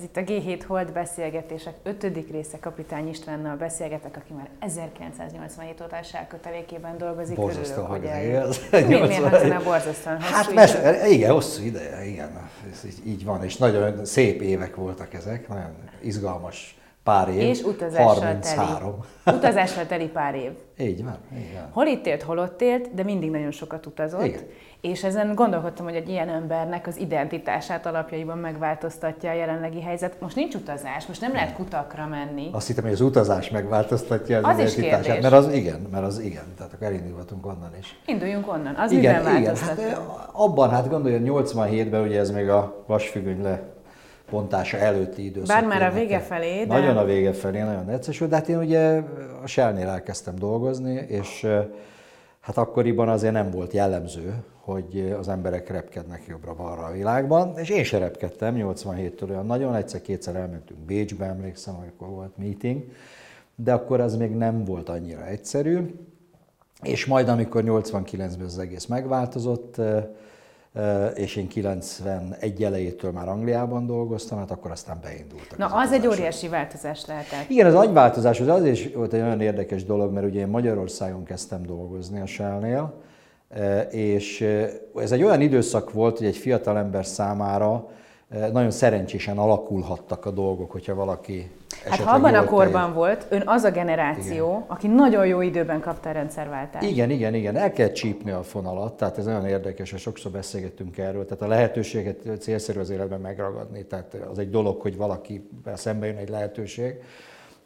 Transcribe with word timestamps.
Ez 0.00 0.06
itt 0.06 0.16
a 0.16 0.20
G7 0.20 0.62
Hold 0.66 0.92
beszélgetések 0.92 1.74
ötödik 1.82 2.30
része 2.30 2.58
Kapitány 2.60 3.08
Istvánnal 3.08 3.56
beszélgetek, 3.56 4.16
aki 4.16 4.32
már 4.32 4.48
1987 4.58 5.80
óta 5.80 5.96
elkötelékében 6.12 6.98
dolgozik. 6.98 7.36
Borzasztó, 7.36 7.82
hogy 7.82 8.04
ez. 8.04 8.60
Miért 8.70 9.64
borzasztóan? 9.64 10.20
Hát 10.20 10.54
mes, 10.54 10.74
igen, 11.08 11.32
hosszú 11.32 11.64
ideje, 11.64 12.06
igen. 12.06 12.48
Ez 12.72 12.84
így, 12.84 13.06
így 13.06 13.24
van, 13.24 13.44
és 13.44 13.56
nagyon 13.56 14.04
szép 14.04 14.40
évek 14.40 14.76
voltak 14.76 15.14
ezek, 15.14 15.48
nagyon 15.48 15.74
izgalmas 16.00 16.78
pár 17.02 17.28
év. 17.28 17.40
És 17.40 17.62
utazással 17.62 18.14
33. 18.14 19.04
teli. 19.24 19.36
Utazással 19.36 19.86
teli 19.86 20.08
pár 20.08 20.34
év. 20.34 20.50
Így 20.78 21.04
van, 21.04 21.18
így 21.36 21.52
van. 21.54 21.68
Hol 21.70 21.86
itt 21.86 22.06
élt, 22.06 22.22
hol 22.22 22.38
ott 22.38 22.60
élt, 22.60 22.94
de 22.94 23.02
mindig 23.02 23.30
nagyon 23.30 23.50
sokat 23.50 23.86
utazott. 23.86 24.24
Igen. 24.24 24.40
És 24.80 25.04
ezen 25.04 25.34
gondolkodtam, 25.34 25.84
hogy 25.84 25.94
egy 25.94 26.08
ilyen 26.08 26.28
embernek 26.28 26.86
az 26.86 26.96
identitását 26.96 27.86
alapjaiban 27.86 28.38
megváltoztatja 28.38 29.30
a 29.30 29.34
jelenlegi 29.34 29.82
helyzet. 29.82 30.20
Most 30.20 30.36
nincs 30.36 30.54
utazás, 30.54 31.06
most 31.06 31.20
nem 31.20 31.32
lehet 31.32 31.54
kutakra 31.54 32.06
menni. 32.06 32.48
Azt 32.52 32.66
hittem, 32.66 32.84
hogy 32.84 32.92
az 32.92 33.00
utazás 33.00 33.50
megváltoztatja 33.50 34.38
az, 34.38 34.58
az 34.58 34.76
identitását. 34.76 35.16
Is 35.16 35.22
mert 35.22 35.34
az 35.34 35.52
igen, 35.52 35.86
mert 35.90 36.04
az 36.04 36.18
igen. 36.18 36.44
Tehát 36.56 36.72
akkor 36.72 36.86
elindulhatunk 36.86 37.46
onnan 37.46 37.70
is. 37.78 38.00
Induljunk 38.06 38.52
onnan. 38.52 38.74
Az 38.74 38.92
igen, 38.92 39.22
miben 39.22 39.36
igen. 39.36 39.56
Hát, 39.56 39.78
eh, 39.78 39.96
abban, 40.32 40.70
hát 40.70 40.88
gondoljon, 40.88 41.44
87-ben 41.44 42.02
ugye 42.02 42.18
ez 42.18 42.30
még 42.30 42.48
a 42.48 42.84
vasfüggöny 42.86 43.42
le 43.42 43.62
bontása 44.30 44.76
előtti 44.76 45.24
időszak. 45.24 45.60
Bár 45.60 45.66
már 45.66 45.90
a 45.90 45.94
vége 45.94 46.20
felé, 46.20 46.64
de... 46.64 46.74
Nagyon 46.74 46.96
a 46.96 47.04
vége 47.04 47.32
felé, 47.32 47.60
nagyon 47.60 47.88
egyszerű, 47.88 48.30
de 48.30 48.36
hát 48.36 48.48
én 48.48 48.58
ugye 48.58 49.02
a 49.42 49.46
Shell-nél 49.46 49.88
elkezdtem 49.88 50.34
dolgozni, 50.38 50.94
és 51.08 51.44
eh, 51.44 51.64
hát 52.40 52.56
akkoriban 52.56 53.08
azért 53.08 53.32
nem 53.32 53.50
volt 53.50 53.72
jellemző, 53.72 54.34
hogy 54.60 55.14
az 55.18 55.28
emberek 55.28 55.70
repkednek 55.70 56.24
jobbra-balra 56.28 56.82
a 56.82 56.92
világban, 56.92 57.58
és 57.58 57.68
én 57.68 57.84
se 57.84 57.98
repkedtem 57.98 58.54
87-től 58.58 59.28
olyan 59.28 59.46
nagyon, 59.46 59.74
egyszer-kétszer 59.74 60.36
elmentünk 60.36 60.80
Bécsbe, 60.80 61.24
emlékszem, 61.24 61.74
amikor 61.74 62.08
volt 62.08 62.36
meeting, 62.36 62.84
de 63.54 63.72
akkor 63.72 64.00
az 64.00 64.16
még 64.16 64.30
nem 64.30 64.64
volt 64.64 64.88
annyira 64.88 65.26
egyszerű, 65.26 65.94
és 66.82 67.06
majd 67.06 67.28
amikor 67.28 67.62
89-ben 67.66 68.44
az 68.44 68.58
egész 68.58 68.86
megváltozott, 68.86 69.80
és 71.14 71.36
én 71.36 71.48
91 71.48 72.62
elejétől 72.62 73.10
már 73.10 73.28
Angliában 73.28 73.86
dolgoztam, 73.86 74.38
hát 74.38 74.50
akkor 74.50 74.70
aztán 74.70 74.98
beindultak. 75.02 75.58
Na, 75.58 75.66
az, 75.66 75.86
az 75.86 75.92
egy 75.92 76.06
óriási 76.06 76.48
változás 76.48 77.06
lehetett. 77.06 77.48
Igen, 77.48 77.66
az 77.66 77.74
agyváltozás 77.74 78.40
az 78.40 78.48
azért 78.48 78.94
volt 78.94 79.12
egy 79.12 79.20
nagyon 79.20 79.40
érdekes 79.40 79.84
dolog, 79.84 80.12
mert 80.12 80.26
ugye 80.26 80.40
én 80.40 80.46
Magyarországon 80.48 81.24
kezdtem 81.24 81.62
dolgozni 81.62 82.20
a 82.20 82.26
Shell-nél, 82.26 82.94
és 83.90 84.40
ez 84.94 85.12
egy 85.12 85.22
olyan 85.22 85.40
időszak 85.40 85.92
volt, 85.92 86.18
hogy 86.18 86.26
egy 86.26 86.36
fiatal 86.36 86.78
ember 86.78 87.06
számára 87.06 87.88
nagyon 88.28 88.70
szerencsésen 88.70 89.38
alakulhattak 89.38 90.26
a 90.26 90.30
dolgok, 90.30 90.70
hogyha 90.70 90.94
valaki 90.94 91.50
Hát 91.88 92.00
ha 92.00 92.14
abban 92.14 92.34
a 92.34 92.44
korban 92.44 92.88
egy... 92.88 92.94
volt, 92.94 93.26
ön 93.28 93.42
az 93.44 93.62
a 93.62 93.70
generáció, 93.70 94.48
igen. 94.48 94.64
aki 94.66 94.86
nagyon 94.86 95.26
jó 95.26 95.40
időben 95.40 95.80
kapta 95.80 96.08
a 96.08 96.12
rendszerváltást. 96.12 96.90
Igen, 96.90 97.10
igen, 97.10 97.34
igen. 97.34 97.56
El 97.56 97.72
kell 97.72 97.92
csípni 97.92 98.30
a 98.30 98.42
fonalat, 98.42 98.96
tehát 98.96 99.18
ez 99.18 99.24
nagyon 99.24 99.46
érdekes, 99.46 99.92
és 99.92 100.00
sokszor 100.00 100.32
beszélgettünk 100.32 100.98
erről. 100.98 101.24
Tehát 101.24 101.42
a 101.42 101.46
lehetőséget 101.46 102.40
célszerű 102.40 102.80
az 102.80 102.90
életben 102.90 103.20
megragadni. 103.20 103.84
Tehát 103.84 104.16
az 104.30 104.38
egy 104.38 104.50
dolog, 104.50 104.80
hogy 104.80 104.96
valaki 104.96 105.48
szembe 105.74 106.06
jön 106.06 106.16
egy 106.16 106.28
lehetőség, 106.28 106.94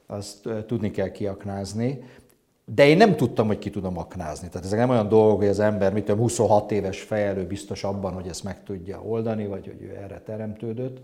azt 0.06 0.48
tudni 0.66 0.90
kell 0.90 1.10
kiaknázni. 1.10 2.02
De 2.66 2.86
én 2.86 2.96
nem 2.96 3.16
tudtam, 3.16 3.46
hogy 3.46 3.58
ki 3.58 3.70
tudom 3.70 3.98
aknázni. 3.98 4.48
Tehát 4.48 4.66
ezek 4.66 4.78
nem 4.78 4.90
olyan 4.90 5.08
dolgok, 5.08 5.38
hogy 5.38 5.48
az 5.48 5.60
ember, 5.60 5.92
mit 5.92 6.04
tudom, 6.04 6.20
26 6.20 6.72
éves 6.72 7.00
fejelő 7.00 7.46
biztos 7.46 7.84
abban, 7.84 8.12
hogy 8.12 8.28
ezt 8.28 8.44
meg 8.44 8.62
tudja 8.62 9.02
oldani, 9.02 9.46
vagy 9.46 9.66
hogy 9.66 9.82
ő 9.82 9.98
erre 10.02 10.20
teremtődött. 10.24 10.98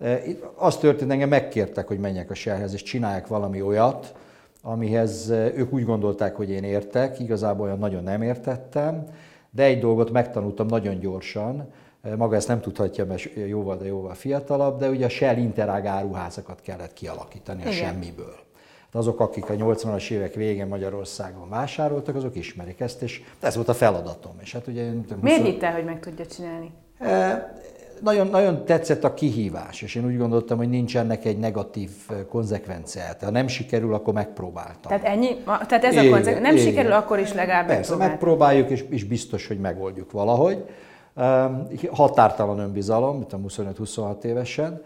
E, 0.00 0.20
az 0.54 0.76
történt, 0.76 1.10
engem 1.10 1.28
megkértek, 1.28 1.86
hogy 1.88 1.98
menjek 1.98 2.30
a 2.30 2.34
serhez, 2.34 2.72
és 2.72 2.82
csinálják 2.82 3.26
valami 3.26 3.62
olyat, 3.62 4.14
amihez 4.62 5.30
e, 5.30 5.52
ők 5.54 5.72
úgy 5.72 5.84
gondolták, 5.84 6.36
hogy 6.36 6.50
én 6.50 6.64
értek, 6.64 7.20
igazából 7.20 7.66
olyan 7.66 7.78
nagyon 7.78 8.02
nem 8.02 8.22
értettem, 8.22 9.06
de 9.50 9.62
egy 9.62 9.80
dolgot 9.80 10.10
megtanultam 10.10 10.66
nagyon 10.66 10.98
gyorsan, 10.98 11.68
e, 12.02 12.16
maga 12.16 12.36
ezt 12.36 12.48
nem 12.48 12.60
tudhatja, 12.60 13.06
mert 13.06 13.22
jóval, 13.34 13.76
de 13.76 13.86
jóval 13.86 14.14
fiatalabb, 14.14 14.78
de 14.78 14.88
ugye 14.88 15.04
a 15.04 15.08
Shell 15.08 15.36
interág 15.36 15.86
áruházakat 15.86 16.60
kellett 16.60 16.92
kialakítani 16.92 17.62
a 17.62 17.68
Igen. 17.68 17.78
semmiből. 17.78 18.50
De 18.92 18.98
azok, 18.98 19.20
akik 19.20 19.50
a 19.50 19.54
80-as 19.54 20.10
évek 20.10 20.34
végén 20.34 20.66
Magyarországon 20.66 21.48
vásároltak, 21.48 22.14
azok 22.14 22.36
ismerik 22.36 22.80
ezt, 22.80 23.02
és 23.02 23.22
ez 23.40 23.54
volt 23.54 23.68
a 23.68 23.74
feladatom. 23.74 24.32
És 24.40 24.52
hát 24.52 24.66
ugye, 24.66 24.90
Miért 25.20 25.40
20... 25.40 25.50
hitte, 25.50 25.70
hogy 25.70 25.84
meg 25.84 26.00
tudja 26.00 26.26
csinálni? 26.26 26.70
E, 26.98 27.52
nagyon, 28.00 28.26
nagyon 28.26 28.64
tetszett 28.64 29.04
a 29.04 29.14
kihívás, 29.14 29.82
és 29.82 29.94
én 29.94 30.04
úgy 30.06 30.16
gondoltam, 30.16 30.58
hogy 30.58 30.68
nincs 30.68 30.96
ennek 30.96 31.24
egy 31.24 31.38
negatív 31.38 31.90
konzekvenciája. 32.28 33.14
Ha 33.20 33.30
nem 33.30 33.46
sikerül, 33.46 33.94
akkor 33.94 34.14
megpróbáltam. 34.14 34.90
Tehát 34.90 35.04
ennyi? 35.04 35.36
Tehát 35.44 35.84
ez 35.84 35.96
a 35.96 36.00
konzekvencia. 36.00 36.40
Nem 36.40 36.56
igen. 36.56 36.66
sikerül, 36.66 36.92
akkor 36.92 37.18
is 37.18 37.32
legalább 37.32 37.66
Persze, 37.66 37.96
megpróbáljuk, 37.96 38.70
és, 38.70 38.84
és 38.88 39.04
biztos, 39.04 39.46
hogy 39.46 39.58
megoldjuk 39.58 40.12
valahogy. 40.12 40.64
Határtalan 41.90 42.58
önbizalom, 42.58 43.16
mint 43.16 43.32
a 43.32 43.38
25-26 43.38 44.24
évesen, 44.24 44.82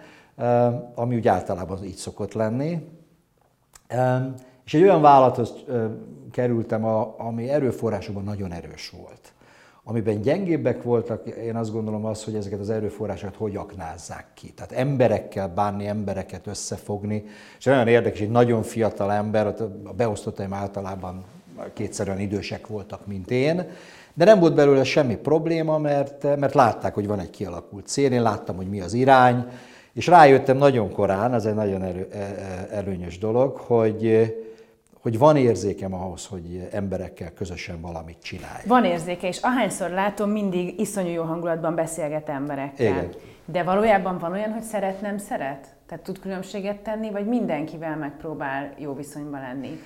ami 0.94 1.16
úgy 1.16 1.28
általában 1.28 1.84
így 1.84 1.96
szokott 1.96 2.32
lenni. 2.32 2.78
És 4.64 4.74
egy 4.74 4.82
olyan 4.82 5.00
vállalathoz 5.00 5.54
kerültem, 6.30 6.84
ami 7.16 7.48
erőforrásokban 7.48 8.24
nagyon 8.24 8.52
erős 8.52 8.92
volt. 9.02 9.32
Amiben 9.88 10.20
gyengébbek 10.20 10.82
voltak, 10.82 11.26
én 11.26 11.56
azt 11.56 11.72
gondolom 11.72 12.04
az, 12.04 12.24
hogy 12.24 12.34
ezeket 12.34 12.60
az 12.60 12.70
erőforrásokat 12.70 13.36
hogy 13.36 13.56
aknázzák 13.56 14.26
ki. 14.34 14.52
Tehát 14.52 14.72
emberekkel 14.72 15.48
bánni, 15.48 15.86
embereket 15.86 16.46
összefogni. 16.46 17.24
És 17.58 17.64
nagyon 17.64 17.88
érdekes, 17.88 18.20
egy 18.20 18.30
nagyon 18.30 18.62
fiatal 18.62 19.12
ember, 19.12 19.46
a 19.84 19.92
beosztottaim 19.96 20.52
általában 20.52 21.24
kétszer 21.72 22.08
olyan 22.08 22.20
idősek 22.20 22.66
voltak, 22.66 23.06
mint 23.06 23.30
én, 23.30 23.70
de 24.14 24.24
nem 24.24 24.40
volt 24.40 24.54
belőle 24.54 24.84
semmi 24.84 25.16
probléma, 25.16 25.78
mert, 25.78 26.22
mert 26.22 26.54
látták, 26.54 26.94
hogy 26.94 27.06
van 27.06 27.20
egy 27.20 27.30
kialakult 27.30 27.86
cél, 27.86 28.12
én 28.12 28.22
láttam, 28.22 28.56
hogy 28.56 28.68
mi 28.68 28.80
az 28.80 28.92
irány, 28.92 29.46
és 29.96 30.06
rájöttem 30.06 30.56
nagyon 30.56 30.92
korán, 30.92 31.34
ez 31.34 31.44
egy 31.44 31.54
nagyon 31.54 31.82
erő, 31.82 32.08
e, 32.12 32.18
e, 32.18 32.68
előnyös 32.70 33.18
dolog, 33.18 33.56
hogy, 33.56 34.34
hogy 35.00 35.18
van 35.18 35.36
érzékem 35.36 35.94
ahhoz, 35.94 36.26
hogy 36.26 36.68
emberekkel 36.70 37.32
közösen 37.32 37.80
valamit 37.80 38.16
csinálj. 38.22 38.62
Van 38.66 38.84
érzéke, 38.84 39.28
és 39.28 39.38
ahányszor 39.42 39.90
látom, 39.90 40.30
mindig 40.30 40.80
iszonyú 40.80 41.10
jó 41.10 41.22
hangulatban 41.22 41.74
beszélget 41.74 42.28
emberekkel. 42.28 42.86
Igen. 42.86 43.10
De 43.44 43.62
valójában 43.62 44.18
van 44.18 44.32
olyan, 44.32 44.52
hogy 44.52 44.62
szeret, 44.62 45.00
nem 45.00 45.18
szeret? 45.18 45.66
Tehát 45.86 46.04
tud 46.04 46.18
különbséget 46.18 46.76
tenni, 46.76 47.10
vagy 47.10 47.26
mindenkivel 47.26 47.96
megpróbál 47.96 48.74
jó 48.78 48.94
viszonyban 48.94 49.40
lenni? 49.40 49.80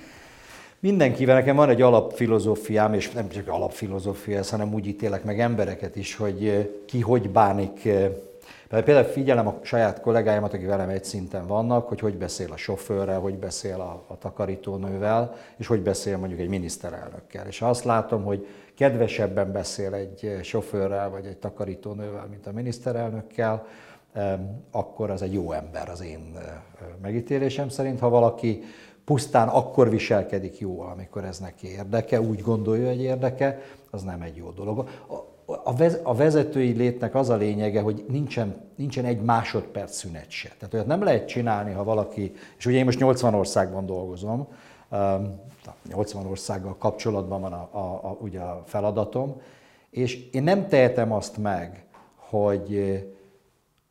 Mindenkivel 0.79 1.35
nekem 1.35 1.55
van 1.55 1.69
egy 1.69 1.81
alapfilozófiám, 1.81 2.93
és 2.93 3.11
nem 3.11 3.29
csak 3.29 3.47
alapfilozófia, 3.47 4.41
hanem 4.49 4.73
úgy 4.73 4.87
ítélek 4.87 5.23
meg 5.23 5.39
embereket 5.39 5.95
is, 5.95 6.15
hogy 6.15 6.69
ki 6.85 6.99
hogy 6.99 7.29
bánik 7.29 7.87
mert 8.71 8.85
például 8.85 9.05
figyelem 9.05 9.47
a 9.47 9.59
saját 9.61 10.01
kollégáimat, 10.01 10.53
akik 10.53 10.67
velem 10.67 10.89
egy 10.89 11.03
szinten 11.03 11.47
vannak, 11.47 11.87
hogy 11.87 11.99
hogy 11.99 12.17
beszél 12.17 12.51
a 12.51 12.57
sofőrrel, 12.57 13.19
hogy 13.19 13.37
beszél 13.37 13.79
a, 13.79 14.03
a 14.07 14.17
takarítónővel, 14.17 15.35
és 15.57 15.67
hogy 15.67 15.81
beszél 15.81 16.17
mondjuk 16.17 16.39
egy 16.39 16.49
miniszterelnökkel. 16.49 17.47
És 17.47 17.61
azt 17.61 17.83
látom, 17.83 18.23
hogy 18.23 18.47
kedvesebben 18.75 19.51
beszél 19.51 19.93
egy 19.93 20.39
sofőrrel 20.43 21.09
vagy 21.09 21.25
egy 21.25 21.37
takarítónővel, 21.37 22.27
mint 22.29 22.47
a 22.47 22.51
miniszterelnökkel, 22.51 23.65
akkor 24.71 25.09
az 25.09 25.21
egy 25.21 25.33
jó 25.33 25.51
ember 25.51 25.89
az 25.89 26.03
én 26.03 26.37
megítélésem 27.01 27.69
szerint. 27.69 27.99
Ha 27.99 28.09
valaki 28.09 28.63
pusztán 29.05 29.47
akkor 29.47 29.89
viselkedik 29.89 30.59
jól, 30.59 30.89
amikor 30.93 31.23
ez 31.23 31.39
neki 31.39 31.67
érdeke, 31.67 32.21
úgy 32.21 32.41
gondolja, 32.41 32.87
hogy 32.87 33.01
érdeke, 33.01 33.61
az 33.89 34.03
nem 34.03 34.21
egy 34.21 34.35
jó 34.35 34.49
dolog 34.49 34.89
a 36.03 36.15
vezetői 36.15 36.71
létnek 36.71 37.15
az 37.15 37.29
a 37.29 37.35
lényege, 37.35 37.81
hogy 37.81 38.05
nincsen, 38.07 38.55
nincsen 38.75 39.05
egy 39.05 39.21
másodperc 39.21 39.95
szünet 39.95 40.29
se. 40.29 40.49
Tehát 40.57 40.73
olyat 40.73 40.85
nem 40.85 41.03
lehet 41.03 41.27
csinálni, 41.27 41.71
ha 41.71 41.83
valaki, 41.83 42.33
és 42.57 42.65
ugye 42.65 42.77
én 42.77 42.85
most 42.85 42.99
80 42.99 43.33
országban 43.33 43.85
dolgozom, 43.85 44.47
80 45.89 46.25
országgal 46.25 46.75
kapcsolatban 46.77 47.41
van 47.41 47.53
a, 47.53 47.69
a, 47.71 47.99
a, 48.03 48.17
ugye 48.19 48.39
a 48.39 48.63
feladatom, 48.65 49.41
és 49.89 50.29
én 50.31 50.43
nem 50.43 50.67
tehetem 50.67 51.11
azt 51.11 51.37
meg, 51.37 51.85
hogy, 52.15 53.03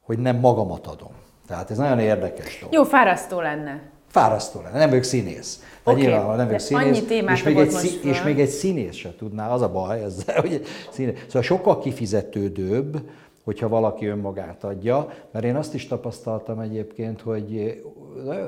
hogy 0.01 0.19
nem 0.19 0.37
magamat 0.37 0.87
adom. 0.87 1.13
Tehát 1.47 1.71
ez 1.71 1.77
nagyon 1.77 1.99
érdekes 1.99 2.59
dolog. 2.59 2.75
Jó, 2.75 2.83
fárasztó 2.83 3.41
lenne. 3.41 3.91
Fárasztó 4.11 4.61
lenne, 4.61 4.79
nem 4.79 4.89
vagyok 4.89 5.05
színész. 5.05 5.63
Okay. 5.83 6.01
Nyilván, 6.01 6.37
nem 6.37 6.47
vagyok 6.47 6.61
színész, 6.61 7.01
és 7.29 7.43
még, 7.43 7.57
egy, 7.57 7.71
szí, 7.71 8.09
és 8.09 8.23
még 8.23 8.41
egy 8.41 8.49
színész 8.49 8.95
se 8.95 9.15
tudná, 9.19 9.51
az 9.51 9.63
a 9.63 9.71
baj 9.71 10.03
ezzel, 10.03 10.41
hogy 10.41 10.63
színész. 10.91 11.25
Szóval 11.27 11.43
sokkal 11.43 11.79
kifizetődőbb, 11.79 13.11
hogyha 13.45 13.69
valaki 13.69 14.07
önmagát 14.07 14.65
adja, 14.65 15.09
mert 15.31 15.45
én 15.45 15.57
azt 15.57 15.75
is 15.75 15.87
tapasztaltam 15.87 16.61
egyébként, 16.61 17.21
hogy 17.21 17.83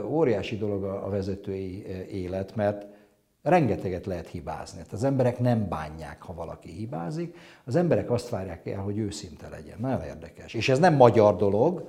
óriási 0.08 0.56
dolog 0.58 0.84
a 0.84 1.08
vezetői 1.08 1.86
élet, 2.10 2.56
mert 2.56 2.86
rengeteget 3.42 4.06
lehet 4.06 4.28
hibázni. 4.28 4.76
Tehát 4.76 4.92
az 4.92 5.04
emberek 5.04 5.38
nem 5.38 5.68
bánják, 5.68 6.22
ha 6.22 6.34
valaki 6.34 6.70
hibázik, 6.70 7.36
az 7.64 7.76
emberek 7.76 8.10
azt 8.10 8.28
várják 8.28 8.66
el, 8.66 8.80
hogy 8.80 8.98
őszinte 8.98 9.48
legyen. 9.48 9.76
Nagyon 9.80 10.02
érdekes. 10.02 10.54
És 10.54 10.68
ez 10.68 10.78
nem 10.78 10.94
magyar 10.94 11.36
dolog, 11.36 11.88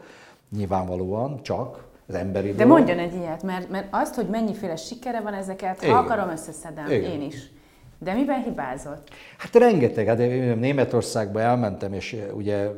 nyilvánvalóan, 0.55 1.41
csak 1.41 1.91
az 2.07 2.15
emberi 2.15 2.47
De 2.51 2.63
dolog. 2.63 2.71
mondjon 2.77 2.99
egy 2.99 3.13
ilyet, 3.13 3.43
mert, 3.43 3.69
mert 3.69 3.87
azt, 3.89 4.15
hogy 4.15 4.27
mennyiféle 4.27 4.75
sikere 4.75 5.21
van 5.21 5.33
ezeket, 5.33 5.81
Igen. 5.81 5.95
ha 5.95 6.01
akarom, 6.01 6.29
összeszedem, 6.29 6.85
Igen. 6.91 7.11
én 7.11 7.21
is. 7.21 7.51
De 7.99 8.13
miben 8.13 8.43
hibázott? 8.43 9.09
Hát 9.37 9.55
rengeteg. 9.55 10.07
Hát 10.07 10.17
Németországba 10.59 11.41
elmentem, 11.41 11.93
és 11.93 12.17
ugye 12.33 12.69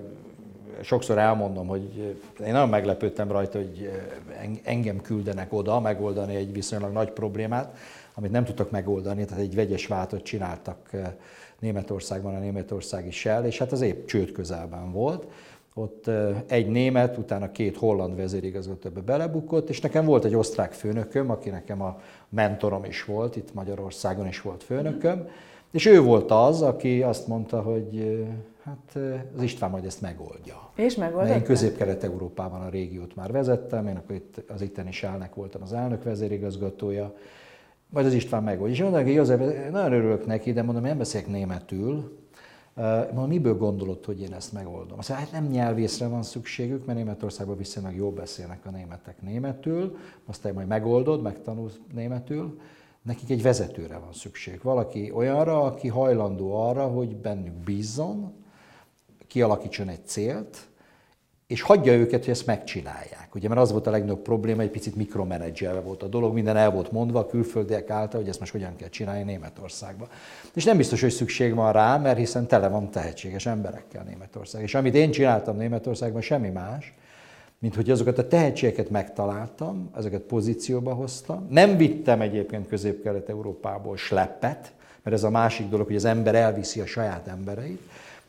sokszor 0.82 1.18
elmondom, 1.18 1.68
hogy 1.68 2.16
én 2.46 2.52
nagyon 2.52 2.70
meglepődtem 2.70 3.32
rajta, 3.32 3.58
hogy 3.58 3.92
engem 4.64 5.02
küldenek 5.02 5.54
oda 5.54 5.80
megoldani 5.80 6.36
egy 6.36 6.54
viszonylag 6.54 6.92
nagy 6.92 7.12
problémát, 7.12 7.78
amit 8.14 8.32
nem 8.32 8.44
tudtak 8.44 8.72
megoldani, 8.72 9.26
tehát 9.26 9.44
egy 9.44 9.56
vegyes 9.56 9.88
váltot 9.88 10.24
csináltak 10.24 10.90
Németországban 11.60 12.36
a 12.36 12.40
németországi 12.40 13.12
Shell, 13.12 13.44
és 13.44 13.58
hát 13.58 13.72
az 13.72 13.82
épp 13.82 14.06
csőd 14.06 14.32
közelben 14.32 14.92
volt. 14.92 15.28
Ott 15.78 16.10
egy 16.48 16.68
német, 16.68 17.18
utána 17.18 17.52
két 17.52 17.78
holland 17.78 18.16
vezérigazgató 18.16 18.90
ebbe 18.90 19.02
belebukott, 19.02 19.70
és 19.70 19.82
nekem 19.82 20.06
volt 20.06 20.26
egy 20.26 20.36
osztrák 20.36 20.74
főnököm, 20.74 21.30
aki 21.30 21.50
nekem 21.50 21.82
a 21.82 22.00
mentorom 22.30 22.84
is 22.84 23.06
volt, 23.06 23.36
itt 23.36 23.54
Magyarországon 23.54 24.28
is 24.28 24.42
volt 24.42 24.64
főnököm, 24.64 25.28
és 25.72 25.86
ő 25.86 26.02
volt 26.02 26.32
az, 26.32 26.62
aki 26.62 27.02
azt 27.02 27.28
mondta, 27.28 27.62
hogy 27.62 28.20
hát 28.64 28.98
az 29.36 29.42
István 29.42 29.70
majd 29.70 29.86
ezt 29.86 30.02
megoldja. 30.02 30.72
És 30.76 30.96
megoldotta? 30.96 31.36
Én 31.36 31.44
Közép-Kelet-Európában 31.44 32.62
a 32.62 32.70
régiót 32.70 33.16
már 33.16 33.32
vezettem, 33.32 33.88
én 33.88 33.96
akkor 33.96 34.16
itt 34.16 34.44
az 34.48 34.62
itteni 34.62 34.92
Sálnek 34.92 35.36
voltam 35.36 35.62
az 35.62 35.74
elnök 35.74 36.04
vezérigazgatója, 36.04 37.14
majd 37.90 38.06
az 38.06 38.14
István 38.14 38.44
megoldja. 38.44 38.76
És 38.76 38.82
mondom, 38.82 39.04
hogy 39.04 39.14
József, 39.14 39.40
nagyon 39.72 39.94
örülök 39.94 40.26
neki, 40.26 40.54
de 40.54 40.62
mondom, 40.62 40.84
nem 40.84 40.98
beszélek 40.98 41.28
németül, 41.28 42.24
Mondom, 42.76 43.28
miből 43.28 43.58
gondolod, 43.58 44.06
hogy 44.06 44.22
én 44.22 44.34
ezt 44.34 44.52
megoldom? 44.52 44.98
Azt 44.98 45.10
hát 45.10 45.32
nem 45.32 45.46
nyelvészre 45.46 46.08
van 46.08 46.24
szükségük, 46.24 46.86
mert 46.86 46.98
Németországban 46.98 47.58
viszonylag 47.58 47.96
jól 47.96 48.12
beszélnek 48.12 48.66
a 48.66 48.70
németek 48.70 49.22
németül, 49.22 49.98
aztán 50.26 50.54
majd 50.54 50.68
megoldod, 50.68 51.22
megtanulsz 51.22 51.80
németül. 51.94 52.60
Nekik 53.02 53.30
egy 53.30 53.42
vezetőre 53.42 53.98
van 53.98 54.14
szükség. 54.14 54.60
Valaki 54.64 55.12
olyanra, 55.12 55.64
aki 55.64 55.88
hajlandó 55.88 56.62
arra, 56.62 56.88
hogy 56.88 57.16
bennük 57.16 57.54
bízzon, 57.54 58.34
kialakítson 59.28 59.90
egy 59.90 60.06
célt, 60.06 60.68
és 61.48 61.62
hagyja 61.62 61.94
őket, 61.94 62.24
hogy 62.24 62.34
ezt 62.34 62.46
megcsinálják. 62.46 63.36
Ugye, 63.36 63.48
mert 63.48 63.62
az 63.62 63.72
volt 63.72 63.88
a 63.88 63.92
legnagyobb 63.92 64.22
probléma, 64.22 64.62
egy 64.62 64.70
picit 64.70 64.96
mikromenedzselve 64.96 65.80
volt 65.80 66.04
a 66.04 66.08
dolog, 66.08 66.34
minden 66.34 66.58
el 66.58 66.72
volt 66.72 66.92
mondva 66.92 67.20
a 67.20 67.26
külföldiek 67.26 67.90
által, 67.90 68.20
hogy 68.20 68.30
ezt 68.30 68.40
most 68.40 68.52
hogyan 68.52 68.76
kell 68.76 68.90
csinálni 68.90 69.24
Németországban. 69.24 70.08
És 70.54 70.64
nem 70.64 70.78
biztos, 70.78 71.02
hogy 71.02 71.12
szükség 71.12 71.54
van 71.54 71.72
rá, 71.72 71.98
mert 71.98 72.18
hiszen 72.18 72.48
tele 72.48 72.68
van 72.68 72.92
tehetséges 72.92 73.46
emberekkel 73.46 74.04
Németország. 74.04 74.62
És 74.62 74.76
amit 74.76 74.96
én 74.96 75.12
csináltam 75.12 75.58
Németországban, 75.58 76.22
semmi 76.22 76.50
más, 76.50 76.94
mint 77.60 77.76
hogy 77.76 77.90
azokat 77.90 78.18
a 78.18 78.28
tehetségeket 78.28 78.90
megtaláltam, 78.90 79.90
ezeket 79.96 80.22
pozícióba 80.22 80.94
hoztam. 80.94 81.48
Nem 81.50 81.78
vittem 81.78 82.22
egyébként 82.22 82.68
Közép-Kelet-Európából 82.68 83.98
sleppet, 83.98 84.74
mert 85.04 85.16
ez 85.16 85.24
a 85.24 85.30
másik 85.30 85.70
dolog, 85.70 85.86
hogy 85.86 85.96
az 85.96 86.06
ember 86.06 86.36
elviszi 86.36 86.80
a 86.80 86.86
saját 86.86 87.28
embereit, 87.28 87.82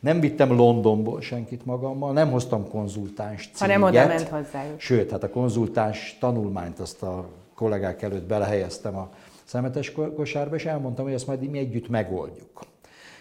nem 0.06 0.20
vittem 0.20 0.52
Londonból 0.52 1.20
senkit 1.20 1.64
magammal, 1.64 2.12
nem 2.12 2.30
hoztam 2.30 2.68
konzultáns 2.68 3.42
céget. 3.42 3.58
Hanem 3.58 3.82
oda 3.82 4.06
ment 4.06 4.28
hozzájuk. 4.28 4.80
Sőt, 4.80 5.10
hát 5.10 5.22
a 5.22 5.30
konzultáns 5.30 6.16
tanulmányt 6.20 6.78
azt 6.78 7.02
a 7.02 7.28
kollégák 7.54 8.02
előtt 8.02 8.26
belehelyeztem 8.26 8.96
a 8.96 9.08
szemetes 9.44 9.92
kosárba, 10.16 10.54
és 10.54 10.64
elmondtam, 10.64 11.04
hogy 11.04 11.14
ezt 11.14 11.26
majd 11.26 11.50
mi 11.50 11.58
együtt 11.58 11.88
megoldjuk. 11.88 12.64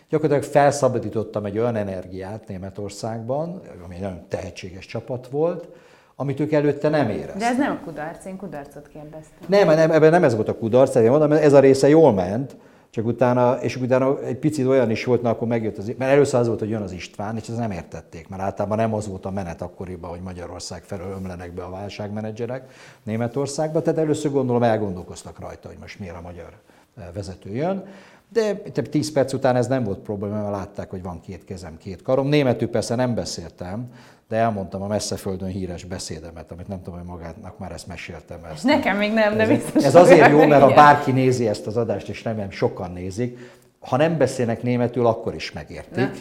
Gyakorlatilag 0.09 0.51
felszabadítottam 0.51 1.45
egy 1.45 1.57
olyan 1.57 1.75
energiát 1.75 2.47
Németországban, 2.47 3.61
ami 3.85 3.95
egy 3.95 4.01
nagyon 4.01 4.25
tehetséges 4.27 4.85
csapat 4.85 5.27
volt, 5.27 5.67
amit 6.15 6.39
ők 6.39 6.51
előtte 6.51 6.89
nem 6.89 7.09
éreztek. 7.09 7.37
De 7.37 7.45
ez 7.45 7.57
nem 7.57 7.79
a 7.81 7.85
kudarc, 7.85 8.25
én 8.25 8.37
kudarcot 8.37 8.87
kérdeztem. 8.87 9.37
Nem, 9.47 9.67
nem 9.67 9.91
ebben 9.91 10.11
nem 10.11 10.23
ez 10.23 10.35
volt 10.35 10.47
a 10.47 10.57
kudarc, 10.57 10.95
én 10.95 11.09
mondom, 11.09 11.31
ez 11.31 11.53
a 11.53 11.59
része 11.59 11.89
jól 11.89 12.13
ment, 12.13 12.55
csak 12.95 13.05
utána, 13.05 13.53
és 13.61 13.75
utána 13.75 14.23
egy 14.23 14.37
picit 14.37 14.65
olyan 14.65 14.89
is 14.89 15.03
volt, 15.03 15.21
mert 15.21 15.35
akkor 15.35 15.47
megjött 15.47 15.77
az, 15.77 15.91
mert 15.97 16.11
először 16.11 16.39
az 16.39 16.47
volt, 16.47 16.59
hogy 16.59 16.69
jön 16.69 16.81
az 16.81 16.91
István, 16.91 17.37
és 17.37 17.47
ezt 17.47 17.57
nem 17.57 17.71
értették, 17.71 18.27
mert 18.27 18.41
általában 18.41 18.77
nem 18.77 18.93
az 18.93 19.07
volt 19.07 19.25
a 19.25 19.31
menet 19.31 19.61
akkoriban, 19.61 20.09
hogy 20.09 20.19
Magyarország 20.21 20.83
felől 20.83 21.11
ömlenek 21.17 21.53
be 21.53 21.63
a 21.63 21.69
válságmenedzserek 21.69 22.71
Németországba, 23.03 23.81
tehát 23.81 23.99
először 23.99 24.31
gondolom 24.31 24.63
elgondolkoztak 24.63 25.39
rajta, 25.39 25.67
hogy 25.67 25.77
most 25.79 25.99
miért 25.99 26.15
a 26.15 26.21
magyar 26.21 26.49
eh, 26.97 27.05
vezető 27.13 27.49
jön. 27.49 27.85
De 28.29 28.53
10 28.55 29.11
perc 29.11 29.33
után 29.33 29.55
ez 29.55 29.67
nem 29.67 29.83
volt 29.83 29.99
probléma, 29.99 30.41
mert 30.41 30.51
látták, 30.51 30.89
hogy 30.89 31.01
van 31.01 31.21
két 31.21 31.45
kezem, 31.45 31.77
két 31.77 32.01
karom. 32.01 32.27
Németül 32.27 32.69
persze 32.69 32.95
nem 32.95 33.15
beszéltem, 33.15 33.91
de 34.27 34.35
elmondtam 34.35 34.81
a 34.81 34.87
Messzeföldön 34.87 35.49
híres 35.49 35.83
beszédemet, 35.83 36.51
amit 36.51 36.67
nem 36.67 36.81
tudom, 36.81 36.99
hogy 36.99 37.07
magának 37.07 37.59
már 37.59 37.71
ezt 37.71 37.87
meséltem. 37.87 38.39
Ezt. 38.51 38.63
Nekem 38.63 38.97
még 38.97 39.13
nem, 39.13 39.37
de 39.37 39.47
biztos. 39.47 39.83
Ez, 39.83 39.95
azért 39.95 40.29
jó, 40.29 40.45
mert 40.45 40.61
ha 40.61 40.73
bárki 40.73 41.11
nézi 41.11 41.47
ezt 41.47 41.67
az 41.67 41.77
adást, 41.77 42.09
és 42.09 42.23
remélem 42.23 42.49
sokan 42.49 42.91
nézik, 42.91 43.37
ha 43.79 43.97
nem 43.97 44.17
beszélnek 44.17 44.63
németül, 44.63 45.05
akkor 45.05 45.35
is 45.35 45.51
megértik. 45.51 45.95
Ne. 45.95 46.11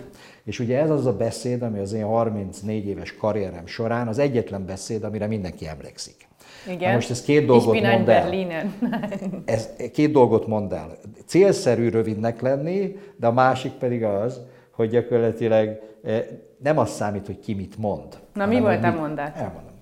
És 0.45 0.59
ugye 0.59 0.79
ez 0.79 0.91
az 0.91 1.07
a 1.07 1.17
beszéd, 1.17 1.63
ami 1.63 1.79
az 1.79 1.93
én 1.93 2.05
34 2.05 2.87
éves 2.87 3.17
karrierem 3.17 3.67
során 3.67 4.09
az 4.09 4.19
egyetlen 4.19 4.67
beszéd, 4.67 5.05
amire 5.05 5.27
mindenki 5.27 5.69
emlékszik. 5.69 6.29
Igen. 6.71 6.89
Na 6.89 6.95
most 6.95 7.11
ez 7.11 7.23
két 7.23 7.47
dolgot 7.47 7.81
mond 7.81 8.09
el. 8.09 8.33
Ez 9.45 9.69
két 9.93 10.13
dolgot 10.13 10.47
mond 10.47 10.73
el. 10.73 10.99
Célszerű 11.27 11.89
rövidnek 11.89 12.41
lenni, 12.41 12.97
de 13.17 13.27
a 13.27 13.33
másik 13.33 13.73
pedig 13.73 14.05
az, 14.05 14.41
hogy 14.71 14.91
gyakorlatilag 14.91 15.81
eh, 16.05 16.25
nem 16.65 16.79
az 16.79 16.91
számít, 16.91 17.27
hogy 17.27 17.39
ki 17.41 17.55
mit 17.55 17.77
mond. 17.77 18.19
Na 18.33 18.47
mi 18.47 18.61
volt 18.61 18.85
a 18.85 18.91
mondat? 18.91 19.37
Elmondom. 19.37 19.75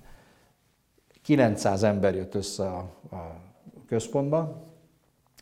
900 1.21 1.83
ember 1.83 2.15
jött 2.15 2.35
össze 2.35 2.67
a, 2.67 2.77
a 3.11 3.41
központba, 3.87 4.63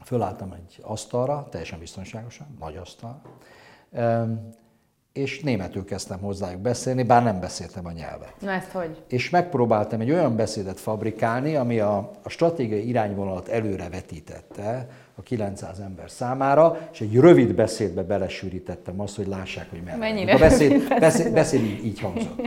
fölálltam 0.04 0.52
egy 0.52 0.80
asztalra, 0.82 1.48
teljesen 1.50 1.80
biztonságosan, 1.80 2.48
nagy 2.60 2.76
asztal, 2.76 3.22
és 5.14 5.40
németül 5.40 5.86
kezdtem 5.86 6.20
hozzájuk 6.20 6.62
beszélni, 6.62 7.04
bár 7.04 7.24
nem 7.24 7.40
beszéltem 7.40 7.86
a 7.86 7.92
nyelvet. 7.92 8.34
Na 8.40 8.52
ezt 8.52 8.72
hogy? 8.72 9.02
És 9.08 9.30
megpróbáltam 9.30 10.00
egy 10.00 10.12
olyan 10.12 10.36
beszédet 10.36 10.80
fabrikálni, 10.80 11.56
ami 11.56 11.80
a, 11.80 12.12
a 12.24 12.30
stratégiai 12.30 12.88
irányvonalat 12.88 13.48
előre 13.48 13.90
vetítette 13.90 14.88
a 15.16 15.22
900 15.22 15.80
ember 15.80 16.12
számára, 16.12 16.78
és 16.92 17.02
egy 17.02 17.16
rövid 17.16 17.54
beszédbe 17.54 18.04
belesűrítettem 18.04 19.00
azt, 19.00 19.16
hogy 19.16 19.28
lássák, 19.28 19.70
hogy 19.70 19.82
merre. 19.86 19.98
Mennyire 19.98 20.34
a 20.34 20.38
beszéd, 20.38 21.00
beszéd, 21.00 21.34
beszéd 21.34 21.64
így, 21.64 21.86
így 21.86 22.00
hangzott. 22.00 22.42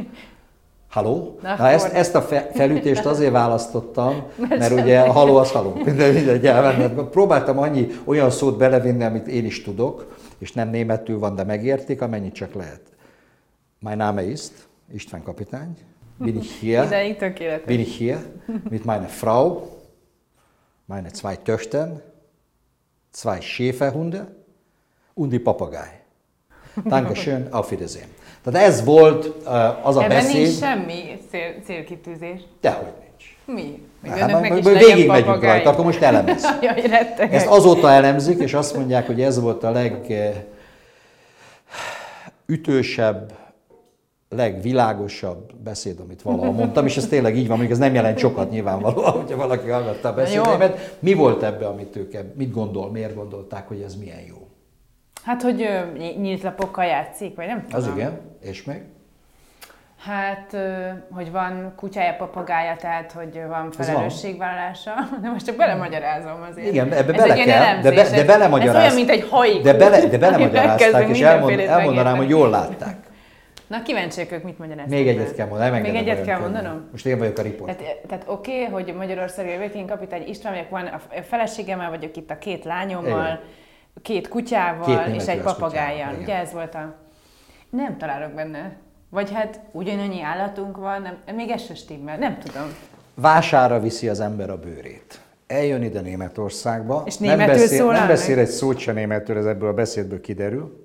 Haló? 0.89 1.39
Na, 1.43 1.55
Na 1.59 1.69
ezt, 1.69 1.93
ezt 1.93 2.15
a 2.15 2.23
fe, 2.23 2.51
felütést 2.55 3.05
azért 3.05 3.33
választottam, 3.33 4.23
mert 4.49 4.73
ugye 4.73 5.01
a 5.01 5.13
haló 5.13 5.37
az 5.37 5.51
haló. 5.51 5.81
Minden, 5.85 6.15
minden 6.15 6.39
nyelven. 6.39 7.09
Próbáltam 7.11 7.59
annyi 7.59 7.87
olyan 8.05 8.31
szót 8.31 8.59
belevinni, 8.59 9.05
amit 9.05 9.27
én 9.27 9.45
is 9.45 9.63
tudok, 9.63 10.17
és 10.45 10.53
nem 10.53 10.69
németül 10.69 11.19
van, 11.19 11.35
de 11.35 11.45
megértik, 11.45 12.01
amennyit 12.01 12.35
csak 12.35 12.55
lehet. 12.55 12.81
Mein 13.79 13.97
Name 13.97 14.23
ist 14.23 14.53
István 14.93 15.23
kapitány. 15.23 15.77
Bin 16.19 16.37
ich 16.37 16.51
hier? 16.61 16.85
Ideig 16.85 17.19
tökéletes. 17.19 17.67
Bin 17.67 17.81
ich 17.81 17.97
hier 17.97 18.19
mit 18.71 18.85
meiner 18.85 19.09
Frau, 19.09 19.69
meine 20.85 21.11
zwei 21.13 21.37
Töchtern, 21.37 22.01
zwei 23.11 23.41
Schäferhunde 23.41 24.27
und 25.15 25.31
die 25.33 25.39
Papagei. 25.39 26.01
Dankeschön, 26.85 27.49
auf 27.53 27.71
Wiedersehen. 27.71 28.09
Tehát 28.43 28.69
ez 28.69 28.85
volt 28.85 29.25
az 29.83 29.97
a 29.97 30.03
Ebben 30.03 30.17
beszéd. 30.17 30.43
nincs 30.43 30.57
semmi 30.59 31.21
cél, 31.31 31.55
célkitűzés. 31.65 32.41
Dehogy 32.61 32.93
nincs. 33.01 33.37
Mi? 33.47 33.89
Hát, 34.09 34.31
hát, 34.31 34.63
végig 34.65 35.07
megyünk 35.07 35.43
rajta, 35.43 35.71
akkor 35.71 35.85
most 35.85 36.03
elemez. 36.03 36.45
Jaj, 36.63 36.83
Ezt 37.31 37.47
azóta 37.47 37.91
elemzik, 37.91 38.39
és 38.39 38.55
azt 38.55 38.77
mondják, 38.77 39.07
hogy 39.07 39.23
ez 39.23 39.41
volt 39.41 39.65
a 39.65 39.73
legütősebb, 42.47 43.33
legvilágosabb 44.29 45.53
beszéd, 45.65 46.01
amit 46.01 46.23
valaha 46.23 46.51
mondtam, 46.61 46.87
és 46.87 46.97
ez 46.97 47.07
tényleg 47.07 47.37
így 47.37 47.49
van, 47.49 47.59
még 47.59 47.71
ez 47.71 47.79
nem 47.79 47.95
jelent 47.95 48.19
sokat 48.19 48.51
nyilvánvalóan, 48.51 49.13
hogyha 49.13 49.37
valaki 49.37 49.69
hallgatta 49.69 50.09
a 50.09 50.15
beszédeimet. 50.15 50.97
Mi 50.99 51.15
volt 51.15 51.43
ebbe, 51.43 51.67
amit 51.67 51.97
ők, 51.97 52.15
mit 52.35 52.53
gondol, 52.53 52.91
miért 52.91 53.15
gondolták, 53.15 53.69
hogy 53.69 53.81
ez 53.81 53.97
milyen 53.97 54.21
jó? 54.29 54.49
Hát, 55.25 55.43
hogy 55.43 55.69
nyílt 56.21 56.43
lapokkal 56.43 56.85
játszik, 56.85 57.37
vagy 57.37 57.47
nem 57.47 57.63
tudom. 57.63 57.81
Az 57.81 57.87
igen, 57.97 58.21
és 58.41 58.65
még? 58.65 58.83
Hát, 60.05 60.57
hogy 61.11 61.31
van 61.31 61.73
kutyája, 61.77 62.15
papagája, 62.15 62.77
tehát 62.77 63.13
hogy 63.13 63.41
van 63.49 63.71
felelősségvállalása. 63.71 64.95
De 65.23 65.29
most 65.29 65.47
csak 65.47 65.57
belemagyarázom 65.57 66.47
azért. 66.51 66.67
Igen, 66.67 66.93
ebbe 66.93 67.13
ez 67.13 67.21
bele 67.21 67.35
kell, 67.35 67.81
de, 67.81 67.91
be, 67.91 68.11
de 68.11 68.25
belemagyaráz... 68.25 68.75
Ez 68.77 68.83
olyan, 68.83 68.95
mint 68.95 69.11
egy 69.11 69.29
hajkú. 69.31 69.63
De, 69.63 69.75
bele, 69.75 70.07
de 70.07 70.19
belemagyarázták, 70.29 71.09
és 71.09 71.21
elmond, 71.21 71.59
elmondanám, 71.59 72.17
hogy 72.17 72.29
jól 72.29 72.51
látták. 72.51 72.97
Na 73.67 73.83
kíváncsiak 73.83 74.33
ők 74.33 74.43
mit 74.43 74.59
magyaráztak. 74.59 74.99
Még 74.99 75.09
egyet 75.09 75.35
kell 75.35 75.47
mondanom. 75.47 75.81
Még 75.81 75.95
egyet 75.95 76.25
kell 76.25 76.39
mondanom? 76.39 76.89
Most 76.91 77.07
én 77.07 77.19
vagyok 77.19 77.39
a 77.39 77.43
riport. 77.43 77.77
Tehát, 77.77 77.97
tehát 78.09 78.25
oké, 78.27 78.67
okay, 78.67 78.73
hogy 78.73 78.95
Magyarország 78.97 79.49
jövőként 79.49 79.91
kapitány 79.91 80.29
István 80.29 80.53
vagyok, 80.53 80.71
van 80.71 80.87
a 80.87 81.23
feleségemmel 81.23 81.91
vagyok 81.91 82.17
itt 82.17 82.31
a 82.31 82.39
két 82.39 82.65
lányommal, 82.65 83.27
Igen. 83.27 83.41
két 84.03 84.29
kutyával 84.29 85.05
két 85.05 85.15
és 85.15 85.27
egy 85.27 85.41
papagájjal. 85.41 86.15
Ugye 86.21 86.39
ez 86.39 86.53
volt 86.53 86.75
a... 86.75 86.95
Nem 87.71 87.99
találok 87.99 88.33
benne 88.33 88.73
Vagy 89.15 89.31
hát 89.33 89.61
ugyanannyi 89.73 90.23
állatunk 90.23 90.77
van, 90.77 91.03
nem, 91.03 91.37
még 91.37 91.51
ez 91.51 91.63
se 91.65 91.75
stimmel, 91.75 92.19
nem 92.19 92.39
tudom. 92.39 92.75
Vására 93.15 93.81
viszi 93.81 94.09
az 94.09 94.21
ember 94.21 94.51
a 94.51 94.57
bőrét. 94.59 95.21
Eljön 95.47 95.83
ide 95.83 96.01
Németországba, 96.01 97.03
És 97.07 97.17
nem 97.17 97.39
beszél, 97.39 97.87
nem 97.87 98.07
beszél 98.07 98.39
egy 98.39 98.49
szót 98.49 98.79
sem 98.79 98.95
németül, 98.95 99.37
ez 99.37 99.47
ebből 99.47 99.69
a 99.69 99.73
beszédből 99.73 100.21
kiderül. 100.21 100.83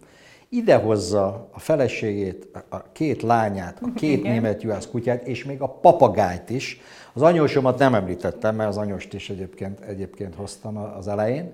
Ide 0.50 0.76
hozza 0.76 1.50
a 1.54 1.60
feleségét, 1.60 2.48
a- 2.70 2.92
két 2.92 3.22
lányát, 3.22 3.78
a 3.82 3.94
két 3.96 4.20
Igen. 4.20 4.32
német 4.32 4.64
juhász 4.64 4.88
kutyát, 4.88 5.28
és 5.28 5.44
még 5.44 5.62
a 5.62 5.68
papagájt 5.68 6.50
is. 6.50 6.82
Az 7.14 7.22
anyósomat 7.22 7.78
nem 7.80 7.94
említettem, 7.96 8.56
mert 8.56 8.70
az 8.70 8.78
anyóst 8.78 9.14
is 9.14 9.30
egyébként, 9.30 9.80
egyébként 9.80 10.36
hoztam 10.36 10.78
az 10.98 11.08
elején. 11.08 11.54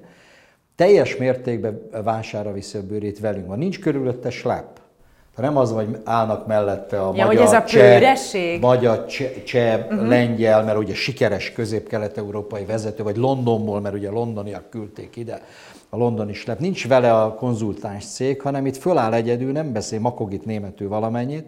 Teljes 0.76 1.18
mértékben 1.18 1.82
vására 2.04 2.52
viszi 2.54 2.78
a 2.78 2.86
bőrét 2.86 3.20
velünk 3.20 3.48
van. 3.48 3.58
Nincs 3.58 3.80
körülötte 3.80 4.30
slep. 4.30 4.84
Nem 5.36 5.58
az, 5.58 5.72
hogy 5.72 5.98
állnak 6.04 6.48
mellette 6.48 7.00
a 7.00 7.06
Ja, 7.06 7.26
magyar, 7.26 7.26
hogy 7.26 7.38
ez 7.38 7.54
a 7.54 7.64
cseh, 7.64 8.60
magyar, 8.60 9.06
cseh, 9.06 9.32
cseh 9.44 9.86
uh-huh. 9.90 10.08
lengyel, 10.08 10.64
mert 10.64 10.78
ugye 10.78 10.94
sikeres 10.94 11.52
közép-kelet-európai 11.52 12.66
vezető, 12.66 13.04
vagy 13.04 13.18
Londonból, 13.18 13.82
mert 13.82 13.96
ugye 13.96 14.10
londoniak 14.10 14.70
küldték 14.70 15.16
ide 15.16 15.42
a 15.90 15.98
londoni 15.98 16.34
slep. 16.34 16.60
Nincs 16.60 16.88
vele 16.88 17.14
a 17.14 17.34
konzultáns 17.34 18.06
cég, 18.06 18.42
hanem 18.42 18.66
itt 18.66 18.78
föláll 18.78 19.14
egyedül, 19.14 19.52
nem 19.52 19.74
beszél 19.74 20.00
makogit 20.00 20.46
németül 20.46 20.88
valamennyit, 20.88 21.46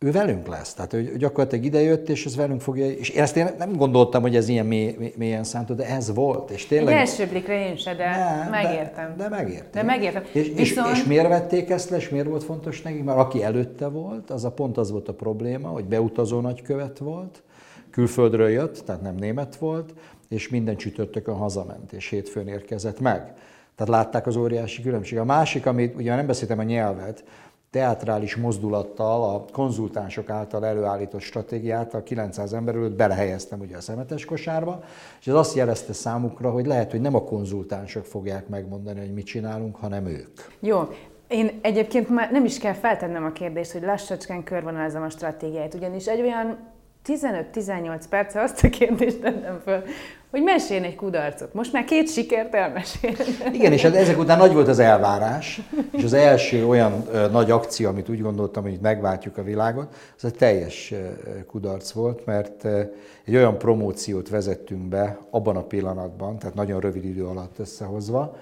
ő 0.00 0.10
velünk 0.10 0.46
lesz. 0.46 0.74
Tehát 0.74 0.92
ő 0.92 1.16
gyakorlatilag 1.16 1.64
idejött, 1.64 2.08
és 2.08 2.26
ez 2.26 2.36
velünk 2.36 2.60
fogja, 2.60 2.90
és 2.90 3.10
ezt 3.10 3.36
én 3.36 3.48
nem 3.58 3.76
gondoltam, 3.76 4.22
hogy 4.22 4.36
ez 4.36 4.48
ilyen 4.48 4.66
mély, 4.66 4.94
mély- 4.98 5.16
mélyen 5.16 5.44
számít, 5.44 5.74
de 5.74 5.86
ez 5.86 6.14
volt. 6.14 6.50
És 6.50 6.62
Egy 6.62 6.68
tényleg... 6.68 6.94
első 6.94 7.26
blikre 7.26 7.68
én 7.68 7.76
se, 7.76 7.94
de 7.94 8.04
Nem, 8.40 8.50
megértem. 8.50 9.14
De, 9.16 9.22
de 9.22 9.28
megértem. 9.28 9.70
De 9.72 9.82
megértem. 9.82 10.22
És, 10.32 10.48
és, 10.48 10.68
Viszont- 10.68 10.96
és 10.96 11.04
miért 11.04 11.28
vették 11.28 11.70
ezt 11.70 11.90
le, 11.90 11.96
és 11.96 12.08
miért 12.08 12.26
volt 12.28 12.44
fontos 12.44 12.82
nekik? 12.82 13.04
Mert 13.04 13.18
aki 13.18 13.42
előtte 13.42 13.86
volt, 13.88 14.30
az 14.30 14.44
a 14.44 14.50
pont 14.50 14.76
az 14.78 14.90
volt 14.90 15.08
a 15.08 15.14
probléma, 15.14 15.68
hogy 15.68 15.84
beutazó 15.84 16.40
nagykövet 16.40 16.98
volt, 16.98 17.42
külföldről 17.90 18.48
jött, 18.48 18.82
tehát 18.84 19.02
nem 19.02 19.14
német 19.14 19.56
volt, 19.56 19.94
és 20.28 20.48
minden 20.48 20.76
csütörtökön 20.76 21.34
hazament, 21.34 21.92
és 21.92 22.08
hétfőn 22.08 22.48
érkezett 22.48 23.00
meg. 23.00 23.32
Tehát 23.76 23.92
látták 23.92 24.26
az 24.26 24.36
óriási 24.36 24.82
különbség. 24.82 25.18
A 25.18 25.24
másik, 25.24 25.66
amit 25.66 25.94
ugye 25.96 26.14
nem 26.14 26.26
beszéltem 26.26 26.58
a 26.58 26.62
nyelvet, 26.62 27.24
teátrális 27.70 28.36
mozdulattal, 28.36 29.34
a 29.34 29.44
konzultánsok 29.52 30.30
által 30.30 30.66
előállított 30.66 31.20
stratégiát 31.20 31.94
a 31.94 32.02
900 32.02 32.52
ember 32.52 32.74
előtt 32.74 32.96
belehelyeztem 32.96 33.60
ugye 33.60 33.76
a 33.76 33.80
szemetes 33.80 34.24
kosárba, 34.24 34.80
és 35.20 35.26
ez 35.26 35.34
azt 35.34 35.54
jelezte 35.54 35.92
számukra, 35.92 36.50
hogy 36.50 36.66
lehet, 36.66 36.90
hogy 36.90 37.00
nem 37.00 37.14
a 37.14 37.24
konzultánsok 37.24 38.04
fogják 38.04 38.48
megmondani, 38.48 39.00
hogy 39.00 39.12
mit 39.12 39.26
csinálunk, 39.26 39.76
hanem 39.76 40.06
ők. 40.06 40.30
Jó, 40.60 40.88
én 41.28 41.58
egyébként 41.62 42.08
már 42.08 42.30
nem 42.30 42.44
is 42.44 42.58
kell 42.58 42.72
feltennem 42.72 43.24
a 43.24 43.32
kérdést, 43.32 43.72
hogy 43.72 43.82
lassacskán 43.82 44.42
körvonalazom 44.42 45.02
a 45.02 45.10
stratégiáit, 45.10 45.74
ugyanis 45.74 46.06
egy 46.06 46.20
olyan 46.20 46.58
15-18 47.06 48.04
perce 48.10 48.40
azt 48.40 48.64
a 48.64 48.68
kérdést 48.68 49.20
tettem 49.20 49.60
föl, 49.64 49.82
hogy 50.30 50.42
meséljen 50.42 50.84
egy 50.84 50.94
kudarcot. 50.94 51.54
Most 51.54 51.72
már 51.72 51.84
két 51.84 52.10
sikert 52.10 52.54
elmesél. 52.54 53.14
Igen, 53.52 53.72
és 53.72 53.82
hát 53.82 53.94
ezek 53.94 54.18
után 54.18 54.38
nagy 54.38 54.52
volt 54.52 54.68
az 54.68 54.78
elvárás, 54.78 55.60
és 55.90 56.04
az 56.04 56.12
első 56.12 56.66
olyan 56.66 57.04
ö, 57.12 57.28
nagy 57.28 57.50
akció, 57.50 57.88
amit 57.88 58.08
úgy 58.08 58.22
gondoltam, 58.22 58.62
hogy 58.62 58.78
megváltjuk 58.82 59.36
a 59.36 59.42
világot, 59.42 59.94
az 60.16 60.24
egy 60.24 60.34
teljes 60.34 60.94
kudarc 61.46 61.90
volt, 61.90 62.26
mert 62.26 62.64
egy 63.24 63.36
olyan 63.36 63.58
promóciót 63.58 64.28
vezettünk 64.28 64.82
be 64.82 65.18
abban 65.30 65.56
a 65.56 65.62
pillanatban, 65.62 66.38
tehát 66.38 66.54
nagyon 66.54 66.80
rövid 66.80 67.04
idő 67.04 67.26
alatt 67.26 67.58
összehozva, 67.58 68.36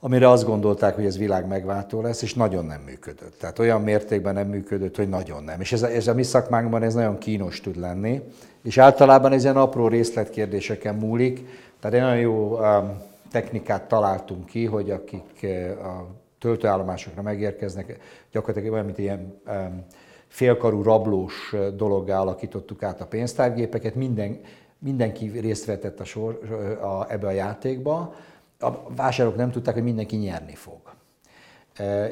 amire 0.00 0.30
azt 0.30 0.44
gondolták, 0.44 0.94
hogy 0.94 1.04
ez 1.04 1.18
világ 1.18 1.46
megváltó 1.46 2.00
lesz, 2.00 2.22
és 2.22 2.34
nagyon 2.34 2.64
nem 2.64 2.80
működött. 2.80 3.38
Tehát 3.38 3.58
olyan 3.58 3.82
mértékben 3.82 4.34
nem 4.34 4.48
működött, 4.48 4.96
hogy 4.96 5.08
nagyon 5.08 5.44
nem. 5.44 5.60
És 5.60 5.72
ez 5.72 5.82
ez 5.82 6.06
a 6.06 6.14
mi 6.14 6.22
szakmánkban 6.22 6.82
ez 6.82 6.94
nagyon 6.94 7.18
kínos 7.18 7.60
tud 7.60 7.76
lenni, 7.76 8.22
és 8.62 8.78
általában 8.78 9.32
ez 9.32 9.42
ilyen 9.42 9.56
apró 9.56 9.88
részletkérdéseken 9.88 10.94
múlik. 10.94 11.46
Tehát 11.80 11.96
egy 11.96 12.02
nagyon 12.02 12.18
jó 12.18 12.58
um, 12.58 13.02
technikát 13.30 13.82
találtunk 13.82 14.46
ki, 14.46 14.64
hogy 14.64 14.90
akik 14.90 15.40
uh, 15.42 15.86
a 15.86 16.06
töltőállomásokra 16.38 17.22
megérkeznek, 17.22 17.98
gyakorlatilag 18.32 18.72
olyan, 18.72 18.84
mint 18.84 18.98
ilyen 18.98 19.40
um, 19.46 19.84
félkarú 20.28 20.82
rablós 20.82 21.52
uh, 21.52 21.68
dologgá 21.68 22.20
alakítottuk 22.20 22.82
át 22.82 23.00
a 23.00 23.06
pénztárgépeket, 23.06 23.94
minden, 23.94 24.40
mindenki 24.78 25.26
részt 25.40 25.64
vetett 25.64 26.00
a 26.00 26.04
sor, 26.04 26.40
a, 26.82 27.12
ebbe 27.12 27.26
a 27.26 27.30
játékba, 27.30 28.14
a 28.58 28.94
vásárlók 28.94 29.36
nem 29.36 29.50
tudták, 29.50 29.74
hogy 29.74 29.82
mindenki 29.82 30.16
nyerni 30.16 30.54
fog. 30.54 30.80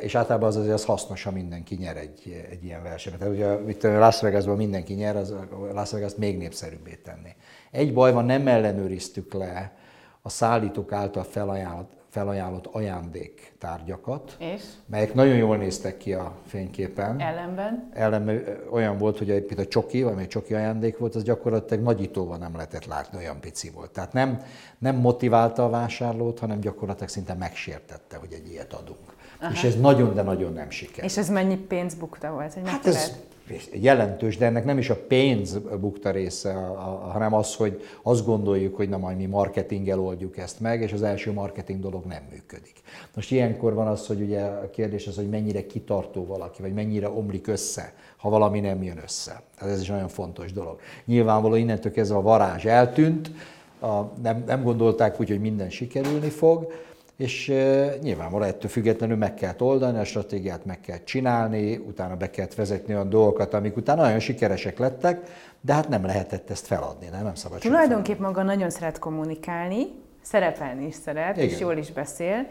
És 0.00 0.14
általában 0.14 0.48
az 0.48 0.56
azért 0.56 0.74
az 0.74 0.84
hasznos, 0.84 1.22
ha 1.22 1.30
mindenki 1.30 1.74
nyer 1.74 1.96
egy, 1.96 2.46
egy 2.50 2.64
ilyen 2.64 2.82
versenyben. 2.82 3.20
Tehát 3.20 3.58
ugye 3.60 3.70
itt 3.70 3.84
a 3.84 3.98
Las 3.98 4.20
Vegasban 4.20 4.56
mindenki 4.56 4.92
nyer, 4.92 5.16
az 5.16 5.34
Las 5.72 5.90
Vegas 5.90 6.14
még 6.14 6.36
népszerűbbé 6.36 6.94
tenni. 6.94 7.34
Egy 7.70 7.92
baj 7.92 8.12
van, 8.12 8.24
nem 8.24 8.46
ellenőriztük 8.46 9.32
le 9.32 9.76
a 10.22 10.28
szállítók 10.28 10.92
által 10.92 11.24
felajánlott, 11.24 11.92
felajánlott 12.16 12.66
ajándéktárgyakat, 12.66 14.36
És 14.38 14.62
melyek 14.86 15.14
nagyon 15.14 15.36
jól 15.36 15.56
néztek 15.56 15.96
ki 15.96 16.12
a 16.12 16.36
fényképen 16.46 17.20
ellenben? 17.20 17.90
ellenben 17.92 18.58
olyan 18.70 18.98
volt, 18.98 19.18
hogy 19.18 19.30
egy 19.30 19.54
a 19.56 19.66
csoki, 19.66 20.02
vagy 20.02 20.18
egy 20.18 20.28
csoki 20.28 20.54
ajándék 20.54 20.98
volt, 20.98 21.14
az 21.14 21.22
gyakorlatilag 21.22 21.82
nagyítóval 21.84 22.36
nem 22.36 22.54
lehetett 22.54 22.84
látni, 22.86 23.18
olyan 23.18 23.40
pici 23.40 23.70
volt. 23.70 23.90
Tehát 23.90 24.12
nem, 24.12 24.42
nem 24.78 24.96
motiválta 24.96 25.64
a 25.64 25.68
vásárlót, 25.68 26.38
hanem 26.38 26.60
gyakorlatilag 26.60 27.08
szinte 27.08 27.34
megsértette, 27.34 28.16
hogy 28.16 28.32
egy 28.32 28.50
ilyet 28.50 28.72
adunk. 28.72 29.14
Aha. 29.40 29.52
És 29.52 29.64
ez 29.64 29.80
nagyon, 29.80 30.14
de 30.14 30.22
nagyon 30.22 30.52
nem 30.52 30.70
sikerült. 30.70 31.10
És 31.10 31.16
ez 31.16 31.28
mennyi 31.28 31.56
pénz 31.56 31.94
bukta 31.94 32.30
volt? 32.30 32.54
Hogy 32.54 32.62
Hát 32.68 32.86
ez 32.86 33.12
jelentős, 33.72 34.36
de 34.36 34.46
ennek 34.46 34.64
nem 34.64 34.78
is 34.78 34.90
a 34.90 34.96
pénz 35.08 35.58
bukta 35.80 36.10
része, 36.10 36.52
hanem 37.12 37.34
az, 37.34 37.54
hogy 37.54 37.82
azt 38.02 38.24
gondoljuk, 38.24 38.76
hogy 38.76 38.88
na 38.88 38.98
majd 38.98 39.16
mi 39.16 39.26
marketinggel 39.26 40.00
oldjuk 40.00 40.36
ezt 40.38 40.60
meg, 40.60 40.82
és 40.82 40.92
az 40.92 41.02
első 41.02 41.32
marketing 41.32 41.80
dolog 41.80 42.04
nem 42.04 42.22
működik. 42.30 42.74
Most 43.14 43.30
ilyenkor 43.30 43.74
van 43.74 43.86
az, 43.86 44.06
hogy 44.06 44.20
ugye 44.20 44.40
a 44.40 44.70
kérdés 44.70 45.06
az, 45.06 45.16
hogy 45.16 45.28
mennyire 45.28 45.66
kitartó 45.66 46.26
valaki, 46.26 46.62
vagy 46.62 46.72
mennyire 46.72 47.08
omlik 47.08 47.46
össze, 47.46 47.92
ha 48.16 48.28
valami 48.28 48.60
nem 48.60 48.82
jön 48.82 48.98
össze. 49.04 49.42
Tehát 49.58 49.74
ez 49.74 49.80
is 49.80 49.88
nagyon 49.88 50.08
fontos 50.08 50.52
dolog. 50.52 50.80
Nyilvánvaló 51.04 51.54
innentől 51.54 51.92
kezdve 51.92 52.16
a 52.16 52.22
varázs 52.22 52.64
eltűnt, 52.64 53.30
a, 53.80 54.02
nem, 54.22 54.42
nem 54.46 54.62
gondolták 54.62 55.20
úgy, 55.20 55.28
hogy 55.28 55.40
minden 55.40 55.70
sikerülni 55.70 56.28
fog, 56.28 56.72
és 57.16 57.46
nyilvánvalóan 58.00 58.48
ettől 58.48 58.70
függetlenül 58.70 59.16
meg 59.16 59.34
kell 59.34 59.54
oldani, 59.58 59.98
a 59.98 60.04
stratégiát 60.04 60.64
meg 60.64 60.80
kell 60.80 60.98
csinálni, 61.04 61.76
utána 61.76 62.16
be 62.16 62.30
kell 62.30 62.46
vezetni 62.56 62.94
olyan 62.94 63.08
dolgokat, 63.08 63.54
amik 63.54 63.76
utána 63.76 64.02
nagyon 64.02 64.18
sikeresek 64.18 64.78
lettek, 64.78 65.20
de 65.60 65.72
hát 65.72 65.88
nem 65.88 66.04
lehetett 66.04 66.50
ezt 66.50 66.66
feladni, 66.66 67.08
nem, 67.08 67.22
nem 67.22 67.34
szabad 67.34 67.58
Tulajdonképp 67.58 68.18
maga 68.18 68.42
nagyon 68.42 68.70
szeret 68.70 68.98
kommunikálni, 68.98 69.86
szerepelni 70.22 70.86
is 70.86 70.94
szeret, 70.94 71.36
Igen. 71.36 71.48
és 71.48 71.58
jól 71.58 71.76
is 71.76 71.92
beszél. 71.92 72.46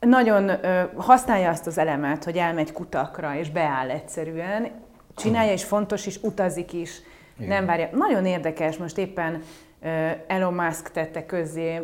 Nagyon 0.00 0.48
ö, 0.48 0.82
használja 0.94 1.50
azt 1.50 1.66
az 1.66 1.78
elemet, 1.78 2.24
hogy 2.24 2.36
elmegy 2.36 2.72
kutakra, 2.72 3.36
és 3.36 3.50
beáll 3.50 3.90
egyszerűen. 3.90 4.70
Csinálja, 5.14 5.52
és 5.52 5.64
fontos 5.64 6.06
is, 6.06 6.22
utazik 6.22 6.72
is. 6.72 7.00
Igen. 7.36 7.48
Nem 7.48 7.66
várja. 7.66 7.88
Nagyon 7.92 8.26
érdekes, 8.26 8.76
most 8.76 8.98
éppen 8.98 9.42
Elon 10.26 10.54
Musk 10.54 10.90
tette 10.90 11.26
közzé, 11.26 11.80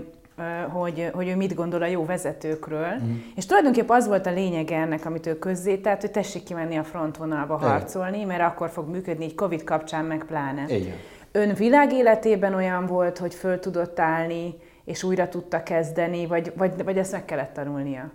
hogy, 0.70 1.10
hogy 1.12 1.28
ő 1.28 1.36
mit 1.36 1.54
gondol 1.54 1.82
a 1.82 1.86
jó 1.86 2.04
vezetőkről. 2.04 2.94
Mm. 3.02 3.16
És 3.36 3.46
tulajdonképpen 3.46 3.96
az 3.96 4.06
volt 4.06 4.26
a 4.26 4.30
lényege 4.30 4.76
ennek, 4.76 5.04
amit 5.04 5.26
ő 5.26 5.38
közzé 5.38 5.76
tett, 5.76 6.00
hogy 6.00 6.10
tessék 6.10 6.42
kimenni 6.42 6.76
a 6.76 6.84
frontvonalba 6.84 7.56
Igen. 7.60 7.70
harcolni, 7.70 8.24
mert 8.24 8.42
akkor 8.42 8.70
fog 8.70 8.88
működni, 8.88 9.24
így 9.24 9.34
Covid 9.34 9.64
kapcsán 9.64 10.04
meg 10.04 10.24
pláne. 10.24 10.64
Igen. 10.68 10.94
Ön 11.32 11.54
világéletében 11.54 12.54
olyan 12.54 12.86
volt, 12.86 13.18
hogy 13.18 13.34
föl 13.34 13.58
tudott 13.58 14.00
állni, 14.00 14.54
és 14.84 15.02
újra 15.02 15.28
tudta 15.28 15.62
kezdeni, 15.62 16.26
vagy, 16.26 16.52
vagy, 16.56 16.84
vagy 16.84 16.98
ezt 16.98 17.12
meg 17.12 17.24
kellett 17.24 17.52
tanulnia? 17.52 18.10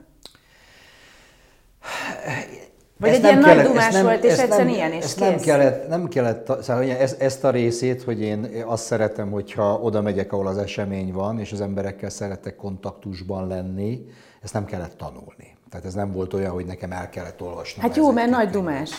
Vagy 3.00 3.10
Ezt 3.10 3.18
egy 3.18 3.24
ilyen 3.24 3.34
nem 3.40 3.44
nagy 3.48 3.56
kellett- 3.56 3.72
dumás 3.72 3.94
nem- 3.94 4.04
volt, 4.04 4.24
és 4.24 4.32
ezt 4.32 4.42
egyszer 4.42 4.58
nem- 4.58 4.68
ilyen, 4.68 4.92
és 4.92 5.04
ezt 5.04 5.18
kész. 5.20 5.28
nem 5.28 5.38
kellett, 5.40 5.88
nem 5.88 6.08
kellett, 6.08 6.62
szóval 6.64 6.84
ezt, 6.92 7.22
ezt 7.22 7.44
a 7.44 7.50
részét, 7.50 8.04
hogy 8.04 8.22
én 8.22 8.48
azt 8.66 8.84
szeretem, 8.84 9.32
hogyha 9.32 9.80
oda 9.82 10.02
megyek, 10.02 10.34
ahol 10.34 10.48
az 10.48 10.58
esemény 10.58 11.12
van, 11.14 11.40
és 11.40 11.52
az 11.52 11.62
emberekkel 11.62 12.10
szeretek 12.10 12.56
kontaktusban 12.56 13.48
lenni, 13.48 14.06
ezt 14.42 14.54
nem 14.54 14.66
kellett 14.66 14.98
tanulni. 14.98 15.56
Tehát 15.70 15.86
ez 15.86 15.94
nem 15.94 16.12
volt 16.12 16.34
olyan, 16.34 16.52
hogy 16.52 16.66
nekem 16.66 16.92
el 16.92 17.10
kellett 17.10 17.42
olvasnom. 17.42 17.86
Hát 17.86 17.96
jó, 17.96 18.12
mert 18.12 18.30
nagy 18.30 18.50
dumás. 18.50 18.90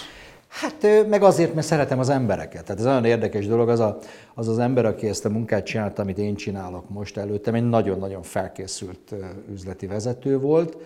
Hát 0.48 0.86
meg 1.08 1.22
azért, 1.22 1.54
mert 1.54 1.66
szeretem 1.66 1.98
az 1.98 2.08
embereket. 2.08 2.62
Tehát 2.64 2.78
ez 2.80 2.86
nagyon 2.86 3.04
érdekes 3.04 3.46
dolog, 3.46 3.68
az, 3.68 3.80
a, 3.80 3.98
az 4.34 4.48
az 4.48 4.58
ember, 4.58 4.84
aki 4.84 5.08
ezt 5.08 5.24
a 5.24 5.28
munkát 5.28 5.64
csinálta, 5.64 6.02
amit 6.02 6.18
én 6.18 6.34
csinálok 6.34 6.88
most 6.90 7.16
előttem, 7.16 7.54
egy 7.54 7.68
nagyon-nagyon 7.68 8.22
felkészült 8.22 9.14
üzleti 9.52 9.86
vezető 9.86 10.38
volt, 10.38 10.76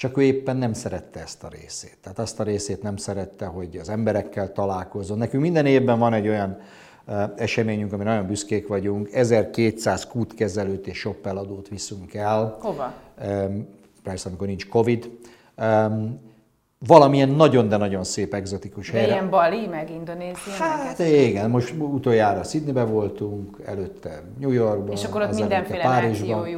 csak 0.00 0.16
ő 0.16 0.22
éppen 0.22 0.56
nem 0.56 0.72
szerette 0.72 1.20
ezt 1.20 1.44
a 1.44 1.48
részét. 1.48 1.96
Tehát 2.02 2.18
azt 2.18 2.40
a 2.40 2.42
részét 2.42 2.82
nem 2.82 2.96
szerette, 2.96 3.46
hogy 3.46 3.76
az 3.76 3.88
emberekkel 3.88 4.52
találkozzon. 4.52 5.18
Nekünk 5.18 5.42
minden 5.42 5.66
évben 5.66 5.98
van 5.98 6.12
egy 6.12 6.28
olyan 6.28 6.58
eseményünk, 7.36 7.92
ami 7.92 8.04
nagyon 8.04 8.26
büszkék 8.26 8.68
vagyunk, 8.68 9.12
1200 9.12 10.06
kútkezelőt 10.06 10.86
és 10.86 10.98
shoppeladót 10.98 11.68
viszünk 11.68 12.14
el. 12.14 12.58
Hova? 12.60 12.92
Persze, 14.02 14.28
amikor 14.28 14.46
nincs 14.46 14.68
Covid. 14.68 15.10
Valamilyen 16.86 17.28
nagyon, 17.28 17.68
de 17.68 17.76
nagyon 17.76 18.04
szép 18.04 18.34
egzotikus 18.34 18.90
helyre. 18.90 19.06
De 19.06 19.12
ilyen 19.12 19.30
Bali, 19.30 19.66
meg 19.66 19.90
Indonézia? 19.90 20.52
Hát 20.58 20.98
meg 20.98 21.12
igen, 21.12 21.50
most 21.50 21.74
utoljára 21.78 22.42
Sydneybe 22.42 22.84
voltunk, 22.84 23.60
előtte 23.66 24.22
New 24.38 24.50
Yorkban. 24.50 24.92
És 24.92 25.04
akkor 25.04 25.22
ott 25.22 25.34
mindenféle 25.34 25.82
Párizsban. 25.82 26.48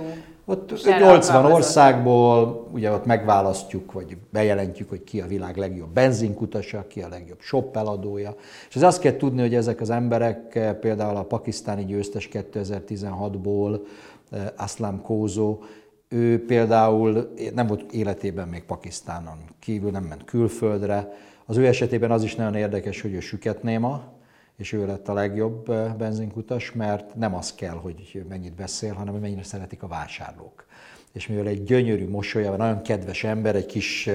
Ott 0.44 0.84
80 0.84 1.44
országból, 1.44 2.68
ugye 2.72 2.90
ott 2.90 3.04
megválasztjuk, 3.04 3.92
vagy 3.92 4.16
bejelentjük, 4.30 4.88
hogy 4.88 5.04
ki 5.04 5.20
a 5.20 5.26
világ 5.26 5.56
legjobb 5.56 5.88
benzinkutasa, 5.88 6.86
ki 6.88 7.02
a 7.02 7.08
legjobb 7.08 7.40
shop 7.40 7.76
eladója. 7.76 8.34
És 8.68 8.76
ez 8.76 8.82
azt 8.82 9.00
kell 9.00 9.16
tudni, 9.16 9.40
hogy 9.40 9.54
ezek 9.54 9.80
az 9.80 9.90
emberek, 9.90 10.54
eh, 10.54 10.72
például 10.72 11.16
a 11.16 11.24
pakisztáni 11.24 11.84
győztes 11.84 12.28
2016-ból, 12.32 13.80
eh, 14.30 14.46
Aslam 14.56 15.02
Kózó, 15.02 15.58
ő 16.08 16.44
például 16.44 17.32
nem 17.54 17.66
volt 17.66 17.92
életében 17.92 18.48
még 18.48 18.64
Pakisztánon 18.64 19.38
kívül, 19.58 19.90
nem 19.90 20.04
ment 20.04 20.24
külföldre. 20.24 21.12
Az 21.46 21.56
ő 21.56 21.66
esetében 21.66 22.10
az 22.10 22.22
is 22.22 22.34
nagyon 22.34 22.54
érdekes, 22.54 23.00
hogy 23.00 23.12
ő 23.12 23.20
süketnéma, 23.20 24.11
és 24.62 24.72
ő 24.72 24.86
lett 24.86 25.08
a 25.08 25.12
legjobb 25.12 25.72
benzinkutas, 25.98 26.72
mert 26.72 27.14
nem 27.14 27.34
az 27.34 27.54
kell, 27.54 27.74
hogy 27.74 28.24
mennyit 28.28 28.54
beszél, 28.54 28.92
hanem 28.92 29.12
hogy 29.12 29.22
mennyire 29.22 29.42
szeretik 29.42 29.82
a 29.82 29.86
vásárlók. 29.86 30.64
És 31.12 31.26
mivel 31.26 31.46
egy 31.46 31.64
gyönyörű 31.64 32.08
mosolya, 32.08 32.56
nagyon 32.56 32.82
kedves 32.82 33.24
ember, 33.24 33.56
egy 33.56 33.66
kis, 33.66 34.10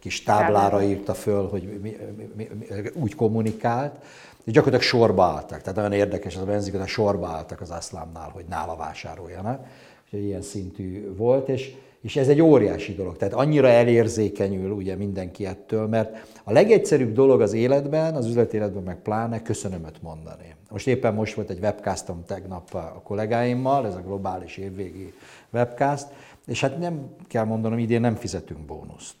kis 0.00 0.22
táblára 0.22 0.82
írta 0.82 1.14
föl, 1.14 1.48
hogy 1.48 1.78
mi, 1.82 1.96
mi, 2.16 2.28
mi, 2.36 2.48
úgy 2.94 3.14
kommunikált, 3.14 4.04
és 4.44 4.52
gyakorlatilag 4.52 4.92
sorba 4.92 5.24
álltak. 5.24 5.60
Tehát 5.60 5.74
nagyon 5.74 5.92
érdekes, 5.92 6.36
az 6.36 6.42
a 6.42 6.46
benzinkutas 6.46 6.90
sorba 6.90 7.28
álltak 7.28 7.60
az 7.60 7.70
aszlámnál, 7.70 8.28
hogy 8.28 8.44
nála 8.48 8.76
vásároljanak. 8.76 9.66
Úgyhogy 10.04 10.24
ilyen 10.24 10.42
szintű 10.42 11.14
volt, 11.16 11.48
és 11.48 11.74
és 12.04 12.16
ez 12.16 12.28
egy 12.28 12.40
óriási 12.40 12.94
dolog, 12.94 13.16
tehát 13.16 13.34
annyira 13.34 13.68
elérzékenyül 13.68 14.70
ugye 14.70 14.96
mindenki 14.96 15.46
ettől, 15.46 15.86
mert 15.86 16.32
a 16.44 16.52
legegyszerűbb 16.52 17.12
dolog 17.12 17.40
az 17.40 17.52
életben, 17.52 18.14
az 18.14 18.26
üzleti 18.26 18.56
életben 18.56 18.82
meg 18.82 19.02
pláne 19.02 19.42
köszönömöt 19.42 20.02
mondani. 20.02 20.54
Most 20.70 20.86
éppen 20.86 21.14
most 21.14 21.34
volt 21.34 21.50
egy 21.50 21.58
webcastom 21.58 22.24
tegnap 22.26 22.74
a 22.74 23.00
kollégáimmal, 23.04 23.86
ez 23.86 23.94
a 23.94 24.00
globális 24.00 24.56
évvégi 24.56 25.12
webcast, 25.52 26.06
és 26.46 26.60
hát 26.60 26.78
nem 26.78 27.14
kell 27.28 27.44
mondanom, 27.44 27.78
idén 27.78 28.00
nem 28.00 28.14
fizetünk 28.14 28.60
bónuszt. 28.60 29.16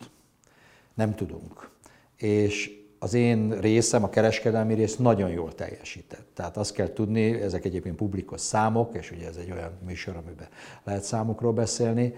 Nem 0.94 1.14
tudunk. 1.14 1.70
És 2.16 2.82
az 2.98 3.14
én 3.14 3.60
részem, 3.60 4.04
a 4.04 4.10
kereskedelmi 4.10 4.74
rész 4.74 4.96
nagyon 4.96 5.30
jól 5.30 5.54
teljesített. 5.54 6.26
Tehát 6.34 6.56
azt 6.56 6.74
kell 6.74 6.92
tudni, 6.92 7.40
ezek 7.40 7.64
egyébként 7.64 7.96
publikus 7.96 8.40
számok, 8.40 8.94
és 8.94 9.10
ugye 9.10 9.26
ez 9.26 9.36
egy 9.36 9.50
olyan 9.50 9.72
műsor, 9.86 10.16
amiben 10.16 10.48
lehet 10.84 11.02
számokról 11.02 11.52
beszélni, 11.52 12.14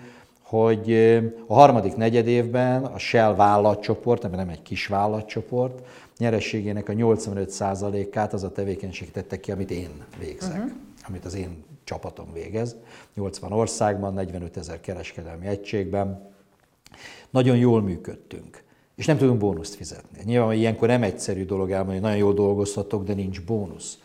hogy 0.47 0.93
a 1.47 1.55
harmadik 1.55 1.97
negyed 1.97 2.27
évben 2.27 2.85
a 2.85 2.99
Shell 2.99 3.35
vállalatcsoport, 3.35 4.25
ami 4.25 4.37
nem 4.37 4.49
egy 4.49 4.63
kis 4.63 4.87
vállalatcsoport, 4.87 5.87
nyerességének 6.19 6.89
a 6.89 6.93
85%-át 6.93 8.33
az 8.33 8.43
a 8.43 8.53
tevékenység 8.53 9.11
tette 9.11 9.41
ki, 9.41 9.53
amit 9.53 9.71
én 9.71 9.91
végzek, 10.19 10.57
uh-huh. 10.57 10.71
amit 11.09 11.25
az 11.25 11.35
én 11.35 11.65
csapatom 11.85 12.33
végez. 12.33 12.77
80 13.15 13.53
országban, 13.53 14.15
45 14.15 14.57
ezer 14.57 14.81
kereskedelmi 14.81 15.47
egységben. 15.47 16.31
Nagyon 17.31 17.57
jól 17.57 17.83
működtünk. 17.83 18.65
És 18.97 19.07
nem 19.07 19.17
tudunk 19.17 19.39
bónuszt 19.39 19.75
fizetni. 19.75 20.19
Nyilván 20.25 20.53
ilyenkor 20.53 20.89
nem 20.89 21.03
egyszerű 21.03 21.45
dolog 21.45 21.71
elmondani, 21.71 21.99
hogy 21.99 22.11
nagyon 22.11 22.25
jól 22.25 22.35
dolgozhatok, 22.35 23.05
de 23.05 23.15
nincs 23.15 23.45
bónusz. 23.45 23.99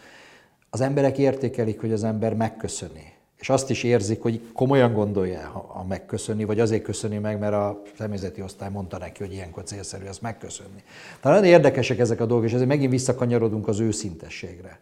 Az 0.70 0.82
emberek 0.82 1.18
értékelik, 1.18 1.80
hogy 1.80 1.92
az 1.92 2.04
ember 2.04 2.34
megköszöni 2.34 3.20
és 3.42 3.50
azt 3.50 3.70
is 3.70 3.84
érzik, 3.84 4.22
hogy 4.22 4.42
komolyan 4.54 4.94
gondolja 4.94 5.40
ha 5.68 5.86
megköszönni, 5.90 6.44
vagy 6.44 6.60
azért 6.60 6.84
köszöni 6.84 7.18
meg, 7.18 7.40
mert 7.40 7.54
a 7.54 7.82
személyzeti 7.98 8.42
osztály 8.42 8.70
mondta 8.70 8.98
neki, 8.98 9.24
hogy 9.24 9.34
ilyenkor 9.34 9.64
célszerű 9.64 10.06
ezt 10.06 10.22
megköszönni. 10.22 10.84
Nagyon 11.22 11.44
érdekesek 11.44 12.00
ezek 12.00 12.22
a 12.22 12.26
dolgok, 12.26 12.48
és 12.48 12.54
ezért 12.54 12.68
megint 12.68 12.92
visszakanyarodunk 12.92 13.68
az 13.68 13.80
őszintességre. 13.80 14.80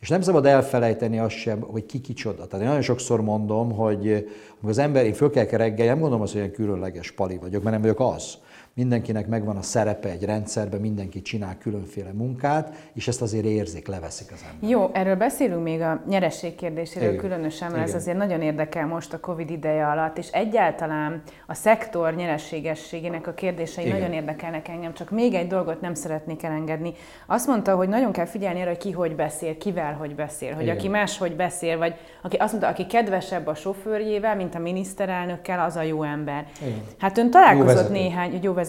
És 0.00 0.08
nem 0.08 0.20
szabad 0.20 0.46
elfelejteni 0.46 1.18
azt 1.18 1.36
sem, 1.36 1.60
hogy 1.60 1.86
ki 1.86 2.00
kicsoda. 2.00 2.46
Tehát 2.46 2.60
én 2.60 2.66
nagyon 2.66 2.82
sokszor 2.82 3.20
mondom, 3.20 3.72
hogy 3.72 4.28
az 4.62 4.78
ember, 4.78 5.04
én 5.04 5.14
föl 5.14 5.30
kell 5.30 5.46
reggel, 5.46 5.86
nem 5.86 5.98
gondolom 5.98 6.22
azt, 6.22 6.32
hogy 6.32 6.40
ilyen 6.40 6.52
különleges 6.52 7.10
pali 7.10 7.36
vagyok, 7.36 7.62
mert 7.62 7.74
nem 7.74 7.94
vagyok 7.94 8.00
az 8.14 8.38
mindenkinek 8.74 9.26
megvan 9.26 9.56
a 9.56 9.62
szerepe 9.62 10.08
egy 10.08 10.24
rendszerben, 10.24 10.80
mindenki 10.80 11.22
csinál 11.22 11.58
különféle 11.58 12.12
munkát, 12.12 12.76
és 12.92 13.08
ezt 13.08 13.22
azért 13.22 13.44
érzik, 13.44 13.86
leveszik 13.86 14.32
az 14.32 14.44
ember. 14.52 14.70
Jó, 14.70 14.90
erről 14.92 15.16
beszélünk 15.16 15.62
még 15.62 15.80
a 15.80 16.02
nyereség 16.08 16.54
kérdéséről 16.54 17.08
Igen. 17.08 17.20
különösen, 17.20 17.70
mert 17.70 17.82
Igen. 17.82 17.94
ez 17.94 18.02
azért 18.02 18.16
nagyon 18.16 18.42
érdekel 18.42 18.86
most 18.86 19.12
a 19.12 19.20
Covid 19.20 19.50
ideje 19.50 19.86
alatt, 19.86 20.18
és 20.18 20.28
egyáltalán 20.30 21.22
a 21.46 21.54
szektor 21.54 22.14
nyereségességének 22.14 23.26
a 23.26 23.34
kérdései 23.34 23.84
Igen. 23.84 23.98
nagyon 23.98 24.12
érdekelnek 24.12 24.68
engem, 24.68 24.94
csak 24.94 25.10
még 25.10 25.34
egy 25.34 25.46
dolgot 25.46 25.80
nem 25.80 25.94
szeretnék 25.94 26.42
elengedni. 26.42 26.92
Azt 27.26 27.46
mondta, 27.46 27.76
hogy 27.76 27.88
nagyon 27.88 28.12
kell 28.12 28.26
figyelni 28.26 28.60
arra, 28.60 28.68
hogy 28.68 28.78
ki 28.78 28.90
hogy 28.90 29.14
beszél, 29.14 29.56
kivel 29.58 29.94
hogy 29.94 30.14
beszél, 30.14 30.54
hogy 30.54 30.62
Igen. 30.62 30.76
aki 30.76 30.88
máshogy 30.88 31.36
beszél, 31.36 31.78
vagy 31.78 31.94
aki 32.22 32.36
azt 32.36 32.52
mondta, 32.52 32.70
aki 32.70 32.86
kedvesebb 32.86 33.46
a 33.46 33.54
sofőrjével, 33.54 34.36
mint 34.36 34.54
a 34.54 34.58
miniszterelnökkel, 34.58 35.60
az 35.60 35.76
a 35.76 35.82
jó 35.82 36.02
ember. 36.02 36.46
Igen. 36.62 36.82
Hát 36.98 37.18
ön 37.18 37.30
találkozott 37.30 37.88
jó 37.88 37.92
néhány, 37.92 38.38
jó 38.42 38.52
vezető 38.52 38.62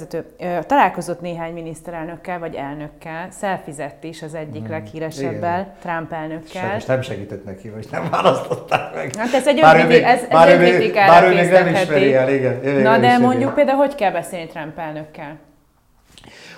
találkozott 0.67 1.21
néhány 1.21 1.53
miniszterelnökkel 1.53 2.39
vagy 2.39 2.55
elnökkel, 2.55 3.31
szelfizett 3.31 4.03
is 4.03 4.21
az 4.21 4.33
egyik 4.33 4.61
hmm. 4.61 4.71
leghíresebbel, 4.71 5.59
Igen. 5.59 5.75
Trump 5.81 6.11
elnökkel. 6.11 6.63
Sajnos 6.63 6.85
nem 6.85 7.01
segített 7.01 7.45
neki, 7.45 7.67
hogy 7.67 7.87
nem 7.91 8.09
választották 8.09 8.95
meg. 8.95 9.15
Hát 9.15 9.33
ez 9.33 9.47
egy 9.47 9.59
önkritikára 9.63 10.07
ez, 10.07 10.25
ez 10.29 10.59
önkritikára 10.59 11.27
még 11.27 11.49
nem 11.49 11.67
ismeri 11.67 12.13
el, 12.13 12.33
igen. 12.33 12.63
igen 12.63 12.81
Na 12.81 12.97
de 12.97 13.17
mondjuk 13.17 13.53
például, 13.53 13.77
hogy 13.77 13.95
kell 13.95 14.11
beszélni 14.11 14.47
Trump 14.47 14.77
elnökkel? 14.77 15.37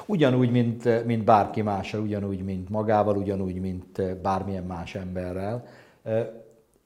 Ugyanúgy, 0.06 0.52
mint, 0.52 1.06
mint 1.06 1.24
bárki 1.24 1.62
mással, 1.62 2.02
ugyanúgy, 2.02 2.44
mint 2.44 2.70
magával, 2.70 3.18
ugyanúgy, 3.18 3.60
mint 3.60 4.18
bármilyen 4.22 4.64
más 4.64 4.96
emberrel. 4.96 5.66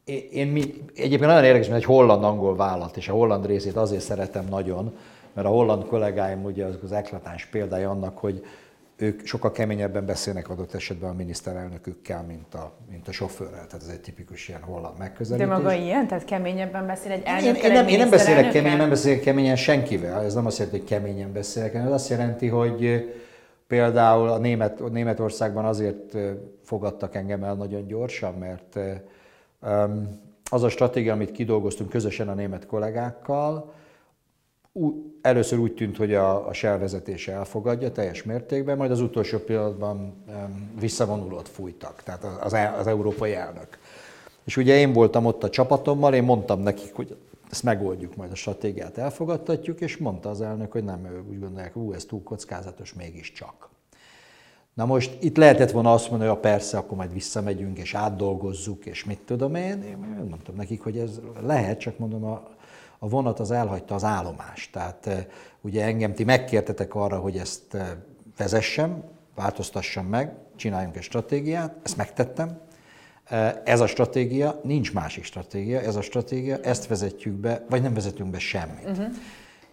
Én, 0.04 0.28
én 0.32 0.54
egyébként 0.96 1.20
nagyon 1.20 1.44
érdekes, 1.44 1.68
mert 1.68 1.80
egy 1.80 1.86
holland-angol 1.88 2.56
vállalat, 2.56 2.98
és 2.98 3.10
a 3.10 3.14
holland 3.14 3.46
részét 3.46 3.76
azért 3.76 4.02
szeretem 4.02 4.46
nagyon, 4.50 4.96
mert 5.34 5.48
a 5.48 5.50
holland 5.50 5.86
kollégáim 5.86 6.44
ugye 6.44 6.66
az, 6.66 6.78
az 6.84 6.92
eklatáns 6.92 7.46
példája 7.46 7.90
annak, 7.90 8.18
hogy 8.18 8.46
ők 9.02 9.26
sokkal 9.26 9.52
keményebben 9.52 10.06
beszélnek 10.06 10.50
adott 10.50 10.74
esetben 10.74 11.10
a 11.10 11.14
miniszterelnökükkel, 11.14 12.24
mint 12.24 12.54
a, 12.54 12.72
mint 12.90 13.08
a 13.08 13.12
sofőrrel. 13.12 13.68
Tehát 13.68 13.82
ez 13.82 13.88
egy 13.88 14.02
tipikus 14.02 14.48
ilyen 14.48 14.62
holland 14.62 14.98
megközelítés. 14.98 15.48
De 15.48 15.56
maga 15.56 15.74
ilyen? 15.74 16.08
Tehát 16.08 16.26
keményebben 16.26 16.86
beszél 16.86 17.12
egy 17.12 17.24
elnökkel, 17.26 17.56
én, 17.56 17.64
én, 17.64 17.72
nem, 17.72 17.88
én 17.88 17.98
nem 17.98 18.10
beszélek 18.10 18.52
keményen, 18.52 18.78
nem 18.78 18.90
beszélek 18.90 19.20
keményen 19.20 19.56
senkivel. 19.56 20.24
Ez 20.24 20.34
nem 20.34 20.46
azt 20.46 20.58
jelenti, 20.58 20.80
hogy 20.80 20.88
keményen 20.88 21.34
beszélek, 21.34 21.74
ez 21.74 21.92
azt 21.92 22.10
jelenti, 22.10 22.48
hogy 22.48 23.06
például 23.68 24.30
a 24.30 24.38
Német, 24.38 24.92
Németországban 24.92 25.66
azért 25.66 26.18
fogadtak 26.64 27.16
engem 27.16 27.44
el 27.44 27.56
nagyon 27.56 27.88
gyorsan, 27.88 28.34
mert 28.34 28.80
az 30.50 30.64
a 30.64 30.70
stratégia, 30.70 31.14
amit 31.14 31.32
kidolgoztunk 31.32 31.90
közösen 31.90 32.30
a 32.30 32.34
német 32.34 32.66
kollégákkal, 32.66 33.74
először 35.22 35.60
úgy 35.60 35.74
tűnt, 35.74 35.98
hogy 35.98 36.14
a, 36.14 36.48
a 36.48 36.54
Shell 36.54 36.78
vezetése 36.78 37.32
elfogadja 37.32 37.92
teljes 37.92 38.24
mértékben, 38.24 38.78
majd 38.78 38.92
az 38.92 39.02
utolsó 39.02 39.38
pillanatban 39.38 40.24
visszavonulót 40.80 41.50
fújtak, 41.50 42.04
tehát 42.04 42.24
az, 42.24 42.56
az 42.80 42.88
európai 42.88 43.34
elnök. 43.34 43.78
És 44.44 44.58
ugye 44.58 44.78
én 44.78 44.94
voltam 44.94 45.26
ott 45.26 45.44
a 45.44 45.50
csapatommal, 45.50 46.14
én 46.14 46.24
mondtam 46.24 46.62
nekik, 46.62 46.94
hogy 46.94 47.18
ezt 47.52 47.64
megoldjuk, 47.64 48.16
majd 48.16 48.32
a 48.32 48.36
stratégiát 48.36 48.98
elfogadtatjuk, 48.98 49.82
és 49.82 49.98
mondta 49.98 50.30
az 50.30 50.42
elnök, 50.42 50.72
hogy 50.72 50.84
nem, 50.84 51.26
úgy 51.30 51.40
gondolják, 51.40 51.74
hogy 51.74 51.96
ez 51.96 52.06
túl 52.06 52.24
kockázatos 52.24 52.94
mégiscsak. 52.94 53.70
Na 54.74 54.86
most 54.86 55.18
itt 55.20 55.38
lehetett 55.38 55.72
volna 55.72 55.94
azt 55.94 56.10
mondani, 56.10 56.30
hogy 56.30 56.40
ja, 56.44 56.50
persze, 56.50 56.78
akkor 56.78 56.98
majd 56.98 57.14
visszamegyünk, 57.14 57.78
és 57.78 57.94
átdolgozzuk, 57.94 58.86
és 58.86 59.04
mit 59.04 59.20
tudom 59.26 59.56
én. 59.56 59.84
Én 59.84 59.98
mondtam 60.30 60.56
nekik, 60.56 60.82
hogy 60.82 60.98
ez 60.98 61.20
lehet, 61.42 61.80
csak 61.80 61.98
mondom, 61.98 62.24
a, 62.24 62.50
a 63.04 63.08
vonat 63.08 63.40
az 63.40 63.52
elhagyta 63.52 63.96
az 63.96 64.04
állomást. 64.04 64.72
Tehát 64.72 65.08
eh, 65.08 65.26
ugye 65.62 65.84
engem 65.84 66.14
ti 66.14 66.24
megkértetek 66.24 66.96
arra, 66.96 67.18
hogy 67.18 67.38
ezt 67.38 67.74
eh, 67.74 67.88
vezessem, 68.38 69.04
változtassam 69.36 70.06
meg, 70.06 70.34
csináljunk 70.56 70.96
egy 70.96 71.04
stratégiát, 71.04 71.76
ezt 71.84 71.98
megtettem. 71.98 72.60
Eh, 73.24 73.54
ez 73.64 73.80
a 73.80 73.88
stratégia, 73.88 74.60
nincs 74.64 74.94
másik 74.94 75.24
stratégia, 75.24 75.82
ez 75.82 75.96
a 75.96 76.02
stratégia, 76.02 76.58
ezt 76.58 76.88
vezetjük 76.88 77.34
be, 77.34 77.66
vagy 77.70 77.82
nem 77.82 77.94
vezetünk 77.94 78.30
be 78.30 78.40
semmit. 78.40 78.90
Uh-huh. 78.90 79.14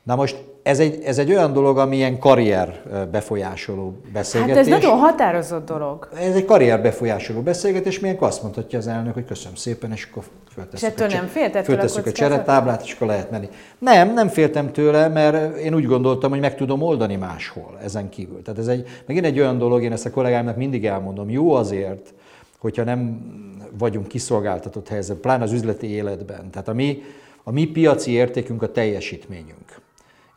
Na 0.09 0.15
most 0.15 0.45
ez 0.63 0.79
egy, 0.79 1.03
ez 1.05 1.19
egy 1.19 1.31
olyan 1.31 1.53
dolog, 1.53 1.79
ami 1.79 1.97
ilyen 1.97 2.19
karrier 2.19 2.83
befolyásoló 3.11 3.97
beszélgetés. 4.13 4.57
Hát 4.57 4.67
ez 4.67 4.83
nagyon 4.83 4.99
határozott 4.99 5.67
dolog. 5.67 6.09
Ez 6.21 6.35
egy 6.35 6.45
karrier 6.45 6.83
befolyásoló 6.83 7.41
beszélgetés, 7.41 8.01
milyen 8.01 8.17
azt 8.19 8.43
mondhatja 8.43 8.79
az 8.79 8.87
elnök, 8.87 9.15
hogy 9.15 9.25
köszönöm 9.25 9.55
szépen, 9.55 9.93
és 9.93 10.09
akkor 10.11 10.23
föltesszük, 10.53 11.01
a, 11.01 11.07
nem 11.07 11.27
féltettől 11.27 11.79
a, 11.79 11.83
a 12.05 12.13
cseretáblát, 12.13 12.83
és 12.83 12.93
akkor 12.93 13.07
lehet 13.07 13.31
menni. 13.31 13.49
Nem, 13.79 14.13
nem 14.13 14.29
féltem 14.29 14.73
tőle, 14.73 15.09
mert 15.09 15.57
én 15.59 15.75
úgy 15.75 15.87
gondoltam, 15.87 16.31
hogy 16.31 16.41
meg 16.41 16.57
tudom 16.57 16.83
oldani 16.83 17.17
máshol 17.17 17.79
ezen 17.83 18.09
kívül. 18.09 18.43
Tehát 18.43 18.61
ez 18.61 18.67
egy, 18.67 18.87
megint 19.07 19.27
egy 19.27 19.39
olyan 19.39 19.59
dolog, 19.59 19.83
én 19.83 19.93
ezt 19.93 20.07
a 20.07 20.11
kollégáimnak 20.11 20.57
mindig 20.57 20.87
elmondom, 20.87 21.31
jó 21.31 21.53
azért, 21.53 22.15
hogyha 22.59 22.85
nem 22.85 23.21
vagyunk 23.79 24.09
kiszolgáltatott 24.09 24.89
helyzetben, 24.89 25.21
pláne 25.21 25.43
az 25.43 25.53
üzleti 25.53 25.87
életben. 25.87 26.51
Tehát 26.51 26.69
a 26.69 26.75
mi, 26.75 27.03
a 27.43 27.51
mi 27.51 27.67
piaci 27.67 28.11
értékünk 28.11 28.63
a 28.63 28.73
teljesítményünk. 28.73 29.87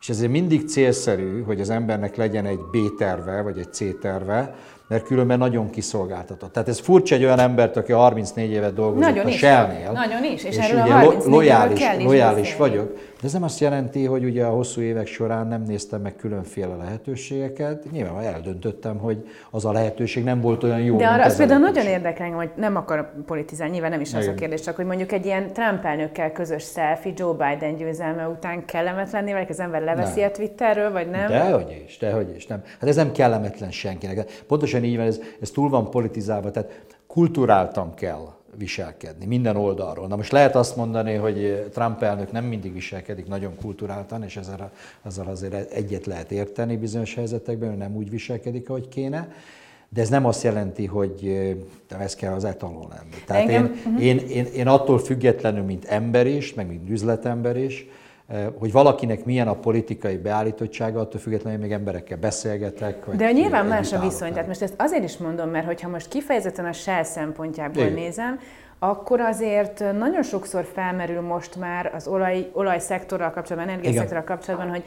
És 0.02 0.08
ezért 0.08 0.30
mindig 0.30 0.68
célszerű, 0.68 1.42
hogy 1.42 1.60
az 1.60 1.70
embernek 1.70 2.16
legyen 2.16 2.46
egy 2.46 2.58
B-terve, 2.58 3.40
vagy 3.40 3.58
egy 3.58 3.72
C-terve, 3.72 4.54
mert 4.88 5.04
különben 5.04 5.38
nagyon 5.38 5.70
kiszolgáltatott. 5.70 6.52
Tehát 6.52 6.68
ez 6.68 6.78
furcsa 6.78 7.14
egy 7.14 7.24
olyan 7.24 7.38
embert, 7.38 7.76
aki 7.76 7.92
34 7.92 8.50
évet 8.50 8.74
dolgozott 8.74 9.08
nagyon 9.08 9.26
a 9.26 9.30
Shell-nél. 9.30 9.90
Nagyon 9.92 10.24
is, 10.24 10.44
és, 10.44 10.56
és 10.56 10.56
erről 10.56 10.82
ugye 10.82 10.92
a 10.92 11.14
lojális, 11.24 11.78
kell 11.78 12.02
lojális 12.02 12.56
vagyok. 12.56 12.96
De 13.22 13.28
ez 13.28 13.34
nem 13.34 13.42
azt 13.42 13.60
jelenti, 13.60 14.04
hogy 14.04 14.24
ugye 14.24 14.44
a 14.44 14.50
hosszú 14.50 14.80
évek 14.80 15.06
során 15.06 15.46
nem 15.46 15.62
néztem 15.62 16.00
meg 16.00 16.16
különféle 16.16 16.74
lehetőségeket. 16.76 17.90
Nyilván 17.90 18.24
eldöntöttem, 18.24 18.98
hogy 18.98 19.28
az 19.50 19.64
a 19.64 19.72
lehetőség 19.72 20.24
nem 20.24 20.40
volt 20.40 20.62
olyan 20.62 20.80
jó. 20.80 20.96
De 20.96 21.06
arra 21.06 21.24
az 21.24 21.36
például 21.36 21.60
nagyon 21.60 21.86
érdekel, 21.86 22.30
hogy 22.30 22.50
nem 22.56 22.76
akar 22.76 23.12
politizálni, 23.26 23.72
nyilván 23.72 23.90
nem 23.90 24.00
is 24.00 24.14
az 24.14 24.26
a 24.26 24.34
kérdés, 24.34 24.60
csak 24.60 24.76
hogy 24.76 24.84
mondjuk 24.84 25.12
egy 25.12 25.24
ilyen 25.24 25.52
Trump 25.52 25.84
elnökkel 25.84 26.32
közös 26.32 26.64
selfie 26.64 27.12
Joe 27.16 27.32
Biden 27.32 27.76
győzelme 27.76 28.28
után 28.28 28.64
kellemetlenné 28.64 29.32
vagy 29.32 29.46
az 29.48 29.60
ember 29.60 29.82
leveszi 29.82 30.22
a 30.22 30.30
Twitterről, 30.30 30.92
vagy 30.92 31.10
nem? 31.10 31.28
Dehogy 31.28 31.82
is, 31.86 31.98
dehogy 31.98 32.32
is, 32.36 32.46
nem. 32.46 32.62
Hát 32.80 32.88
ez 32.88 32.96
nem 32.96 33.12
kellemetlen 33.12 33.70
senkinek. 33.70 34.42
Pontosan 34.46 34.84
így 34.84 34.96
van, 34.96 35.06
ez, 35.06 35.20
ez 35.40 35.50
túl 35.50 35.68
van 35.68 35.90
politizálva, 35.90 36.50
tehát 36.50 36.70
kulturáltan 37.06 37.94
kell 37.94 38.28
viselkedni, 38.56 39.26
minden 39.26 39.56
oldalról. 39.56 40.06
Na 40.06 40.16
most 40.16 40.32
lehet 40.32 40.56
azt 40.56 40.76
mondani, 40.76 41.14
hogy 41.14 41.68
Trump 41.72 42.02
elnök 42.02 42.32
nem 42.32 42.44
mindig 42.44 42.72
viselkedik 42.72 43.26
nagyon 43.26 43.54
kulturáltan, 43.60 44.22
és 44.22 44.36
ezzel, 44.36 44.72
ezzel 45.02 45.26
azért 45.26 45.72
egyet 45.72 46.06
lehet 46.06 46.32
érteni 46.32 46.76
bizonyos 46.76 47.14
helyzetekben, 47.14 47.68
hogy 47.68 47.78
nem 47.78 47.96
úgy 47.96 48.10
viselkedik, 48.10 48.68
ahogy 48.68 48.88
kéne, 48.88 49.32
de 49.88 50.00
ez 50.00 50.08
nem 50.08 50.26
azt 50.26 50.42
jelenti, 50.42 50.86
hogy 50.86 51.40
ez 51.88 52.14
kell 52.14 52.32
az 52.32 52.44
etalon 52.44 52.88
lenni. 52.88 53.22
Tehát 53.26 53.42
Engem, 53.42 53.64
én, 53.64 53.72
uh-huh. 53.72 54.04
én, 54.04 54.18
én, 54.18 54.44
én 54.44 54.66
attól 54.66 54.98
függetlenül, 54.98 55.64
mint 55.64 55.84
ember 55.84 56.26
is, 56.26 56.54
meg 56.54 56.66
mint 56.66 56.90
üzletember 56.90 57.56
is, 57.56 57.86
hogy 58.58 58.72
valakinek 58.72 59.24
milyen 59.24 59.48
a 59.48 59.54
politikai 59.54 60.16
beállítottsága, 60.16 61.00
attól 61.00 61.20
függetlenül 61.20 61.60
még 61.60 61.72
emberekkel 61.72 62.16
beszélgetek. 62.18 63.04
Vagy 63.04 63.16
De 63.16 63.32
nyilván 63.32 63.66
más 63.66 63.92
a 63.92 64.00
viszony. 64.00 64.32
Tehát 64.32 64.46
most 64.46 64.62
ezt 64.62 64.74
azért 64.76 65.04
is 65.04 65.16
mondom, 65.16 65.48
mert 65.48 65.66
hogyha 65.66 65.88
most 65.88 66.08
kifejezetten 66.08 66.64
a 66.64 66.72
Shell 66.72 67.02
szempontjából 67.02 67.82
Igen. 67.82 67.94
nézem, 67.94 68.38
akkor 68.78 69.20
azért 69.20 69.84
nagyon 69.98 70.22
sokszor 70.22 70.64
felmerül 70.72 71.20
most 71.20 71.56
már 71.56 71.90
az 71.94 72.06
olaj, 72.06 72.50
olajszektorral 72.52 73.30
kapcsolatban, 73.30 73.72
energiaszektorral 73.72 74.24
kapcsolatban, 74.24 74.70
hogy 74.70 74.82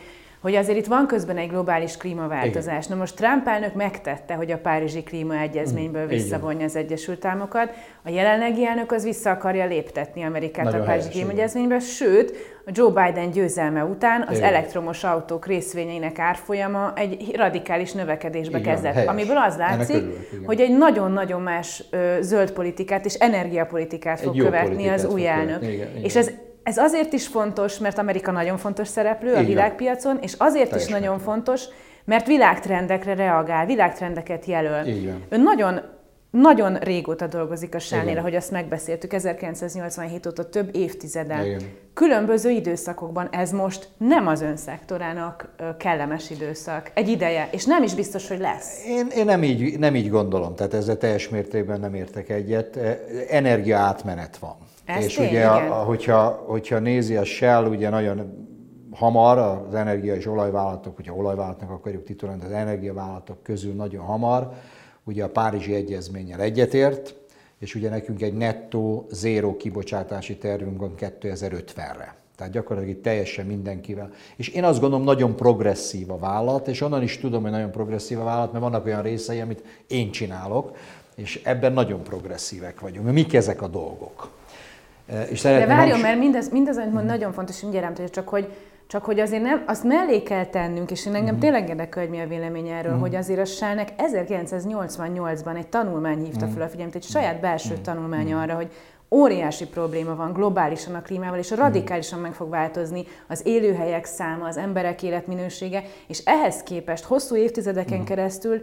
hogy 0.46 0.56
azért 0.56 0.78
itt 0.78 0.86
van 0.86 1.08
közben 1.08 1.38
egy 1.38 1.50
globális 1.50 1.98
klímaváltozás. 1.98 2.88
Na 2.88 2.96
most 2.96 3.16
Trump 3.16 3.48
elnök 3.48 3.74
megtette, 3.74 4.34
hogy 4.34 4.52
a 4.52 4.58
Párizsi 4.58 5.04
klímaegyezményből 5.04 6.04
mm, 6.06 6.08
visszavonja 6.08 6.66
az 6.66 6.76
Egyesült 6.76 7.26
Államokat. 7.26 7.74
A 8.04 8.10
jelenlegi 8.10 8.66
elnök 8.66 8.92
az 8.92 9.04
vissza 9.04 9.30
akarja 9.30 9.66
léptetni 9.66 10.24
Amerikát 10.24 10.66
Nagyon 10.66 10.82
a 10.82 10.84
Párizsi 10.84 11.10
klímaegyezménybe, 11.10 11.80
sőt, 11.80 12.34
a 12.66 12.72
Joe 12.74 12.90
Biden 12.90 13.32
győzelme 13.32 13.84
után 13.84 14.26
az 14.28 14.38
igen. 14.38 14.50
elektromos 14.50 15.04
autók 15.04 15.46
részvényeinek 15.46 16.20
árfolyama 16.20 16.94
egy 16.96 17.36
radikális 17.36 17.92
növekedésbe 17.92 18.60
igen, 18.60 18.74
kezdett, 18.74 18.94
helyes. 18.94 19.10
amiből 19.10 19.38
az 19.38 19.58
látszik, 19.58 19.96
örülök, 19.96 20.46
hogy 20.46 20.60
egy 20.60 20.78
nagyon-nagyon 20.78 21.42
más 21.42 21.84
ö, 21.90 22.18
zöld 22.22 22.52
politikát 22.52 23.06
és 23.06 23.14
energiapolitikát 23.14 24.20
egy 24.20 24.26
fog 24.26 24.38
követni 24.38 24.68
politikát 24.68 25.00
az 25.00 25.06
új 25.06 25.28
elnök. 25.28 25.62
Igen, 25.62 25.74
igen. 25.74 26.04
És 26.04 26.16
ez 26.16 26.32
ez 26.66 26.78
azért 26.78 27.14
is 27.14 27.28
fontos, 27.28 27.78
mert 27.78 27.98
Amerika 27.98 28.32
nagyon 28.32 28.58
fontos 28.58 28.88
szereplő 28.88 29.30
Igen. 29.30 29.44
a 29.44 29.48
világpiacon, 29.48 30.18
és 30.22 30.34
azért 30.38 30.70
Teljesen. 30.70 30.96
is 30.98 31.02
nagyon 31.02 31.20
fontos, 31.20 31.64
mert 32.06 32.28
világtrendekre 32.28 33.14
reagál, 33.14 33.66
világtrendeket 33.66 34.46
jelöl. 34.46 34.86
Igen. 34.86 35.24
Ön 35.30 35.42
nagyon 35.42 35.82
nagyon 36.30 36.76
régóta 36.76 37.28
dolgozik 37.28 37.76
a 37.76 37.80
Sánére, 37.80 38.20
hogy 38.20 38.36
azt 38.36 38.52
megbeszéltük, 38.52 39.14
1987 39.14 40.26
óta 40.26 40.50
több 40.50 40.76
évtizeden. 40.76 41.46
Igen. 41.46 41.62
Különböző 41.94 42.50
időszakokban 42.50 43.28
ez 43.32 43.52
most 43.52 43.88
nem 43.98 44.28
az 44.28 44.42
ön 44.42 44.58
szektorának 44.58 45.48
kellemes 45.78 46.30
időszak. 46.30 46.92
Egy 46.94 47.08
ideje, 47.08 47.48
és 47.52 47.66
nem 47.66 47.84
is 47.84 47.94
biztos, 47.94 48.28
hogy 48.28 48.40
lesz. 48.40 48.86
Én, 48.86 49.08
én 49.16 49.26
nem, 49.26 49.44
így, 49.44 49.80
nem 49.80 49.96
így 49.96 50.10
gondolom, 50.10 50.56
tehát 50.56 50.74
ezzel 50.74 50.98
teljes 50.98 51.30
mértékben 51.30 51.80
nem 51.80 51.94
értek 51.94 52.30
egyet. 52.30 52.80
Energia 53.30 53.78
átmenet 53.78 54.38
van. 54.38 54.56
Ez 54.86 55.04
és 55.04 55.16
tény, 55.16 55.28
ugye, 55.28 55.46
a, 55.46 55.84
hogyha, 55.84 56.44
hogyha 56.48 56.80
nézi 56.80 57.16
a 57.16 57.24
Shell, 57.24 57.66
ugye 57.66 57.90
nagyon 57.90 58.48
hamar 58.92 59.38
az 59.38 59.74
energia 59.74 60.16
és 60.16 60.28
olajvállalatok, 60.28 60.96
hogyha 60.96 61.14
olajvállalatnak 61.14 61.70
akarjuk 61.70 62.04
titulálni, 62.04 62.44
az 62.44 62.52
energiavállalatok 62.52 63.44
közül 63.44 63.74
nagyon 63.74 64.06
hamar, 64.06 64.52
ugye 65.04 65.24
a 65.24 65.30
Párizsi 65.30 65.74
Egyezménnyel 65.74 66.42
egyetért, 66.42 67.16
és 67.60 67.76
ugye 67.76 67.90
nekünk 67.90 68.22
egy 68.22 68.34
nettó 68.34 69.08
zéró 69.12 69.58
kibocsátási 69.58 70.38
tervünk 70.38 70.80
van 70.80 70.94
2050-re. 71.00 72.16
Tehát 72.36 72.54
gyakorlatilag 72.54 73.02
teljesen 73.02 73.46
mindenkivel. 73.46 74.12
És 74.36 74.48
én 74.48 74.64
azt 74.64 74.80
gondolom, 74.80 75.06
nagyon 75.06 75.36
progresszív 75.36 76.12
a 76.12 76.18
vállalat, 76.18 76.68
és 76.68 76.82
onnan 76.82 77.04
is 77.04 77.18
tudom, 77.18 77.42
hogy 77.42 77.52
nagyon 77.52 77.72
progresszív 77.72 78.20
a 78.20 78.24
vállalat, 78.24 78.52
mert 78.52 78.64
vannak 78.64 78.86
olyan 78.86 79.02
részei, 79.02 79.40
amit 79.40 79.64
én 79.88 80.12
csinálok, 80.12 80.78
és 81.16 81.42
ebben 81.44 81.74
nagyon 81.74 82.04
progresszívek 82.04 82.80
vagyunk. 82.80 83.12
Mik 83.12 83.34
ezek 83.34 83.62
a 83.62 83.68
dolgok? 83.68 84.30
És 85.30 85.42
De 85.42 85.66
várjon, 85.66 86.00
mert 86.00 86.20
mindez, 86.20 86.50
mindez, 86.50 86.78
amit 86.78 86.94
mond, 86.94 87.06
nagyon 87.06 87.32
fontos, 87.32 87.62
hogy 87.62 88.10
csak 88.12 88.30
hogy 88.30 88.50
csak 88.88 89.06
hogy 89.06 89.20
azért 89.20 89.42
nem, 89.42 89.64
azt 89.68 89.84
mellé 89.84 90.24
kell 90.24 90.46
tennünk, 90.46 90.92
és 90.92 91.06
én 91.06 91.16
engem 91.16 91.36
uh-huh. 91.36 91.40
tényleg 91.40 91.70
érdekel, 91.70 92.02
hogy 92.02 92.12
mi 92.12 92.20
a 92.20 92.28
vélemény 92.28 92.68
erről, 92.68 92.92
uh-huh. 92.92 93.08
hogy 93.08 93.16
azért 93.16 93.40
a 93.40 93.46
Shellnek 93.46 93.94
1988-ban 93.98 95.58
egy 95.58 95.68
tanulmány 95.68 96.24
hívta 96.24 96.40
uh-huh. 96.40 96.54
fel 96.54 96.62
a 96.62 96.70
figyelmet, 96.70 96.96
egy 96.96 97.04
saját 97.04 97.40
belső 97.40 97.70
uh-huh. 97.70 97.84
tanulmánya 97.84 98.42
arra, 98.42 98.56
hogy 98.56 98.72
óriási 99.12 99.68
probléma 99.68 100.16
van 100.16 100.34
globálisan 100.34 100.96
a 100.96 101.02
klímával, 101.02 101.40
és 101.40 101.52
radikálisan 101.52 102.20
meg 102.20 102.34
fog 102.34 102.50
változni 102.50 103.04
az 103.28 103.42
élőhelyek 103.46 104.06
száma, 104.06 104.48
az 104.48 104.58
emberek 104.58 105.04
életminősége, 105.04 105.84
és 106.08 106.22
ehhez 106.26 106.64
képest 106.64 107.04
hosszú 107.04 107.36
évtizedeken 107.36 108.04
keresztül 108.04 108.62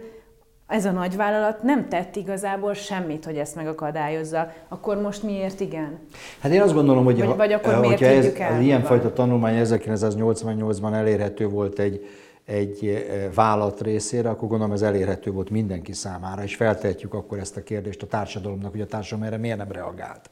ez 0.73 0.85
a 0.85 0.91
nagyvállalat 0.91 1.63
nem 1.63 1.89
tett 1.89 2.15
igazából 2.15 2.73
semmit, 2.73 3.25
hogy 3.25 3.37
ezt 3.37 3.55
megakadályozza, 3.55 4.51
akkor 4.67 5.01
most 5.01 5.23
miért 5.23 5.59
igen? 5.59 5.99
Hát 6.39 6.51
én 6.51 6.61
azt 6.61 6.73
gondolom, 6.73 7.03
hogy 7.03 7.17
vagy, 7.17 7.27
ha, 7.27 7.35
vagy 7.35 7.53
akkor 7.53 7.79
miért 7.79 8.01
ez, 8.01 8.25
el, 8.25 8.61
ilyenfajta 8.61 9.13
tanulmány 9.13 9.61
1988-ban 9.63 10.93
elérhető 10.93 11.47
volt 11.47 11.79
egy, 11.79 12.05
egy 12.45 12.85
eh, 12.85 13.33
vállalat 13.33 13.81
részére, 13.81 14.29
akkor 14.29 14.47
gondolom 14.47 14.73
ez 14.73 14.81
elérhető 14.81 15.31
volt 15.31 15.49
mindenki 15.49 15.93
számára, 15.93 16.43
és 16.43 16.55
feltehetjük 16.55 17.13
akkor 17.13 17.39
ezt 17.39 17.57
a 17.57 17.63
kérdést 17.63 18.01
a 18.01 18.07
társadalomnak, 18.07 18.71
hogy 18.71 18.81
a 18.81 18.85
társadalom 18.85 19.31
erre 19.31 19.41
miért 19.41 19.57
nem 19.57 19.71
reagált. 19.71 20.29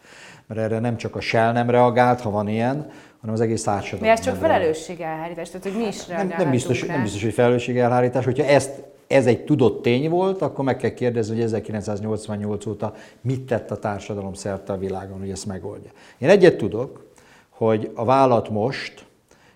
Mert 0.48 0.60
erre 0.60 0.80
nem 0.80 0.98
csak 0.98 1.16
a 1.16 1.20
Shell 1.22 1.52
nem 1.52 1.70
reagált, 1.70 2.22
ha 2.22 2.30
van 2.30 2.48
ilyen, 2.48 2.90
hanem 3.20 3.36
az 3.36 3.42
egész 3.42 3.64
társadalom. 3.64 4.06
Mi 4.06 4.12
ez 4.12 4.20
csak 4.20 4.36
felelősségelhárítás, 4.36 5.50
tehát 5.50 5.64
hogy 5.64 5.76
mi 5.76 5.88
is 5.88 6.06
nem, 6.06 6.34
nem, 6.38 6.52
biztos, 6.52 6.88
rá. 6.88 6.94
nem 6.94 7.04
biztos, 7.04 7.24
hogy 7.24 7.34
felelősségelhárítás. 7.34 8.26
Hogyha 8.26 8.46
ezt 8.46 8.91
ez 9.12 9.26
egy 9.26 9.44
tudott 9.44 9.82
tény 9.82 10.10
volt, 10.10 10.42
akkor 10.42 10.66
meg 10.66 10.78
kell 10.78 10.94
kérdezni, 10.94 11.34
hogy 11.34 11.44
1988 11.44 12.66
óta 12.66 12.94
mit 13.22 13.42
tett 13.42 13.72
a 13.72 13.80
társadalom 13.80 14.34
szerte 14.34 14.74
a 14.74 14.78
világon, 14.78 15.20
hogy 15.20 15.30
ezt 15.30 15.46
megoldja. 15.46 15.92
Én 16.18 16.30
egyet 16.30 16.58
tudok, 16.58 17.06
hogy 17.50 17.92
a 17.96 18.06
vállalat 18.06 18.50
most, 18.50 19.06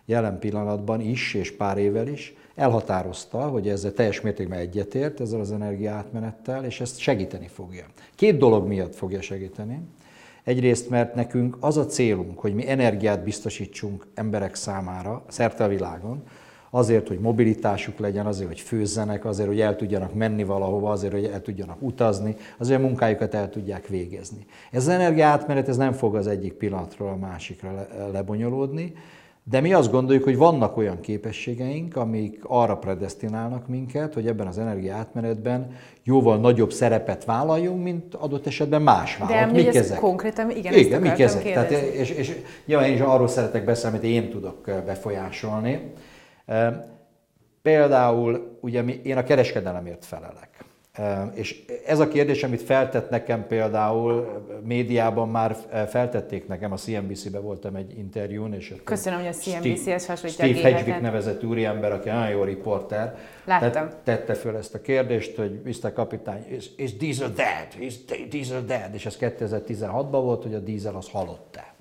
jelen 0.05 0.39
pillanatban 0.39 1.01
is, 1.01 1.33
és 1.33 1.55
pár 1.55 1.77
évvel 1.77 2.07
is, 2.07 2.35
elhatározta, 2.55 3.37
hogy 3.37 3.69
ezzel 3.69 3.93
teljes 3.93 4.21
mértékben 4.21 4.59
egyetért, 4.59 5.19
ezzel 5.19 5.39
az 5.39 5.51
energiaátmenettel, 5.51 6.65
és 6.65 6.81
ezt 6.81 6.97
segíteni 6.97 7.47
fogja. 7.47 7.85
Két 8.15 8.37
dolog 8.37 8.67
miatt 8.67 8.95
fogja 8.95 9.21
segíteni. 9.21 9.79
Egyrészt, 10.43 10.89
mert 10.89 11.15
nekünk 11.15 11.57
az 11.59 11.77
a 11.77 11.85
célunk, 11.85 12.39
hogy 12.39 12.53
mi 12.53 12.69
energiát 12.69 13.23
biztosítsunk 13.23 14.07
emberek 14.13 14.55
számára 14.55 15.23
szerte 15.27 15.63
a 15.63 15.67
világon, 15.67 16.23
azért, 16.75 17.07
hogy 17.07 17.19
mobilitásuk 17.19 17.99
legyen, 17.99 18.25
azért, 18.25 18.47
hogy 18.47 18.59
főzzenek, 18.59 19.25
azért, 19.25 19.47
hogy 19.47 19.59
el 19.59 19.75
tudjanak 19.75 20.13
menni 20.13 20.43
valahova, 20.43 20.91
azért, 20.91 21.13
hogy 21.13 21.23
el 21.23 21.41
tudjanak 21.41 21.81
utazni, 21.81 22.35
azért, 22.57 22.77
hogy 22.77 22.85
a 22.85 22.87
munkájukat 22.87 23.33
el 23.33 23.49
tudják 23.49 23.87
végezni. 23.87 24.45
Ez 24.71 24.81
az 24.81 24.93
energiaátmenet 24.93 25.67
ez 25.67 25.77
nem 25.77 25.91
fog 25.91 26.15
az 26.15 26.27
egyik 26.27 26.53
pillanatról 26.53 27.09
a 27.09 27.15
másikra 27.15 27.73
le, 27.73 28.07
lebonyolódni, 28.11 28.93
de 29.43 29.61
mi 29.61 29.73
azt 29.73 29.91
gondoljuk, 29.91 30.23
hogy 30.23 30.37
vannak 30.37 30.77
olyan 30.77 30.99
képességeink, 30.99 31.95
amik 31.95 32.39
arra 32.43 32.77
predestinálnak 32.77 33.67
minket, 33.67 34.13
hogy 34.13 34.27
ebben 34.27 34.47
az 34.47 34.57
energiaátmenetben 34.57 35.71
jóval 36.03 36.37
nagyobb 36.37 36.71
szerepet 36.71 37.25
vállaljunk, 37.25 37.83
mint 37.83 38.15
adott 38.15 38.47
esetben 38.47 38.81
más 38.81 39.17
vállalat. 39.17 39.51
De 39.51 39.61
mik 39.61 39.75
ezek? 39.75 39.99
konkrétan, 39.99 40.51
igen, 40.51 40.73
igen 40.73 41.01
mik 41.01 41.19
ezek? 41.19 41.43
Tehát, 41.43 41.71
és, 41.71 42.09
és 42.09 42.35
nyilván 42.65 42.87
én 42.87 42.93
is 42.93 42.99
arról 42.99 43.27
szeretek 43.27 43.65
beszélni, 43.65 43.97
amit 43.97 44.09
én 44.09 44.29
tudok 44.29 44.71
befolyásolni. 44.85 45.93
Például 47.61 48.57
ugye 48.61 48.83
én 48.83 49.17
a 49.17 49.23
kereskedelemért 49.23 50.05
felelek. 50.05 50.49
És 51.33 51.65
ez 51.85 51.99
a 51.99 52.07
kérdés, 52.07 52.43
amit 52.43 52.61
feltett 52.61 53.09
nekem 53.09 53.47
például, 53.47 54.43
médiában 54.63 55.29
már 55.29 55.55
feltették 55.87 56.47
nekem, 56.47 56.71
a 56.71 56.75
CNBC-be 56.75 57.39
voltam 57.39 57.75
egy 57.75 57.97
interjún, 57.97 58.53
és 58.53 58.73
Köszönöm, 58.83 59.19
hogy 59.19 59.27
a 59.27 59.31
CNBC-hez 59.31 60.05
hasonlítja 60.05 60.45
Steve 60.45 60.61
Hedgewick 60.61 61.01
nevezett 61.01 61.43
úriember, 61.43 61.91
aki 61.91 62.09
nagyon 62.09 62.29
jó 62.29 62.43
riporter, 62.43 63.17
Láttam. 63.45 63.89
tette 64.03 64.33
föl 64.33 64.57
ezt 64.57 64.73
a 64.73 64.81
kérdést, 64.81 65.35
hogy 65.35 65.61
Mr. 65.63 65.93
Kapitány, 65.93 66.45
is, 66.49 66.69
is 66.75 66.97
diesel 66.97 67.29
dead? 67.29 67.67
Is 67.79 67.95
diesel 68.29 68.65
dead? 68.65 68.93
És 68.93 69.05
ez 69.05 69.17
2016-ban 69.19 70.09
volt, 70.11 70.43
hogy 70.43 70.53
a 70.53 70.59
diesel 70.59 70.95
az 70.95 71.09
halott-e. 71.09 71.74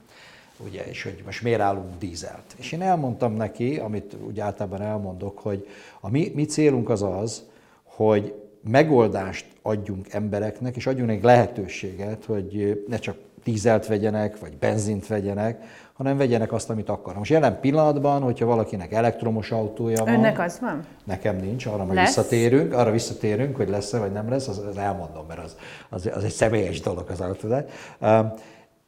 Ugye, 0.58 0.84
és 0.84 1.02
hogy 1.02 1.22
most 1.24 1.42
miért 1.42 1.60
állunk 1.60 1.98
dízelt. 1.98 2.54
És 2.56 2.72
én 2.72 2.82
elmondtam 2.82 3.32
neki, 3.32 3.76
amit 3.76 4.16
úgy 4.26 4.40
általában 4.40 4.82
elmondok, 4.82 5.38
hogy 5.38 5.68
a 6.00 6.10
mi, 6.10 6.32
mi 6.34 6.44
célunk 6.44 6.88
az 6.88 7.02
az, 7.02 7.42
hogy 7.84 8.34
megoldást 8.68 9.46
adjunk 9.62 10.12
embereknek, 10.12 10.76
és 10.76 10.86
adjunk 10.86 11.08
nekik 11.08 11.24
lehetőséget, 11.24 12.24
hogy 12.24 12.84
ne 12.88 12.96
csak 12.96 13.16
dízelt 13.44 13.86
vegyenek, 13.86 14.38
vagy 14.38 14.56
benzint 14.56 15.06
vegyenek, 15.06 15.64
hanem 15.92 16.16
vegyenek 16.16 16.52
azt, 16.52 16.70
amit 16.70 16.88
akar. 16.88 17.16
Most 17.16 17.30
jelen 17.30 17.60
pillanatban, 17.60 18.22
hogyha 18.22 18.46
valakinek 18.46 18.92
elektromos 18.92 19.50
autója 19.50 20.04
van... 20.04 20.14
Önnek 20.14 20.38
az 20.38 20.60
van? 20.60 20.84
Nekem 21.04 21.36
nincs, 21.36 21.66
arra 21.66 21.84
majd 21.84 21.98
visszatérünk, 21.98 22.72
arra 22.72 22.90
visszatérünk, 22.90 23.56
hogy 23.56 23.68
lesz-e 23.68 23.98
vagy 23.98 24.12
nem 24.12 24.28
lesz, 24.28 24.48
az, 24.48 24.58
az 24.58 24.76
elmondom, 24.76 25.24
mert 25.28 25.44
az, 25.44 25.56
az, 25.88 26.10
az 26.14 26.24
egy 26.24 26.30
személyes 26.30 26.80
dolog 26.80 27.10
az 27.10 27.20
autózás. 27.20 27.62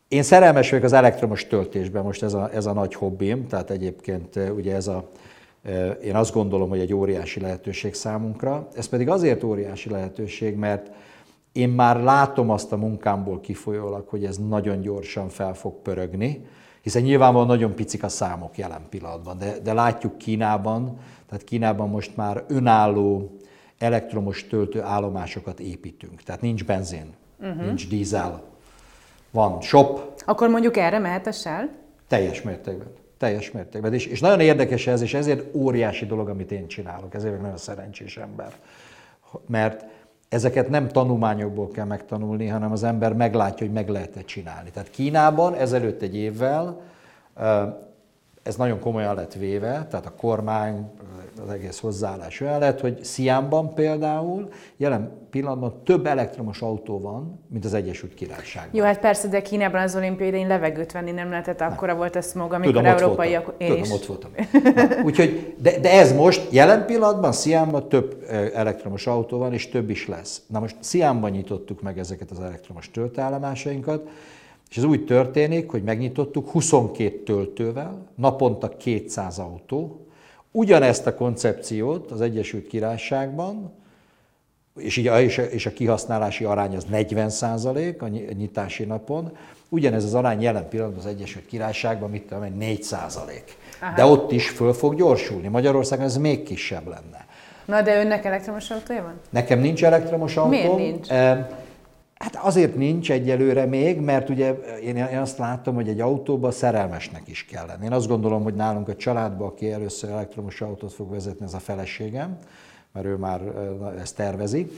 Én 0.08 0.22
szerelmes 0.22 0.70
vagyok 0.70 0.84
az 0.84 0.92
elektromos 0.92 1.46
töltésben, 1.46 2.02
most 2.02 2.22
ez 2.22 2.34
a, 2.34 2.50
ez 2.52 2.66
a 2.66 2.72
nagy 2.72 2.94
hobbim, 2.94 3.46
tehát 3.46 3.70
egyébként 3.70 4.36
ugye 4.56 4.74
ez 4.74 4.86
a, 4.86 5.10
én 6.02 6.14
azt 6.14 6.32
gondolom, 6.32 6.68
hogy 6.68 6.78
egy 6.78 6.94
óriási 6.94 7.40
lehetőség 7.40 7.94
számunkra. 7.94 8.68
Ez 8.74 8.86
pedig 8.86 9.08
azért 9.08 9.42
óriási 9.42 9.90
lehetőség, 9.90 10.56
mert 10.56 10.90
én 11.52 11.68
már 11.68 12.02
látom 12.02 12.50
azt 12.50 12.72
a 12.72 12.76
munkámból 12.76 13.40
kifolyólag, 13.40 14.08
hogy 14.08 14.24
ez 14.24 14.36
nagyon 14.36 14.80
gyorsan 14.80 15.28
fel 15.28 15.54
fog 15.54 15.74
pörögni, 15.82 16.46
hiszen 16.82 17.02
nyilvánvalóan 17.02 17.48
nagyon 17.48 17.74
picik 17.74 18.02
a 18.02 18.08
számok 18.08 18.58
jelen 18.58 18.86
pillanatban, 18.90 19.38
de, 19.38 19.58
de 19.62 19.72
látjuk 19.72 20.18
Kínában, 20.18 20.98
tehát 21.28 21.44
Kínában 21.44 21.88
most 21.88 22.16
már 22.16 22.44
önálló 22.48 23.36
elektromos 23.78 24.46
töltőállomásokat 24.46 25.60
építünk. 25.60 26.22
Tehát 26.22 26.40
nincs 26.40 26.64
benzin, 26.64 27.12
uh-huh. 27.40 27.64
nincs 27.66 27.88
dízel, 27.88 28.42
van 29.30 29.60
shop. 29.60 30.00
Akkor 30.24 30.48
mondjuk 30.48 30.76
erre 30.76 30.98
mehet 30.98 31.26
a 31.26 31.32
Shell? 31.32 31.68
Teljes 32.08 32.42
mértékben. 32.42 32.88
Teljes 33.18 33.50
mértékben. 33.50 33.92
És, 33.92 34.06
és 34.06 34.20
nagyon 34.20 34.40
érdekes 34.40 34.86
ez, 34.86 35.00
és 35.00 35.14
ezért 35.14 35.54
óriási 35.54 36.06
dolog, 36.06 36.28
amit 36.28 36.52
én 36.52 36.66
csinálok. 36.66 37.14
Ezért 37.14 37.40
nagyon 37.40 37.56
szerencsés 37.56 38.16
ember. 38.16 38.52
Mert 39.46 39.84
ezeket 40.28 40.68
nem 40.68 40.88
tanulmányokból 40.88 41.70
kell 41.70 41.84
megtanulni, 41.84 42.46
hanem 42.46 42.72
az 42.72 42.82
ember 42.82 43.12
meglátja, 43.12 43.66
hogy 43.66 43.74
meg 43.74 43.88
lehet-e 43.88 44.20
csinálni. 44.20 44.70
Tehát 44.70 44.90
Kínában 44.90 45.54
ezelőtt 45.54 46.02
egy 46.02 46.16
évvel 46.16 46.80
ez 48.46 48.56
nagyon 48.56 48.80
komolyan 48.80 49.14
lett 49.14 49.32
véve, 49.32 49.86
tehát 49.90 50.06
a 50.06 50.14
kormány, 50.16 50.90
az 51.44 51.50
egész 51.50 51.78
hozzáállás 51.78 52.40
olyan 52.40 52.58
lett, 52.58 52.80
hogy 52.80 53.04
Sziámban 53.04 53.74
például 53.74 54.48
jelen 54.76 55.26
pillanatban 55.30 55.82
több 55.84 56.06
elektromos 56.06 56.60
autó 56.60 57.00
van, 57.00 57.40
mint 57.48 57.64
az 57.64 57.74
Egyesült 57.74 58.14
Királyságban. 58.14 58.76
Jó, 58.80 58.84
hát 58.84 58.98
persze, 58.98 59.28
de 59.28 59.42
Kínában 59.42 59.80
az 59.80 59.96
olimpiai 59.96 60.28
idején 60.28 60.46
levegőt 60.46 60.92
venni 60.92 61.10
nem 61.10 61.30
lehetett, 61.30 61.60
akkora 61.60 61.86
nem. 61.86 61.96
volt 61.96 62.16
a 62.16 62.20
smog, 62.20 62.52
amikor 62.52 62.72
Tudom, 62.72 62.86
európaiak... 62.86 63.54
Én 63.58 63.68
Tudom, 63.68 63.90
ott 63.90 64.06
voltam. 64.06 64.30
Na, 64.74 65.02
úgyhogy, 65.04 65.54
de, 65.58 65.78
de, 65.78 65.90
ez 65.90 66.12
most, 66.12 66.52
jelen 66.52 66.86
pillanatban 66.86 67.32
Sziámban 67.32 67.88
több 67.88 68.24
elektromos 68.54 69.06
autó 69.06 69.38
van, 69.38 69.52
és 69.52 69.68
több 69.68 69.90
is 69.90 70.08
lesz. 70.08 70.42
Na 70.46 70.60
most 70.60 70.76
Sziámban 70.80 71.30
nyitottuk 71.30 71.82
meg 71.82 71.98
ezeket 71.98 72.30
az 72.30 72.40
elektromos 72.40 72.90
töltőállomásainkat, 72.90 74.08
és 74.70 74.76
ez 74.76 74.84
úgy 74.84 75.04
történik, 75.04 75.70
hogy 75.70 75.82
megnyitottuk 75.82 76.50
22 76.50 77.22
töltővel, 77.22 78.06
naponta 78.14 78.68
200 78.76 79.38
autó, 79.38 80.06
ugyanezt 80.50 81.06
a 81.06 81.14
koncepciót 81.14 82.10
az 82.10 82.20
Egyesült 82.20 82.66
Királyságban, 82.66 83.72
és, 84.76 84.96
így 84.96 85.06
a, 85.06 85.20
és 85.20 85.66
a 85.66 85.72
kihasználási 85.72 86.44
arány 86.44 86.76
az 86.76 86.84
40 86.84 87.30
százalék 87.30 88.02
a 88.02 88.08
nyitási 88.08 88.84
napon, 88.84 89.36
ugyanez 89.68 90.04
az 90.04 90.14
arány 90.14 90.42
jelen 90.42 90.68
pillanatban 90.68 91.04
az 91.04 91.10
Egyesült 91.10 91.46
Királyságban, 91.46 92.10
mit 92.10 92.22
tudom 92.22 92.56
4 92.56 92.82
százalék. 92.82 93.56
De 93.96 94.04
ott 94.04 94.32
is 94.32 94.48
föl 94.48 94.72
fog 94.72 94.94
gyorsulni. 94.94 95.48
Magyarországon 95.48 96.04
ez 96.04 96.16
még 96.16 96.42
kisebb 96.42 96.86
lenne. 96.86 97.26
Na, 97.64 97.82
de 97.82 98.00
önnek 98.00 98.24
elektromos 98.24 98.70
autója 98.70 99.02
van? 99.02 99.20
Nekem 99.30 99.58
nincs 99.58 99.84
elektromos 99.84 100.36
autó. 100.36 100.48
Miért 100.48 100.76
nincs? 100.76 101.08
Hát 102.18 102.36
azért 102.36 102.74
nincs 102.74 103.10
egyelőre 103.10 103.64
még, 103.66 104.00
mert 104.00 104.28
ugye 104.28 104.52
én 104.82 105.04
azt 105.04 105.38
látom, 105.38 105.74
hogy 105.74 105.88
egy 105.88 106.00
autóban 106.00 106.50
szerelmesnek 106.50 107.28
is 107.28 107.44
kell 107.44 107.66
lenni. 107.66 107.84
Én 107.84 107.92
azt 107.92 108.08
gondolom, 108.08 108.42
hogy 108.42 108.54
nálunk 108.54 108.88
a 108.88 108.96
családban, 108.96 109.48
aki 109.48 109.72
először 109.72 110.10
elektromos 110.10 110.60
autót 110.60 110.92
fog 110.92 111.10
vezetni, 111.10 111.44
ez 111.44 111.54
a 111.54 111.58
feleségem, 111.58 112.38
mert 112.92 113.06
ő 113.06 113.16
már 113.16 113.40
ezt 113.98 114.16
tervezi. 114.16 114.70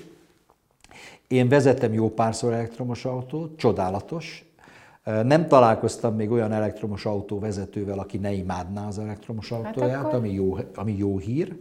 Én 1.28 1.48
vezettem 1.48 1.92
jó 1.92 2.10
párszor 2.10 2.52
elektromos 2.52 3.04
autót, 3.04 3.58
csodálatos. 3.58 4.44
Nem 5.04 5.48
találkoztam 5.48 6.14
még 6.14 6.30
olyan 6.30 6.52
elektromos 6.52 7.06
autó 7.06 7.38
vezetővel, 7.38 7.98
aki 7.98 8.18
ne 8.18 8.32
imádná 8.32 8.86
az 8.86 8.98
elektromos 8.98 9.48
hát 9.50 9.58
autóját, 9.58 9.94
hát 9.94 10.04
akkor... 10.04 10.14
ami, 10.14 10.32
jó, 10.32 10.56
ami 10.74 10.96
jó 10.96 11.18
hír 11.18 11.56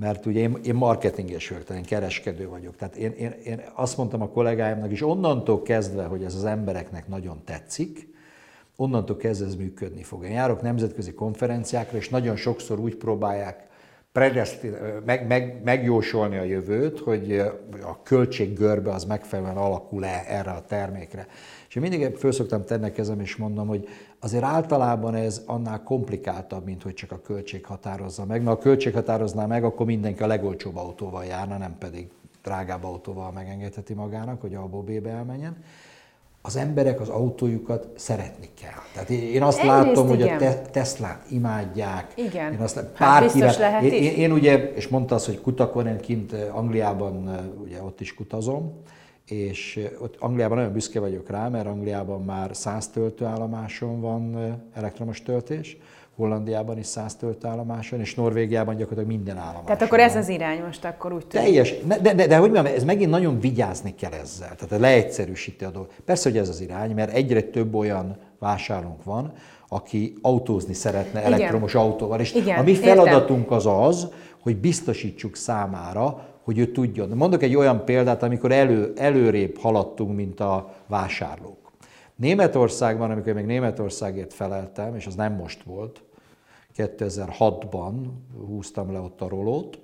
mert 0.00 0.26
ugye 0.26 0.40
én, 0.40 0.58
én 0.64 0.74
marketinges 0.74 1.48
vagyok, 1.48 1.64
tehát 1.64 1.82
én 1.82 1.88
kereskedő 1.88 2.48
vagyok. 2.48 2.76
Tehát 2.76 2.96
én, 2.96 3.10
én, 3.10 3.30
én 3.44 3.62
azt 3.74 3.96
mondtam 3.96 4.22
a 4.22 4.28
kollégáimnak 4.28 4.92
is, 4.92 5.02
onnantól 5.02 5.62
kezdve, 5.62 6.04
hogy 6.04 6.24
ez 6.24 6.34
az 6.34 6.44
embereknek 6.44 7.08
nagyon 7.08 7.40
tetszik, 7.44 8.14
onnantól 8.76 9.16
kezdve 9.16 9.46
ez 9.46 9.54
működni 9.54 10.02
fog. 10.02 10.24
Én 10.24 10.30
járok 10.30 10.62
nemzetközi 10.62 11.12
konferenciákra, 11.12 11.98
és 11.98 12.08
nagyon 12.08 12.36
sokszor 12.36 12.78
úgy 12.78 12.96
próbálják 12.96 13.65
meg, 15.04 15.26
meg, 15.26 15.60
megjósolni 15.64 16.36
a 16.36 16.42
jövőt, 16.42 16.98
hogy 16.98 17.32
a 17.82 18.02
költséggörbe 18.02 18.92
az 18.92 19.04
megfelelően 19.04 19.56
alakul-e 19.56 20.24
erre 20.28 20.50
a 20.50 20.64
termékre. 20.64 21.26
És 21.68 21.74
én 21.74 21.82
mindig 21.82 22.16
föl 22.16 22.32
szoktam 22.32 22.64
tenni 22.64 22.92
kezem, 22.92 23.20
és 23.20 23.36
mondom, 23.36 23.66
hogy 23.66 23.88
azért 24.20 24.44
általában 24.44 25.14
ez 25.14 25.42
annál 25.46 25.82
komplikáltabb, 25.82 26.64
mint 26.64 26.82
hogy 26.82 26.94
csak 26.94 27.12
a 27.12 27.20
költség 27.20 27.64
határozza 27.64 28.24
meg. 28.24 28.42
Mert 28.42 28.56
a 28.56 28.60
költség 28.60 28.94
határozná 28.94 29.46
meg, 29.46 29.64
akkor 29.64 29.86
mindenki 29.86 30.22
a 30.22 30.26
legolcsóbb 30.26 30.76
autóval 30.76 31.24
járna, 31.24 31.56
nem 31.56 31.76
pedig 31.78 32.08
drágább 32.42 32.84
autóval 32.84 33.32
megengedheti 33.32 33.94
magának, 33.94 34.40
hogy 34.40 34.54
A-ból 34.54 34.82
B-be 34.82 35.10
elmenjen 35.10 35.56
az 36.46 36.56
emberek 36.56 37.00
az 37.00 37.08
autójukat 37.08 37.88
szeretni 37.96 38.48
kell. 38.60 38.82
Tehát 38.94 39.10
én 39.10 39.42
azt 39.42 39.58
Egyrészt 39.58 39.76
látom, 39.76 40.08
igen. 40.12 40.18
hogy 40.18 40.22
a 40.22 40.36
te- 40.36 40.60
Teslát 40.70 41.24
imádják. 41.30 42.12
Igen. 42.16 42.52
Én 42.52 42.60
azt, 42.60 42.84
hát 42.94 43.22
biztos 43.22 43.58
lehet 43.58 43.82
én, 43.82 43.92
én, 43.92 44.12
én, 44.12 44.32
ugye, 44.32 44.72
és 44.74 44.88
mondta 44.88 45.14
azt, 45.14 45.26
hogy 45.26 45.40
kutakon, 45.40 45.86
én 45.86 45.98
kint 45.98 46.32
eh, 46.32 46.56
Angliában, 46.56 47.28
eh, 47.28 47.38
ugye 47.62 47.82
ott 47.82 48.00
is 48.00 48.14
kutazom, 48.14 48.80
és 49.26 49.76
eh, 49.76 50.02
ott 50.02 50.16
Angliában 50.18 50.56
nagyon 50.56 50.72
büszke 50.72 51.00
vagyok 51.00 51.30
rá, 51.30 51.48
mert 51.48 51.66
Angliában 51.66 52.22
már 52.22 52.50
100 52.52 52.88
töltőállomáson 52.88 54.00
van 54.00 54.56
elektromos 54.74 55.22
töltés, 55.22 55.76
Hollandiában 56.16 56.78
is 56.78 56.86
100 56.86 57.14
töltőállomáson, 57.14 58.00
és 58.00 58.14
Norvégiában 58.14 58.76
gyakorlatilag 58.76 59.16
minden 59.16 59.36
állomáson. 59.36 59.64
Tehát 59.64 59.82
akkor 59.82 60.00
ez 60.00 60.16
az 60.16 60.28
irány 60.28 60.62
most 60.66 60.84
akkor 60.84 61.12
úgy 61.12 61.26
tűnik. 61.26 61.46
Teljes, 61.46 61.74
de, 61.84 61.98
de, 61.98 62.14
de, 62.14 62.26
de 62.26 62.36
hogy 62.36 62.50
mondjam, 62.50 62.74
ez 62.74 62.84
megint 62.84 63.10
nagyon 63.10 63.40
vigyázni 63.40 63.94
kell 63.94 64.12
ezzel, 64.12 64.54
tehát 64.54 64.80
leegyszerűsíti 64.80 65.64
a 65.64 65.70
dolgot. 65.70 65.92
Persze, 66.04 66.28
hogy 66.30 66.38
ez 66.38 66.48
az 66.48 66.60
irány, 66.60 66.94
mert 66.94 67.12
egyre 67.12 67.42
több 67.42 67.74
olyan 67.74 68.16
vásárlónk 68.38 69.04
van, 69.04 69.32
aki 69.68 70.14
autózni 70.22 70.74
szeretne 70.74 71.20
Igen. 71.20 71.32
elektromos 71.32 71.74
autóval, 71.74 72.20
és 72.20 72.34
Igen, 72.34 72.58
a 72.58 72.62
mi 72.62 72.74
feladatunk 72.74 73.42
értem. 73.42 73.56
az 73.56 73.66
az, 73.66 74.08
hogy 74.42 74.56
biztosítsuk 74.56 75.36
számára, 75.36 76.26
hogy 76.44 76.58
ő 76.58 76.72
tudjon. 76.72 77.08
Mondok 77.08 77.42
egy 77.42 77.56
olyan 77.56 77.84
példát, 77.84 78.22
amikor 78.22 78.52
elő, 78.52 78.92
előrébb 78.96 79.58
haladtunk, 79.58 80.16
mint 80.16 80.40
a 80.40 80.74
vásárlók. 80.86 81.66
Németországban, 82.16 83.10
amikor 83.10 83.32
még 83.32 83.44
Németországért 83.44 84.34
feleltem, 84.34 84.94
és 84.94 85.06
az 85.06 85.14
nem 85.14 85.32
most 85.32 85.62
volt, 85.62 86.02
2006-ban 86.76 87.92
húztam 88.46 88.92
le 88.92 88.98
ott 88.98 89.20
a 89.20 89.28
rolót, 89.28 89.78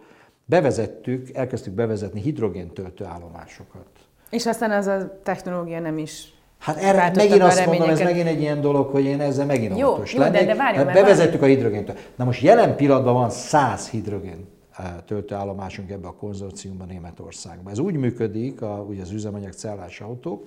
bevezettük, 0.45 1.31
elkezdtük 1.35 1.75
bevezetni 1.75 2.21
hidrogéntöltő 2.21 3.05
állomásokat. 3.05 3.87
És 4.31 4.47
aztán 4.47 4.71
az 4.71 4.87
a 4.87 5.21
technológia 5.23 5.81
nem 5.81 5.99
is 5.99 6.33
Hát 6.63 6.77
erre 6.77 7.13
megint 7.15 7.43
azt 7.43 7.67
mondom, 7.67 7.89
ez 7.89 8.01
megint 8.01 8.27
egy 8.27 8.41
ilyen 8.41 8.61
dolog, 8.61 8.91
hogy 8.91 9.05
én 9.05 9.21
ezzel 9.21 9.47
megint 9.47 9.79
jó, 9.79 9.89
óvatos 9.89 10.15
jó, 10.15 10.21
lennék. 10.21 10.41
De, 10.41 10.47
de 10.47 10.55
várjunk, 10.55 10.87
hát 10.87 10.95
bevezettük 10.95 11.41
várjunk. 11.41 11.63
a 11.63 11.69
hidrogént. 11.69 12.13
Na 12.17 12.25
most 12.25 12.43
jelen 12.43 12.77
pillanatban 12.77 13.15
van 13.15 13.31
100 13.31 13.89
hidrogén 13.89 14.47
eh, 14.77 14.87
töltőállomásunk 15.07 15.91
ebbe 15.91 16.09
a 16.09 16.13
konzorciumban 16.13 16.87
Németországban. 16.87 17.73
Ez 17.73 17.79
úgy 17.79 17.97
működik, 17.97 18.63
a, 18.63 18.85
ugye 18.89 19.03
az 19.03 19.11
üzemanyag 19.11 19.53
cellás 19.53 20.01
autók, 20.01 20.45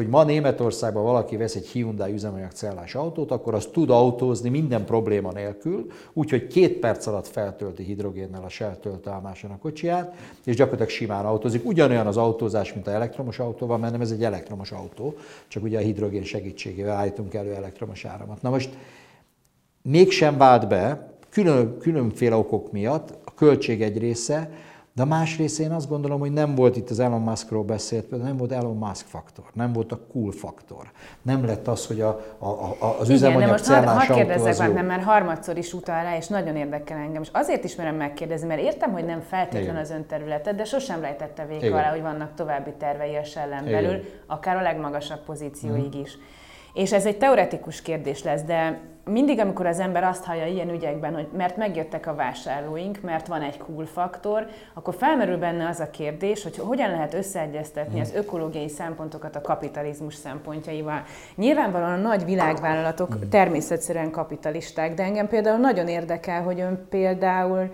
hogy 0.00 0.08
ma 0.08 0.24
Németországban 0.24 1.02
valaki 1.02 1.36
vesz 1.36 1.54
egy 1.54 1.66
Hyundai 1.66 2.12
üzemanyagcellás 2.12 2.94
autót, 2.94 3.30
akkor 3.30 3.54
az 3.54 3.68
tud 3.72 3.90
autózni 3.90 4.48
minden 4.48 4.84
probléma 4.84 5.32
nélkül, 5.32 5.86
úgyhogy 6.12 6.46
két 6.46 6.78
perc 6.78 7.06
alatt 7.06 7.26
feltölti 7.26 7.82
hidrogénnel 7.82 8.44
a 8.44 8.48
Shell 8.48 8.76
töltálmáson 8.76 9.50
a 9.50 9.58
kocsiját, 9.58 10.14
és 10.44 10.56
gyakorlatilag 10.56 10.90
simán 10.90 11.24
autózik. 11.24 11.66
Ugyanolyan 11.66 12.06
az 12.06 12.16
autózás, 12.16 12.72
mint 12.72 12.86
a 12.86 12.90
elektromos 12.90 13.38
autóval, 13.38 13.78
mert 13.78 13.92
nem 13.92 14.00
ez 14.00 14.10
egy 14.10 14.24
elektromos 14.24 14.72
autó, 14.72 15.14
csak 15.48 15.62
ugye 15.62 15.78
a 15.78 15.82
hidrogén 15.82 16.24
segítségével 16.24 16.96
állítunk 16.96 17.34
elő 17.34 17.54
elektromos 17.54 18.04
áramot. 18.04 18.42
Na 18.42 18.50
most 18.50 18.70
mégsem 19.82 20.36
vált 20.36 20.68
be, 20.68 21.12
külön, 21.30 21.78
különféle 21.78 22.36
okok 22.36 22.72
miatt, 22.72 23.18
a 23.24 23.34
költség 23.34 23.82
egy 23.82 23.98
része, 23.98 24.50
De 24.94 25.02
a 25.02 25.04
más 25.04 25.38
részén 25.38 25.72
azt 25.72 25.88
gondolom, 25.88 26.20
hogy 26.20 26.32
nem 26.32 26.54
volt 26.54 26.76
itt 26.76 26.90
az 26.90 26.98
Elon 26.98 27.20
Muskról 27.20 27.64
beszélt, 27.64 28.22
nem 28.22 28.36
volt 28.36 28.52
Elon 28.52 28.76
Musk 28.76 29.06
faktor, 29.06 29.44
nem 29.52 29.72
volt 29.72 29.92
a 29.92 29.98
cool 30.12 30.32
faktor. 30.32 30.90
Nem 31.22 31.44
lett 31.44 31.68
az, 31.68 31.86
hogy 31.86 32.00
a, 32.00 32.20
a, 32.38 32.46
a, 32.46 32.96
az 32.98 33.08
üzemanyag 33.08 33.40
Igen, 33.40 33.46
de 33.46 33.52
most 33.52 33.66
hadd 33.66 34.06
had 34.06 34.16
kérdezzek 34.16 34.74
nem, 34.74 34.86
mert 34.86 35.02
harmadszor 35.02 35.56
is 35.56 35.72
utal 35.72 36.02
rá, 36.02 36.16
és 36.16 36.26
nagyon 36.26 36.56
érdekel 36.56 36.98
engem. 36.98 37.22
És 37.22 37.28
azért 37.32 37.64
is 37.64 37.76
merem 37.76 37.94
megkérdezni, 37.94 38.46
mert 38.46 38.60
értem, 38.60 38.92
hogy 38.92 39.04
nem 39.04 39.20
feltétlen 39.20 39.76
az 39.76 39.90
ön 39.90 40.06
területet, 40.06 40.54
de 40.54 40.64
sosem 40.64 41.00
rejtette 41.00 41.46
végig 41.46 41.72
alá, 41.72 41.90
hogy 41.90 42.02
vannak 42.02 42.34
további 42.34 42.72
tervei 42.78 43.16
a 43.16 43.24
Sellen 43.24 43.64
belül, 43.64 44.04
akár 44.26 44.56
a 44.56 44.62
legmagasabb 44.62 45.24
pozícióig 45.24 45.96
mm. 45.96 46.00
is. 46.00 46.18
És 46.74 46.92
ez 46.92 47.06
egy 47.06 47.18
teoretikus 47.18 47.82
kérdés 47.82 48.22
lesz, 48.22 48.42
de 48.42 48.80
mindig, 49.04 49.38
amikor 49.38 49.66
az 49.66 49.78
ember 49.78 50.04
azt 50.04 50.24
hallja 50.24 50.46
ilyen 50.46 50.70
ügyekben, 50.70 51.14
hogy 51.14 51.28
mert 51.36 51.56
megjöttek 51.56 52.06
a 52.06 52.14
vásárlóink, 52.14 53.00
mert 53.00 53.26
van 53.26 53.42
egy 53.42 53.58
cool 53.58 53.86
faktor, 53.86 54.46
akkor 54.74 54.94
felmerül 54.94 55.38
benne 55.38 55.68
az 55.68 55.80
a 55.80 55.90
kérdés, 55.90 56.42
hogy 56.42 56.58
hogyan 56.58 56.90
lehet 56.90 57.14
összeegyeztetni 57.14 57.92
hmm. 57.92 58.00
az 58.00 58.14
ökológiai 58.14 58.68
szempontokat 58.68 59.36
a 59.36 59.40
kapitalizmus 59.40 60.14
szempontjaival. 60.14 61.02
Nyilvánvalóan 61.34 61.92
a 61.92 62.08
nagy 62.08 62.24
világvállalatok 62.24 63.12
hmm. 63.12 63.28
természetszerűen 63.28 64.10
kapitalisták, 64.10 64.94
de 64.94 65.02
engem 65.02 65.28
például 65.28 65.58
nagyon 65.58 65.88
érdekel, 65.88 66.42
hogy 66.42 66.60
ön 66.60 66.86
például 66.90 67.70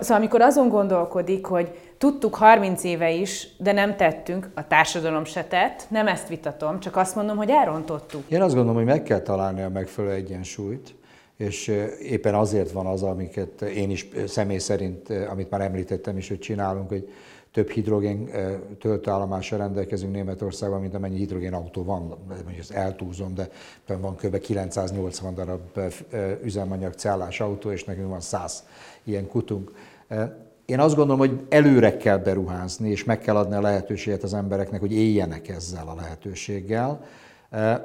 Szóval 0.00 0.16
amikor 0.16 0.40
azon 0.40 0.68
gondolkodik, 0.68 1.46
hogy 1.46 1.78
tudtuk 1.98 2.34
30 2.34 2.84
éve 2.84 3.10
is, 3.10 3.48
de 3.58 3.72
nem 3.72 3.96
tettünk, 3.96 4.50
a 4.54 4.66
társadalom 4.66 5.24
se 5.24 5.44
tett, 5.44 5.86
nem 5.88 6.06
ezt 6.06 6.28
vitatom, 6.28 6.80
csak 6.80 6.96
azt 6.96 7.14
mondom, 7.14 7.36
hogy 7.36 7.50
elrontottuk. 7.50 8.22
Én 8.28 8.42
azt 8.42 8.54
gondolom, 8.54 8.76
hogy 8.76 8.86
meg 8.86 9.02
kell 9.02 9.20
találni 9.20 9.62
a 9.62 9.68
megfelelő 9.68 10.14
egyensúlyt, 10.14 10.94
és 11.36 11.68
éppen 12.02 12.34
azért 12.34 12.72
van 12.72 12.86
az, 12.86 13.02
amiket 13.02 13.62
én 13.62 13.90
is 13.90 14.08
személy 14.26 14.58
szerint, 14.58 15.08
amit 15.30 15.50
már 15.50 15.60
említettem 15.60 16.16
is, 16.16 16.28
hogy 16.28 16.38
csinálunk, 16.38 16.88
hogy 16.88 17.08
több 17.56 17.70
hidrogén 17.70 18.30
töltőállomással 18.80 19.58
rendelkezünk 19.58 20.12
Németországban, 20.12 20.80
mint 20.80 20.94
amennyi 20.94 21.16
hidrogén 21.16 21.52
autó 21.52 21.84
van, 21.84 22.16
mondjuk 22.28 22.58
ezt 22.58 22.70
eltúzom, 22.70 23.34
de 23.34 23.48
van 23.96 24.16
kb. 24.16 24.38
980 24.38 25.34
darab 25.34 25.60
üzemanyag 26.42 26.92
cellás 26.92 27.40
autó, 27.40 27.70
és 27.70 27.84
nekünk 27.84 28.08
van 28.08 28.20
100 28.20 28.64
ilyen 29.04 29.28
kutunk. 29.28 29.72
Én 30.66 30.80
azt 30.80 30.94
gondolom, 30.94 31.18
hogy 31.18 31.40
előre 31.48 31.96
kell 31.96 32.18
beruházni, 32.18 32.90
és 32.90 33.04
meg 33.04 33.18
kell 33.18 33.36
adni 33.36 33.54
a 33.54 33.60
lehetőséget 33.60 34.22
az 34.22 34.34
embereknek, 34.34 34.80
hogy 34.80 34.92
éljenek 34.92 35.48
ezzel 35.48 35.88
a 35.88 35.94
lehetőséggel. 35.94 37.04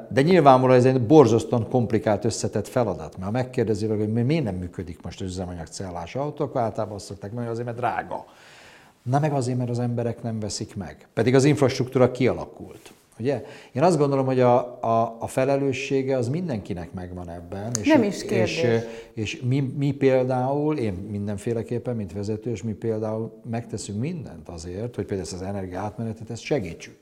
De 0.10 0.22
nyilvánvalóan 0.22 0.78
ez 0.78 0.86
egy 0.86 1.06
borzasztóan 1.06 1.70
komplikált, 1.70 2.26
összetett 2.26 2.68
feladat, 2.68 3.14
mert 3.14 3.24
ha 3.24 3.32
megkérdezi, 3.32 3.88
hogy 3.88 4.14
miért 4.14 4.44
nem 4.44 4.56
működik 4.56 5.02
most 5.02 5.22
az 5.22 5.28
üzemanyag 5.28 5.68
cellás 5.68 6.16
autók, 6.16 6.56
általában 6.56 6.96
azt 6.96 7.06
szokták 7.06 7.32
mondani, 7.32 7.52
azért, 7.52 7.66
mert 7.66 7.78
drága. 7.78 8.26
Na 9.04 9.20
meg 9.20 9.34
azért, 9.34 9.58
mert 9.58 9.70
az 9.70 9.80
emberek 9.80 10.24
nem 10.24 10.40
veszik 10.40 10.76
meg. 10.76 11.08
Pedig 11.14 11.36
az 11.36 11.44
infrastruktúra 11.44 12.12
kialakult. 12.12 12.94
Ugye? 13.20 13.46
Én 13.72 13.84
azt 13.84 13.98
gondolom, 13.98 14.26
hogy 14.26 14.40
a, 14.40 14.84
a, 14.84 15.18
a 15.20 15.28
felelőssége 15.28 16.18
az 16.18 16.28
mindenkinek 16.28 16.94
megvan 16.94 17.30
ebben. 17.30 17.72
És, 17.82 17.88
Nem 17.88 18.04
is 18.04 18.26
kérdés. 18.26 18.62
És, 18.62 18.84
és 19.14 19.42
mi, 19.42 19.60
mi 19.60 19.92
például, 19.92 20.78
én 20.78 20.94
mindenféleképpen, 20.94 21.96
mint 21.96 22.14
vezetős, 22.14 22.64
mi 22.64 22.72
például 22.72 23.42
megteszünk 23.50 24.00
mindent 24.00 24.50
azért, 24.50 24.96
hogy 24.96 25.06
például 25.06 25.22
ezt 25.22 25.34
az 25.34 25.48
energia 25.48 25.80
átmenetet, 25.80 26.30
ezt 26.30 26.42
segítsük. 26.42 27.00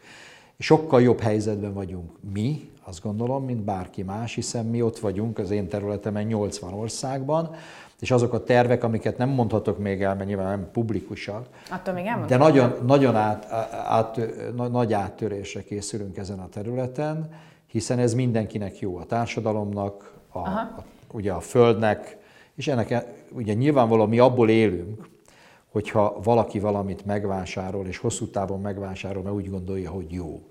Sokkal 0.58 1.02
jobb 1.02 1.20
helyzetben 1.20 1.74
vagyunk 1.74 2.12
mi, 2.34 2.70
azt 2.84 3.02
gondolom, 3.02 3.46
mint 3.46 3.62
bárki 3.62 4.04
más, 4.04 4.36
hiszen 4.36 4.66
mi 4.66 4.82
ott 4.82 5.00
vagyunk 5.00 5.40
az 5.40 5.52
én 5.52 5.68
területemen 5.68 6.24
80 6.24 6.74
országban, 6.74 7.56
és 8.00 8.12
azok 8.12 8.34
a 8.34 8.44
tervek, 8.44 8.84
amiket 8.84 9.18
nem 9.18 9.30
mondhatok 9.30 9.78
még 9.78 10.02
el, 10.02 10.16
mert 10.16 10.28
nyilván 10.28 10.60
nem 10.60 10.70
publikusak, 10.72 11.48
Attól 11.72 11.94
még 11.94 12.06
de 12.28 12.38
nagyon, 12.38 12.74
nagyon 12.86 13.16
át, 13.16 13.52
át, 13.88 14.20
nagy 14.72 14.94
áttörésre 14.94 15.64
készülünk 15.64 16.18
ezen 16.18 16.40
a 16.40 16.50
területen, 16.50 17.30
hiszen 17.66 18.00
ez 18.00 18.14
mindenkinek 18.14 18.80
jó, 18.80 18.98
a 18.98 19.06
társadalomnak, 19.06 20.14
a, 20.30 20.40
a, 20.40 20.84
ugye 21.12 21.32
a 21.32 21.40
földnek, 21.40 22.18
és 22.56 22.68
ennek 22.68 23.06
ugye 23.32 23.54
nyilvánvalóan 23.54 24.10
mi 24.10 24.20
abból 24.20 24.50
élünk, 24.50 25.08
hogyha 25.72 26.20
valaki 26.24 26.60
valamit 26.60 27.06
megvásárol, 27.06 27.88
és 27.88 27.98
hosszú 27.98 28.28
távon 28.30 28.62
megvásárol, 28.62 29.24
mert 29.24 29.36
úgy 29.36 29.50
gondolja, 29.50 29.90
hogy 29.90 30.12
jó. 30.12 30.42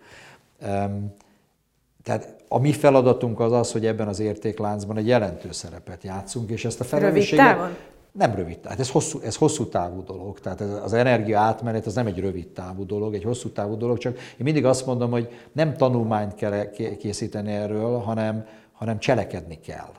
Tehát 2.08 2.34
a 2.48 2.58
mi 2.58 2.72
feladatunk 2.72 3.40
az 3.40 3.52
az, 3.52 3.72
hogy 3.72 3.86
ebben 3.86 4.08
az 4.08 4.20
értékláncban 4.20 4.96
egy 4.96 5.06
jelentős 5.06 5.56
szerepet 5.56 6.02
játszunk, 6.02 6.50
és 6.50 6.64
ezt 6.64 6.80
a 6.80 6.84
felelősséget... 6.84 7.44
Rövid 7.44 7.58
távon? 7.58 7.76
Nem 8.12 8.34
rövid 8.34 8.58
távon, 8.58 8.78
ez 8.78 8.90
hosszú, 8.90 9.20
ez 9.20 9.36
hosszú 9.36 9.66
távú 9.66 10.04
dolog. 10.04 10.40
Tehát 10.40 10.60
ez, 10.60 10.70
az 10.84 10.92
energia 10.92 11.38
átmenet 11.38 11.86
az 11.86 11.94
nem 11.94 12.06
egy 12.06 12.20
rövid 12.20 12.48
távú 12.48 12.86
dolog, 12.86 13.14
egy 13.14 13.22
hosszú 13.22 13.48
távú 13.48 13.76
dolog, 13.76 13.98
csak 13.98 14.16
én 14.16 14.36
mindig 14.38 14.64
azt 14.64 14.86
mondom, 14.86 15.10
hogy 15.10 15.28
nem 15.52 15.76
tanulmányt 15.76 16.34
kell 16.34 16.70
készíteni 16.98 17.52
erről, 17.52 17.98
hanem, 17.98 18.46
hanem 18.72 18.98
cselekedni 18.98 19.60
kell. 19.60 19.92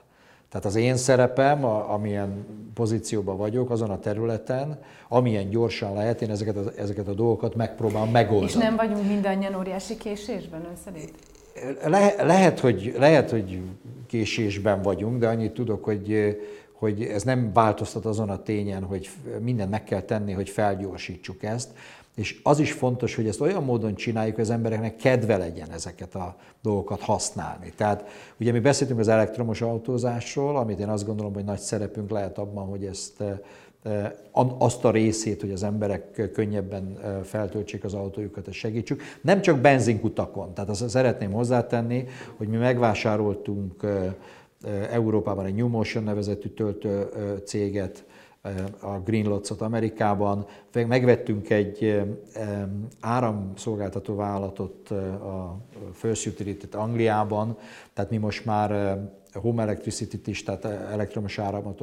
Tehát 0.49 0.65
az 0.65 0.75
én 0.75 0.95
szerepem, 0.95 1.65
a, 1.65 1.93
amilyen 1.93 2.45
pozícióban 2.73 3.37
vagyok 3.37 3.69
azon 3.69 3.89
a 3.89 3.99
területen, 3.99 4.79
amilyen 5.09 5.49
gyorsan 5.49 5.93
lehet, 5.93 6.21
én 6.21 6.29
ezeket 6.29 6.57
a, 6.57 6.71
ezeket 6.77 7.07
a 7.07 7.13
dolgokat 7.13 7.55
megpróbálom 7.55 8.09
megoldani. 8.09 8.51
És 8.51 8.55
nem 8.55 8.75
vagyunk 8.75 9.07
mindannyian 9.07 9.55
óriási 9.55 9.97
késésben, 9.97 10.65
ön 10.65 10.75
szerint? 10.85 11.13
Le, 11.85 12.15
lehet, 12.23 12.59
hogy, 12.59 12.95
lehet, 12.97 13.29
hogy 13.29 13.61
késésben 14.07 14.81
vagyunk, 14.81 15.19
de 15.19 15.27
annyit 15.27 15.53
tudok, 15.53 15.83
hogy, 15.83 16.37
hogy 16.73 17.03
ez 17.03 17.23
nem 17.23 17.53
változtat 17.53 18.05
azon 18.05 18.29
a 18.29 18.43
tényen, 18.43 18.83
hogy 18.83 19.09
mindent 19.39 19.69
meg 19.69 19.83
kell 19.83 20.01
tenni, 20.01 20.31
hogy 20.31 20.49
felgyorsítsuk 20.49 21.43
ezt. 21.43 21.69
És 22.15 22.39
az 22.43 22.59
is 22.59 22.71
fontos, 22.71 23.15
hogy 23.15 23.27
ezt 23.27 23.41
olyan 23.41 23.63
módon 23.63 23.95
csináljuk, 23.95 24.35
hogy 24.35 24.43
az 24.43 24.49
embereknek 24.49 24.95
kedve 24.95 25.37
legyen 25.37 25.71
ezeket 25.71 26.15
a 26.15 26.35
dolgokat 26.61 27.01
használni. 27.01 27.73
Tehát 27.75 28.03
ugye 28.39 28.51
mi 28.51 28.59
beszéltünk 28.59 28.99
az 28.99 29.07
elektromos 29.07 29.61
autózásról, 29.61 30.57
amit 30.57 30.79
én 30.79 30.89
azt 30.89 31.05
gondolom, 31.05 31.33
hogy 31.33 31.43
nagy 31.43 31.59
szerepünk 31.59 32.09
lehet 32.09 32.37
abban, 32.37 32.67
hogy 32.67 32.85
ezt 32.85 33.23
azt 34.57 34.85
a 34.85 34.91
részét, 34.91 35.41
hogy 35.41 35.51
az 35.51 35.63
emberek 35.63 36.31
könnyebben 36.33 36.99
feltöltsék 37.23 37.83
az 37.83 37.93
autójukat, 37.93 38.47
ezt 38.47 38.57
segítsük. 38.57 39.01
Nem 39.21 39.41
csak 39.41 39.59
benzinkutakon, 39.59 40.53
tehát 40.53 40.69
azt 40.69 40.89
szeretném 40.89 41.31
hozzátenni, 41.31 42.05
hogy 42.37 42.47
mi 42.47 42.57
megvásároltunk 42.57 43.85
Európában 44.91 45.45
egy 45.45 45.55
New 45.55 45.67
Motion 45.67 46.03
nevezetű 46.03 46.49
töltő 46.49 47.09
céget, 47.45 48.05
a 48.79 48.99
Greenlots-ot 48.99 49.61
Amerikában, 49.61 50.45
megvettünk 50.73 51.49
egy 51.49 52.01
áramszolgáltató 52.99 54.15
vállalatot, 54.15 54.89
a 54.89 55.57
First 55.93 56.27
Utility-t 56.27 56.75
Angliában, 56.75 57.57
tehát 57.93 58.11
mi 58.11 58.17
most 58.17 58.45
már 58.45 58.99
home 59.33 59.61
electricity-t 59.61 60.27
is, 60.27 60.43
tehát 60.43 60.65
elektromos 60.65 61.39
áramot 61.39 61.81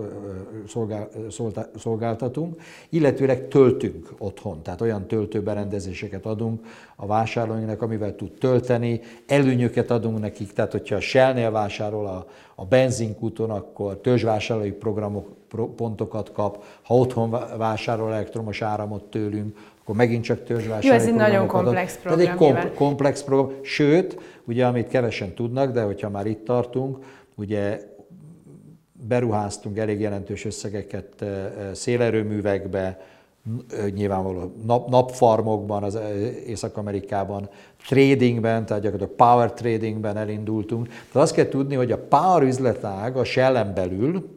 szolgál, 0.69 1.09
szolgáltatunk, 1.77 2.61
illetőleg 2.89 3.49
töltünk 3.49 4.13
otthon, 4.19 4.63
tehát 4.63 4.81
olyan 4.81 5.07
töltőberendezéseket 5.07 6.27
adunk 6.27 6.61
a 6.97 7.07
vásárlóinknak, 7.07 7.83
amivel 7.83 8.17
tud 8.17 8.33
tölteni, 8.33 9.01
előnyöket 9.27 9.91
adunk 9.91 10.21
nekik, 10.21 10.53
tehát 10.53 10.73
hogyha 10.73 10.95
a 10.95 11.01
Shell-nél 11.01 11.51
vásárol 11.51 12.07
a, 12.07 12.27
a 12.55 12.65
benzinkúton, 12.65 13.51
akkor 13.51 14.01
törzsvásárlói 14.01 14.73
programok 14.73 15.35
pontokat 15.77 16.33
kap, 16.33 16.65
ha 16.83 16.95
otthon 16.95 17.31
vásárol 17.57 18.13
elektromos 18.13 18.63
áramot 18.63 19.05
tőlünk, 19.05 19.57
akkor 19.83 19.95
megint 19.97 20.25
csak 20.25 20.45
törzsvásárlói 20.45 20.89
Jó, 20.89 20.95
ez 20.95 21.07
egy 21.07 21.15
nagyon 21.15 21.47
komplex 21.47 21.99
program. 22.03 22.25
Tehát 22.25 22.33
egy 22.33 22.39
kom- 22.39 22.75
komplex 22.75 23.23
program, 23.23 23.59
sőt, 23.63 24.19
ugye 24.45 24.67
amit 24.67 24.89
kevesen 24.89 25.35
tudnak, 25.35 25.73
de 25.73 25.83
hogyha 25.83 26.11
már 26.11 26.27
itt 26.27 26.45
tartunk, 26.45 26.99
Ugye 27.37 27.81
beruháztunk 29.09 29.79
elég 29.79 30.01
jelentős 30.01 30.45
összegeket 30.45 31.25
szélerőművekbe, 31.73 33.01
nyilvánvaló 33.95 34.53
nap, 34.65 34.89
napfarmokban, 34.89 35.83
az 35.83 35.99
Észak-Amerikában, 36.47 37.49
tradingben, 37.87 38.67
tehát 38.67 38.83
gyakorlatilag 38.83 39.17
power 39.17 39.53
tradingben 39.53 40.17
elindultunk. 40.17 40.87
Tehát 40.87 41.15
azt 41.15 41.35
kell 41.35 41.49
tudni, 41.49 41.75
hogy 41.75 41.93
a 41.93 41.99
power 41.99 42.43
üzletág 42.43 43.17
a 43.17 43.25
shell 43.25 43.65
belül, 43.65 44.36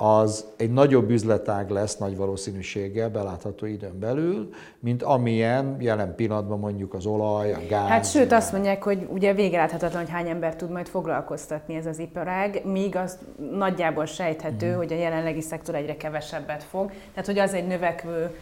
az 0.00 0.44
egy 0.56 0.72
nagyobb 0.72 1.10
üzletág 1.10 1.70
lesz 1.70 1.96
nagy 1.96 2.16
valószínűséggel 2.16 3.10
belátható 3.10 3.66
időn 3.66 3.98
belül, 3.98 4.48
mint 4.80 5.02
amilyen 5.02 5.76
jelen 5.80 6.14
pillanatban 6.14 6.58
mondjuk 6.58 6.94
az 6.94 7.06
olaj, 7.06 7.52
a 7.52 7.58
gáz. 7.68 7.88
Hát 7.88 8.10
sőt, 8.10 8.32
azt 8.32 8.52
mondják, 8.52 8.82
hogy 8.82 9.06
ugye 9.10 9.34
végeláthatatlan, 9.34 10.02
hogy 10.02 10.10
hány 10.10 10.28
ember 10.28 10.56
tud 10.56 10.70
majd 10.70 10.86
foglalkoztatni 10.86 11.74
ez 11.74 11.86
az 11.86 11.98
iparág, 11.98 12.62
míg 12.64 12.96
az 12.96 13.18
nagyjából 13.50 14.04
sejthető, 14.06 14.72
mm. 14.72 14.76
hogy 14.76 14.92
a 14.92 14.96
jelenlegi 14.96 15.40
szektor 15.40 15.74
egyre 15.74 15.96
kevesebbet 15.96 16.64
fog. 16.64 16.90
Tehát, 17.10 17.26
hogy 17.26 17.38
az 17.38 17.54
egy 17.54 17.66
növekvő 17.66 18.36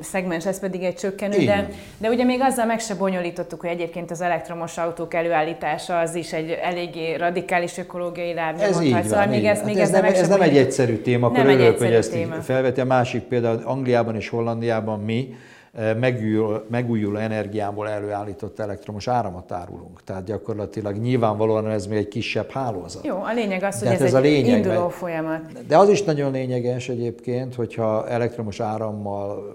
szegmens, 0.00 0.46
ez 0.46 0.60
pedig 0.60 0.82
egy 0.82 0.94
csökkenő, 0.94 1.44
de, 1.44 1.68
de 1.98 2.08
ugye 2.08 2.24
még 2.24 2.40
azzal 2.40 2.66
meg 2.66 2.80
se 2.80 2.94
bonyolítottuk, 2.94 3.60
hogy 3.60 3.70
egyébként 3.70 4.10
az 4.10 4.20
elektromos 4.20 4.78
autók 4.78 5.14
előállítása 5.14 5.98
az 5.98 6.14
is 6.14 6.32
egy 6.32 6.50
eléggé 6.62 7.14
radikális 7.14 7.78
ökológiai 7.78 8.34
lábnyom. 8.34 8.68
Ez 8.68 8.80
így 8.80 8.92
van, 8.92 9.02
szóval 9.02 9.26
még 9.26 9.44
ez, 9.44 9.62
még 9.64 9.74
hát 9.74 9.82
ez, 9.82 9.90
nem, 9.90 10.04
ez 10.04 10.28
nem 10.28 10.40
egy 10.40 10.56
egyszerű 10.56 10.96
téma, 10.96 11.26
akkor 11.26 11.46
örülök, 11.46 11.78
hogy 11.78 11.92
ezt 11.92 12.10
téma. 12.10 12.34
felveti. 12.34 12.80
A 12.80 12.84
másik 12.84 13.22
például 13.22 13.60
Angliában 13.64 14.16
és 14.16 14.28
Hollandiában 14.28 15.00
mi 15.00 15.34
megújuló, 15.76 16.58
megújuló 16.70 17.16
energiából 17.16 17.88
előállított 17.88 18.58
elektromos 18.58 19.08
áramot 19.08 19.52
árulunk. 19.52 20.04
Tehát 20.04 20.24
gyakorlatilag 20.24 20.96
nyilvánvalóan 20.96 21.70
ez 21.70 21.86
még 21.86 21.98
egy 21.98 22.08
kisebb 22.08 22.50
hálózat. 22.50 23.04
Jó, 23.04 23.22
a 23.22 23.32
lényeg 23.32 23.62
az, 23.62 23.78
hogy 23.78 23.88
ez, 23.88 24.00
ez 24.00 24.08
egy 24.08 24.14
a 24.14 24.18
lényeg, 24.20 24.56
induló 24.56 24.80
mert, 24.80 24.92
folyamat. 24.92 25.66
De 25.66 25.78
az 25.78 25.88
is 25.88 26.02
nagyon 26.02 26.32
lényeges 26.32 26.88
egyébként, 26.88 27.54
hogyha 27.54 28.08
elektromos 28.08 28.60
árammal 28.60 29.54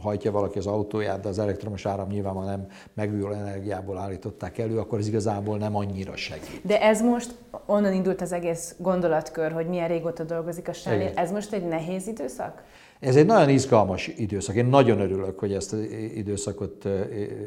hajtja 0.00 0.30
valaki 0.32 0.58
az 0.58 0.66
autóját, 0.66 1.20
de 1.20 1.28
az 1.28 1.38
elektromos 1.38 1.86
áram 1.86 2.08
nyilván 2.08 2.44
nem 2.44 2.66
megújuló 2.94 3.32
energiából 3.32 3.98
állították 3.98 4.58
elő, 4.58 4.78
akkor 4.78 4.98
ez 4.98 5.06
igazából 5.06 5.58
nem 5.58 5.76
annyira 5.76 6.16
segít. 6.16 6.60
De 6.62 6.80
ez 6.80 7.02
most, 7.02 7.34
onnan 7.66 7.92
indult 7.92 8.20
az 8.20 8.32
egész 8.32 8.74
gondolatkör, 8.78 9.52
hogy 9.52 9.66
milyen 9.66 9.88
régóta 9.88 10.24
dolgozik 10.24 10.68
a 10.68 10.72
Sáli, 10.72 11.10
ez 11.14 11.32
most 11.32 11.52
egy 11.52 11.68
nehéz 11.68 12.06
időszak? 12.06 12.62
Ez 13.00 13.16
egy 13.16 13.26
nagyon 13.26 13.48
izgalmas 13.48 14.10
időszak. 14.16 14.54
Én 14.54 14.66
nagyon 14.66 15.00
örülök, 15.00 15.38
hogy 15.38 15.52
ezt 15.52 15.72
az 15.72 15.78
időszakot 16.14 16.88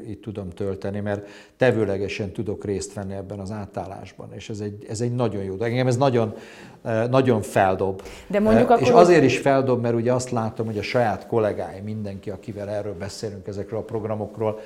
itt 0.08 0.22
tudom 0.22 0.50
tölteni, 0.50 1.00
mert 1.00 1.28
tevőlegesen 1.58 2.32
tudok 2.32 2.66
részt 2.66 2.94
venni 2.94 3.14
ebben 3.14 3.40
az 3.40 3.52
átállásban, 3.52 4.30
és 4.34 4.50
ez 4.50 4.60
egy, 4.60 4.86
ez 4.90 5.02
egy 5.02 5.16
nagyon 5.16 5.44
jó. 5.44 5.56
De 5.56 5.66
engem 5.66 5.88
ez 5.88 5.98
nagyon, 5.98 6.36
nagyon 7.10 7.42
feldob. 7.42 8.02
De 8.28 8.40
mondjuk 8.40 8.80
és 8.80 8.90
akkor... 8.90 9.02
azért 9.02 9.24
is 9.24 9.38
feldob, 9.38 9.82
mert 9.82 9.96
ugye 9.96 10.14
azt 10.14 10.30
látom, 10.30 10.66
hogy 10.66 10.78
a 10.78 10.82
saját 10.82 11.28
kollégáim, 11.28 11.84
mindenki, 11.84 12.30
akivel 12.30 12.70
erről 12.70 12.96
beszélünk, 13.00 13.48
ezekről 13.48 13.80
a 13.80 13.84
programokról, 13.84 14.60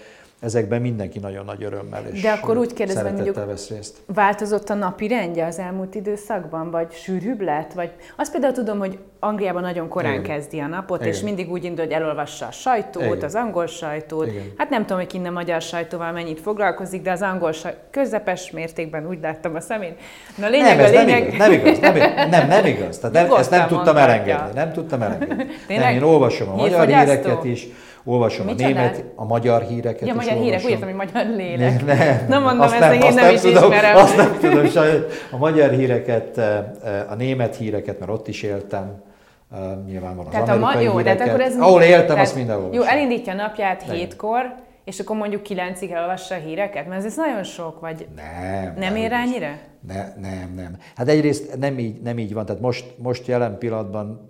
ezekben 0.44 0.82
mindenki 0.82 1.20
nagyon 1.20 1.46
nagy 1.46 1.64
örömmel 1.64 2.04
és 2.12 2.22
De 2.22 2.32
akkor 2.32 2.58
úgy 2.58 2.74
kérdezem, 2.74 3.04
hogy 3.04 3.14
mondjuk 3.14 3.46
vesz 3.46 3.70
részt. 3.70 3.98
változott 4.06 4.70
a 4.70 4.74
napi 4.74 5.08
rendje 5.08 5.46
az 5.46 5.60
elmúlt 5.60 5.96
időszakban, 5.96 6.72
vagy 6.72 6.92
sűrűbb 6.92 7.42
lett? 7.42 7.74
Vagy 7.74 7.92
azt 8.16 8.32
például 8.32 8.54
tudom, 8.54 8.80
hogy 8.80 8.98
Angliában 9.20 9.62
nagyon 9.62 9.88
korán 9.88 10.12
Igen. 10.12 10.24
kezdi 10.24 10.60
a 10.60 10.68
napot, 10.68 11.02
Igen. 11.02 11.14
és 11.14 11.22
mindig 11.22 11.52
úgy 11.52 11.64
indul, 11.64 11.86
hogy 11.86 11.94
elolvassa 11.94 12.46
a 12.46 12.52
sajtót, 12.52 13.04
Igen. 13.04 13.24
az 13.24 13.36
angol 13.36 13.68
sajtót. 13.68 14.28
Igen. 14.28 14.54
Hát 14.58 14.70
nem 14.70 14.86
tudom, 14.86 15.06
hogy 15.10 15.22
a 15.26 15.32
magyar 15.32 15.62
sajtóval 15.62 16.12
mennyit 16.12 16.40
foglalkozik, 16.40 17.02
de 17.02 17.12
az 17.12 17.22
angol 17.22 17.52
sajtó 17.52 17.78
közepes 17.92 18.52
mértékben 18.52 19.08
úgy 19.08 19.20
láttam 19.22 19.56
a 19.56 19.60
szemén. 19.60 19.96
Na 20.36 20.48
lényeg 20.48 20.78
nem, 20.78 20.86
a 20.86 20.90
lényeg... 20.90 21.38
Nem 21.38 21.52
igaz, 21.52 21.80
nem 21.80 21.96
igaz, 21.96 22.14
nem, 22.16 22.30
nem, 22.30 22.48
nem 22.48 22.66
igaz. 22.66 22.98
Tehát 22.98 23.28
nem, 23.28 23.38
ezt 23.40 23.50
nem 23.50 23.68
tudtam 23.68 23.98
elengedni. 23.98 24.50
Nem 24.54 24.72
tudtam 24.72 25.02
elengedni. 25.02 25.46
Nem, 25.68 25.94
én 25.94 26.04
olvasom 26.04 26.50
a 26.50 26.56
magyar 26.56 26.86
híreket 26.86 27.44
is, 27.44 27.68
olvasom 28.06 28.48
a 28.48 28.54
német, 28.54 29.04
a 29.16 29.26
magyar 29.26 29.62
híreket 29.62 30.08
Ja, 30.08 30.14
magyar 30.14 30.38
hírek, 30.38 30.64
úgy 30.64 30.70
értem, 30.70 30.88
hogy 30.88 30.96
magyar 30.96 31.26
lélek. 31.36 31.86
Ne, 31.86 31.94
ne, 31.94 32.28
Na 32.28 32.40
mondom, 32.40 32.62
ezt 32.62 32.80
nem, 32.80 32.94
én 32.94 33.00
nem, 33.00 33.14
nem 33.14 33.34
is 33.34 33.42
tudom, 33.42 33.72
ismerem. 33.72 33.96
Azt 33.96 34.18
nem 34.18 34.38
tudom, 34.40 34.68
sajnos. 34.68 35.02
A 35.32 35.38
magyar 35.38 35.72
híreket, 35.72 36.38
eh, 36.38 37.12
a 37.12 37.16
német 37.16 37.56
híreket, 37.56 38.00
mert 38.00 38.12
ott 38.12 38.28
is 38.28 38.42
éltem, 38.44 39.04
eh, 39.54 39.60
nyilván 39.86 40.16
van 40.16 40.26
az 40.26 40.32
tehát 40.32 40.50
amerikai 40.50 40.74
a 40.74 40.76
ma, 40.76 40.82
jó, 40.82 40.98
híreket. 40.98 41.18
Tehát 41.18 41.34
akkor 41.34 41.46
ez 41.46 41.58
Ahol 41.58 41.82
éltem, 41.82 42.08
tehát, 42.08 42.22
azt 42.22 42.36
mindenhol. 42.36 42.70
Jó, 42.74 42.82
elindítja 42.82 43.34
a 43.34 43.36
napját 43.36 43.84
hétkor, 43.92 44.56
és 44.84 45.00
akkor 45.00 45.16
mondjuk 45.16 45.44
kilencig 45.44 45.92
elolvassa 45.92 46.36
a 46.36 46.38
híreket? 46.38 46.88
Mert 46.88 47.06
ez 47.06 47.16
nagyon 47.16 47.44
sok, 47.44 47.80
vagy 47.80 48.08
nem, 48.16 48.64
nem, 48.64 48.74
nem 48.78 48.96
ér 48.96 49.12
ennyire? 49.12 49.60
Ne, 49.88 50.14
nem, 50.22 50.54
nem. 50.56 50.78
Hát 50.96 51.08
egyrészt 51.08 51.58
nem 51.58 51.80
így, 51.80 52.02
nem 52.02 52.18
így 52.18 52.34
van, 52.34 52.46
tehát 52.46 52.62
most, 52.62 52.86
most 52.98 53.28
jelen 53.28 53.58
pillanatban 53.58 54.30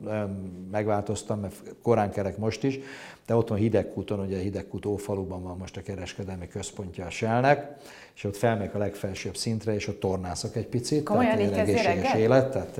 megváltoztam, 0.72 1.40
mert 1.40 1.54
korán 1.84 2.12
kerek 2.12 2.38
most 2.38 2.64
is, 2.64 2.80
de 3.26 3.36
otthon 3.36 3.58
Hidegkúton, 3.58 4.20
ugye 4.20 4.38
Hidegkút 4.38 4.86
Ófaluban 4.86 5.44
van 5.44 5.58
most 5.58 5.78
a 5.78 5.82
kereskedelmi 5.82 6.48
központja 6.48 7.06
a 7.06 7.10
Shellnek, 7.10 7.72
és 8.16 8.24
ott 8.24 8.38
felmegyek 8.38 8.76
a 8.76 8.78
legfelsőbb 8.78 9.36
szintre, 9.36 9.74
és 9.74 9.88
ott 9.88 10.00
tornászok 10.00 10.56
egy 10.56 10.68
picit. 10.68 11.04
Komolyan 11.04 11.38
tehát 11.38 11.52
így 11.52 11.58
egészséges 11.58 12.14
élet, 12.14 12.52
tehát 12.52 12.80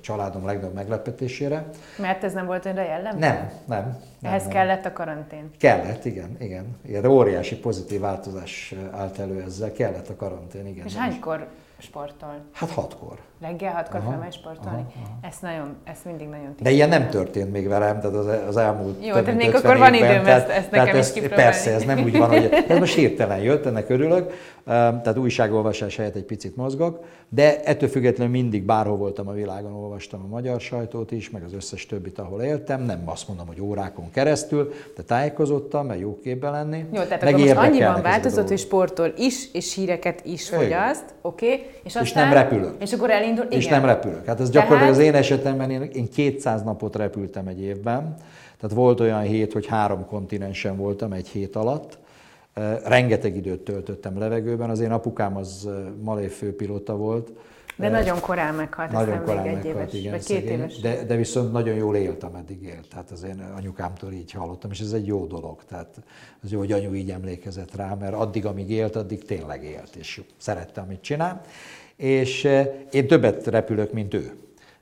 családom 0.00 0.46
legnagyobb 0.46 0.74
meglepetésére. 0.74 1.70
Mert 1.98 2.24
ez 2.24 2.32
nem 2.32 2.46
volt 2.46 2.66
önre 2.66 2.84
jellemző? 2.84 3.18
Nem, 3.18 3.50
nem. 3.64 4.02
Ehhez 4.22 4.42
nem. 4.42 4.52
kellett 4.52 4.84
a 4.84 4.92
karantén? 4.92 5.50
Kellett, 5.58 6.04
igen, 6.04 6.36
igen. 6.40 6.76
Igen, 6.86 7.04
óriási 7.04 7.56
pozitív 7.56 8.00
változás 8.00 8.74
állt 8.90 9.18
elő 9.18 9.42
ezzel, 9.42 9.72
kellett 9.72 10.08
a 10.08 10.16
karantén, 10.16 10.66
igen. 10.66 10.86
És 10.86 10.94
hánykor 10.94 11.48
sportol? 11.78 12.40
Hát 12.52 12.70
hatkor. 12.70 13.18
Reggel 13.44 13.72
hatkor 13.72 14.00
felmegy 14.08 14.32
sportolni? 14.32 14.84
Aha, 14.88 15.04
aha. 15.04 15.18
Ez, 15.22 15.36
nagyon, 15.40 15.76
ez 15.84 15.98
mindig 16.04 16.26
nagyon 16.26 16.46
tisztelt. 16.46 16.62
De 16.62 16.70
ilyen 16.70 16.88
nem 16.88 17.08
történt 17.08 17.52
még 17.52 17.68
velem, 17.68 18.00
tehát 18.00 18.16
az, 18.16 18.26
az 18.48 18.56
elmúlt 18.56 19.06
Jó, 19.06 19.12
tehát 19.12 19.34
még 19.34 19.54
akkor 19.54 19.78
van 19.78 19.94
időm 19.94 20.26
ezt, 20.26 20.48
ezt 20.48 20.70
nekem 20.70 20.96
is 20.96 21.12
kipróbálni. 21.12 21.42
Persze, 21.42 21.72
ez 21.74 21.82
nem 21.82 21.98
úgy 21.98 22.18
van, 22.18 22.28
hogy 22.28 22.64
ez 22.68 22.78
most 22.78 22.94
hirtelen 22.94 23.38
jött, 23.38 23.66
ennek 23.66 23.88
örülök, 23.90 24.32
tehát 24.64 25.16
újságolvasás 25.16 25.96
helyett 25.96 26.14
egy 26.14 26.24
picit 26.24 26.56
mozgok, 26.56 27.04
de 27.28 27.62
ettől 27.62 27.88
függetlenül 27.88 28.32
mindig 28.32 28.62
bárhol 28.62 28.96
voltam 28.96 29.28
a 29.28 29.32
világon, 29.32 29.72
olvastam 29.72 30.20
a 30.24 30.26
magyar 30.26 30.60
sajtót 30.60 31.10
is, 31.10 31.30
meg 31.30 31.42
az 31.44 31.52
összes 31.54 31.86
többit, 31.86 32.18
ahol 32.18 32.42
éltem, 32.42 32.82
nem 32.82 33.02
azt 33.04 33.28
mondom, 33.28 33.46
hogy 33.46 33.60
órákon 33.60 34.10
keresztül, 34.10 34.72
de 34.96 35.02
tájékozottam, 35.02 35.86
mert 35.86 36.00
jó 36.00 36.18
képben 36.22 36.52
lenni. 36.52 36.84
Jó, 36.92 37.02
tehát 37.02 37.22
meg 37.22 37.34
akkor 37.34 37.46
most 37.46 37.56
annyiban 37.56 38.02
változott, 38.02 38.48
hogy 38.48 38.58
sportol 38.58 39.12
is, 39.16 39.48
és 39.52 39.74
híreket 39.74 40.24
is 40.24 40.48
fogyaszt, 40.48 41.04
oké, 41.22 41.46
okay, 41.46 41.66
és, 41.84 41.98
és 42.02 42.12
nem 42.12 42.32
repülök. 42.32 42.74
És 42.78 42.92
akkor 42.92 43.10
elindul, 43.10 43.33
igen. 43.42 43.58
És 43.58 43.66
nem 43.66 43.84
repülök. 43.84 44.26
Hát 44.26 44.40
ez 44.40 44.50
gyakorlatilag 44.50 44.94
Tehát... 44.94 45.08
az 45.08 45.14
én 45.14 45.14
esetemben 45.14 45.70
én, 45.70 45.82
én 45.82 46.08
200 46.08 46.62
napot 46.62 46.96
repültem 46.96 47.46
egy 47.46 47.60
évben, 47.60 48.14
tehát 48.60 48.76
volt 48.76 49.00
olyan 49.00 49.22
hét, 49.22 49.52
hogy 49.52 49.66
három 49.66 50.06
kontinensen 50.06 50.76
voltam 50.76 51.12
egy 51.12 51.28
hét 51.28 51.56
alatt, 51.56 51.98
Rengeteg 52.84 53.36
időt 53.36 53.60
töltöttem 53.60 54.18
levegőben, 54.18 54.70
az 54.70 54.80
én 54.80 54.90
apukám 54.90 55.36
az 55.36 55.68
Malé 56.02 56.26
főpilóta 56.26 56.96
volt. 56.96 57.32
De 57.76 57.88
nagyon 57.88 58.20
korán 58.20 58.54
meghalt, 58.54 58.90
nagyon 58.90 59.24
korán 59.24 59.46
egy 59.46 59.54
meghalt, 59.54 59.64
éves, 59.64 59.92
igen, 59.92 60.12
vagy 60.12 60.24
két 60.24 60.50
éves. 60.50 60.80
De, 60.80 61.04
de 61.04 61.16
viszont 61.16 61.52
nagyon 61.52 61.74
jól 61.74 61.96
éltem, 61.96 62.34
eddig 62.34 62.62
élt. 62.62 62.88
Tehát 62.88 63.10
az 63.10 63.22
én 63.22 63.42
anyukámtól 63.56 64.12
így 64.12 64.32
hallottam, 64.32 64.70
és 64.70 64.80
ez 64.80 64.92
egy 64.92 65.06
jó 65.06 65.26
dolog. 65.26 65.64
Tehát 65.68 65.96
az 66.42 66.50
jó, 66.50 66.58
hogy 66.58 66.72
anyu 66.72 66.94
így 66.94 67.10
emlékezett 67.10 67.76
rá, 67.76 67.94
mert 67.94 68.14
addig, 68.14 68.46
amíg 68.46 68.70
élt, 68.70 68.96
addig 68.96 69.24
tényleg 69.24 69.64
élt, 69.64 69.96
és 69.96 70.20
szerette, 70.36 70.80
amit 70.80 71.00
csinál. 71.00 71.40
És 71.96 72.48
én 72.90 73.06
többet 73.06 73.46
repülök, 73.46 73.92
mint 73.92 74.14
ő 74.14 74.32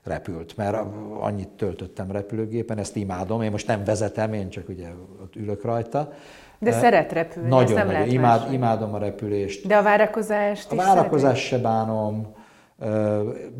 repült, 0.03 0.57
mert 0.57 0.77
annyit 1.19 1.47
töltöttem 1.47 2.11
repülőgépen, 2.11 2.77
ezt 2.77 2.95
imádom, 2.95 3.41
én 3.41 3.51
most 3.51 3.67
nem 3.67 3.83
vezetem, 3.83 4.33
én 4.33 4.49
csak 4.49 4.69
ugye 4.69 4.87
ott 5.21 5.35
ülök 5.35 5.63
rajta, 5.63 6.13
de 6.59 6.69
uh, 6.69 6.75
szeret 6.75 7.11
repülni, 7.11 7.49
nagyon, 7.49 7.63
ezt 7.63 7.75
nem 7.75 7.85
nagyon. 7.85 7.99
lehet 7.99 8.13
Imád, 8.13 8.53
imádom 8.53 8.93
a 8.93 8.97
repülést. 8.97 9.67
De 9.67 9.75
a 9.75 9.81
várakozást 9.81 10.71
A 10.71 10.75
várakozást 10.75 11.45
se 11.45 11.57
bánom, 11.57 12.35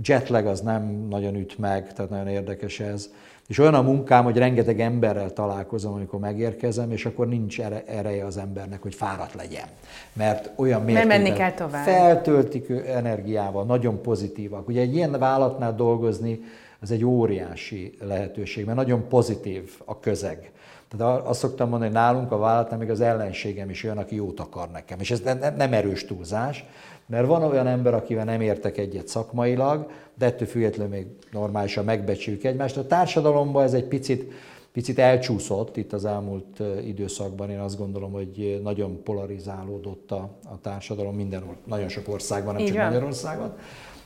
jetlag 0.03 0.45
az 0.45 0.61
nem 0.61 1.07
nagyon 1.09 1.35
üt 1.35 1.57
meg, 1.57 1.93
tehát 1.93 2.11
nagyon 2.11 2.27
érdekes 2.27 2.79
ez. 2.79 3.13
És 3.53 3.59
olyan 3.59 3.73
a 3.73 3.81
munkám, 3.81 4.23
hogy 4.23 4.37
rengeteg 4.37 4.79
emberrel 4.79 5.33
találkozom, 5.33 5.93
amikor 5.93 6.19
megérkezem, 6.19 6.91
és 6.91 7.05
akkor 7.05 7.27
nincs 7.27 7.59
ereje 7.85 8.25
az 8.25 8.37
embernek, 8.37 8.81
hogy 8.81 8.95
fáradt 8.95 9.33
legyen. 9.33 9.65
Mert 10.13 10.51
olyan 10.55 10.81
mértékben 10.81 11.69
feltöltik 11.83 12.69
energiával, 12.69 13.65
nagyon 13.65 14.01
pozitívak. 14.01 14.67
Ugye 14.67 14.81
egy 14.81 14.95
ilyen 14.95 15.11
vállalatnál 15.19 15.75
dolgozni, 15.75 16.39
az 16.79 16.91
egy 16.91 17.05
óriási 17.05 17.97
lehetőség, 18.01 18.65
mert 18.65 18.77
nagyon 18.77 19.07
pozitív 19.07 19.71
a 19.85 19.99
közeg. 19.99 20.51
Tehát 20.97 21.25
azt 21.25 21.39
szoktam 21.39 21.69
mondani, 21.69 21.91
hogy 21.91 22.01
nálunk 22.01 22.31
a 22.31 22.37
vállalatnál 22.37 22.79
még 22.79 22.89
az 22.89 23.01
ellenségem 23.01 23.69
is 23.69 23.83
olyan, 23.83 23.97
aki 23.97 24.15
jót 24.15 24.39
akar 24.39 24.69
nekem. 24.71 24.99
És 24.99 25.11
ez 25.11 25.21
nem 25.57 25.73
erős 25.73 26.05
túlzás, 26.05 26.65
mert 27.05 27.27
van 27.27 27.43
olyan 27.43 27.67
ember, 27.67 27.93
akivel 27.93 28.25
nem 28.25 28.41
értek 28.41 28.77
egyet 28.77 29.07
szakmailag, 29.07 29.91
de 30.17 30.25
ettől 30.25 30.47
függetlenül 30.47 30.93
még 30.93 31.05
normálisan 31.31 31.85
megbecsüljük 31.85 32.43
egymást. 32.43 32.77
A 32.77 32.87
társadalomban 32.87 33.63
ez 33.63 33.73
egy 33.73 33.87
picit, 33.87 34.31
picit 34.71 34.99
elcsúszott 34.99 35.77
itt 35.77 35.93
az 35.93 36.05
elmúlt 36.05 36.61
időszakban. 36.85 37.49
Én 37.49 37.59
azt 37.59 37.77
gondolom, 37.77 38.11
hogy 38.11 38.59
nagyon 38.63 39.03
polarizálódott 39.03 40.11
a, 40.11 40.29
a 40.45 40.61
társadalom 40.61 41.15
minden, 41.15 41.43
nagyon 41.65 41.89
sok 41.89 42.07
országban, 42.07 42.53
nem 42.53 42.61
Így 42.61 42.67
csak 42.67 42.77
van. 42.77 42.85
Magyarországon. 42.85 43.53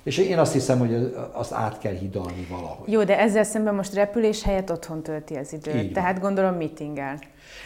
És 0.04 0.18
én 0.18 0.38
azt 0.38 0.54
hiszem, 0.54 0.80
hogy 0.80 1.16
azt 1.32 1.54
át 1.54 1.80
kell 1.80 1.94
hidalni 1.94 2.48
valahogy. 2.50 2.92
Jó, 2.92 3.04
de 3.04 3.20
ezzel 3.20 3.44
szemben 3.44 3.76
most 3.76 3.94
repülés 3.94 4.44
helyett 4.44 4.72
otthon 4.72 5.04
tölti 5.04 5.36
az 5.36 5.54
időt. 5.54 5.76
Így 5.76 5.92
tehát 5.92 6.12
van. 6.12 6.22
gondolom 6.22 6.56
meetingel. 6.56 7.20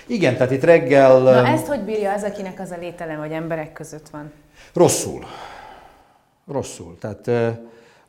Igen, 0.07 0.33
tehát 0.33 0.51
itt 0.51 0.63
reggel... 0.63 1.19
Na 1.19 1.47
ezt 1.47 1.67
hogy 1.67 1.79
bírja 1.79 2.13
az, 2.13 2.23
akinek 2.23 2.59
az 2.59 2.71
a 2.71 2.77
lételem, 2.79 3.19
hogy 3.19 3.31
emberek 3.31 3.73
között 3.73 4.09
van? 4.09 4.31
Rosszul. 4.73 5.23
Rosszul. 6.47 6.97
Tehát 6.99 7.57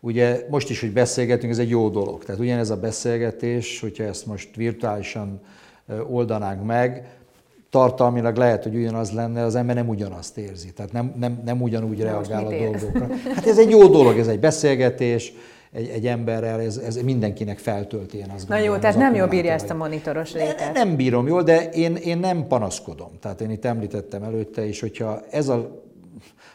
ugye 0.00 0.46
most 0.50 0.70
is, 0.70 0.80
hogy 0.80 0.92
beszélgetünk, 0.92 1.52
ez 1.52 1.58
egy 1.58 1.68
jó 1.68 1.88
dolog. 1.88 2.24
Tehát 2.24 2.40
ugyanez 2.40 2.70
a 2.70 2.76
beszélgetés, 2.76 3.80
hogyha 3.80 4.04
ezt 4.04 4.26
most 4.26 4.56
virtuálisan 4.56 5.40
oldanánk 6.10 6.64
meg, 6.64 7.16
tartalmilag 7.70 8.36
lehet, 8.36 8.62
hogy 8.62 8.74
ugyanaz 8.74 9.12
lenne, 9.12 9.42
az 9.42 9.54
ember 9.54 9.74
nem 9.74 9.88
ugyanazt 9.88 10.38
érzi, 10.38 10.72
tehát 10.72 10.92
nem, 10.92 11.14
nem, 11.18 11.42
nem 11.44 11.62
ugyanúgy 11.62 12.00
reagál 12.00 12.46
a 12.46 12.48
dolgokra. 12.48 13.06
Hát 13.34 13.46
ez 13.46 13.58
egy 13.58 13.70
jó 13.70 13.86
dolog, 13.86 14.18
ez 14.18 14.28
egy 14.28 14.40
beszélgetés, 14.40 15.32
egy, 15.72 15.88
egy 15.88 16.06
emberrel, 16.06 16.60
ez, 16.60 16.76
ez 16.76 16.96
mindenkinek 16.96 17.58
feltölti, 17.58 18.18
én 18.18 18.30
azt 18.34 18.48
Na 18.48 18.58
jó, 18.58 18.76
tehát 18.76 18.96
nem 18.96 19.14
jobb 19.14 19.30
bírja 19.30 19.52
ezt 19.52 19.70
a 19.70 19.74
monitoros 19.74 20.32
létet. 20.32 20.72
Ne, 20.72 20.84
nem 20.84 20.96
bírom 20.96 21.26
jól, 21.26 21.42
de 21.42 21.68
én, 21.68 21.94
én 21.94 22.18
nem 22.18 22.46
panaszkodom. 22.46 23.10
Tehát 23.20 23.40
én 23.40 23.50
itt 23.50 23.64
említettem 23.64 24.22
előtte 24.22 24.64
is, 24.64 24.80
hogyha 24.80 25.20
ez 25.30 25.48
a 25.48 25.81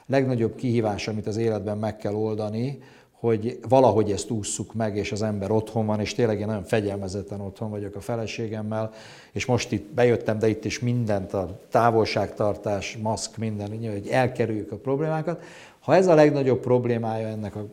legnagyobb 0.07 0.55
kihívás, 0.55 1.07
amit 1.07 1.27
az 1.27 1.37
életben 1.37 1.77
meg 1.77 1.97
kell 1.97 2.13
oldani, 2.13 2.79
hogy 3.19 3.59
valahogy 3.69 4.11
ezt 4.11 4.29
ússzuk 4.29 4.73
meg, 4.73 4.97
és 4.97 5.11
az 5.11 5.21
ember 5.21 5.51
otthon 5.51 5.85
van, 5.85 5.99
és 5.99 6.13
tényleg 6.13 6.39
én 6.39 6.45
nagyon 6.45 6.63
fegyelmezetten 6.63 7.41
otthon 7.41 7.69
vagyok 7.69 7.95
a 7.95 8.01
feleségemmel, 8.01 8.91
és 9.31 9.45
most 9.45 9.71
itt 9.71 9.93
bejöttem, 9.93 10.39
de 10.39 10.47
itt 10.47 10.65
is 10.65 10.79
mindent, 10.79 11.33
a 11.33 11.59
távolságtartás, 11.71 12.97
maszk, 13.01 13.37
minden, 13.37 13.69
hogy 13.69 14.07
elkerüljük 14.11 14.71
a 14.71 14.75
problémákat. 14.75 15.43
Ha 15.79 15.95
ez 15.95 16.07
a 16.07 16.13
legnagyobb 16.13 16.59
problémája 16.59 17.27
ennek 17.27 17.55
a, 17.55 17.65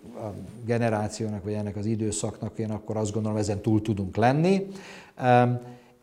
generációnak, 0.65 1.45
vagy 1.45 1.53
ennek 1.53 1.77
az 1.77 1.87
időszaknak, 1.87 2.59
én 2.59 2.71
akkor 2.71 2.97
azt 2.97 3.13
gondolom, 3.13 3.39
ezen 3.39 3.61
túl 3.61 3.83
tudunk 3.83 4.17
lenni. 4.17 4.67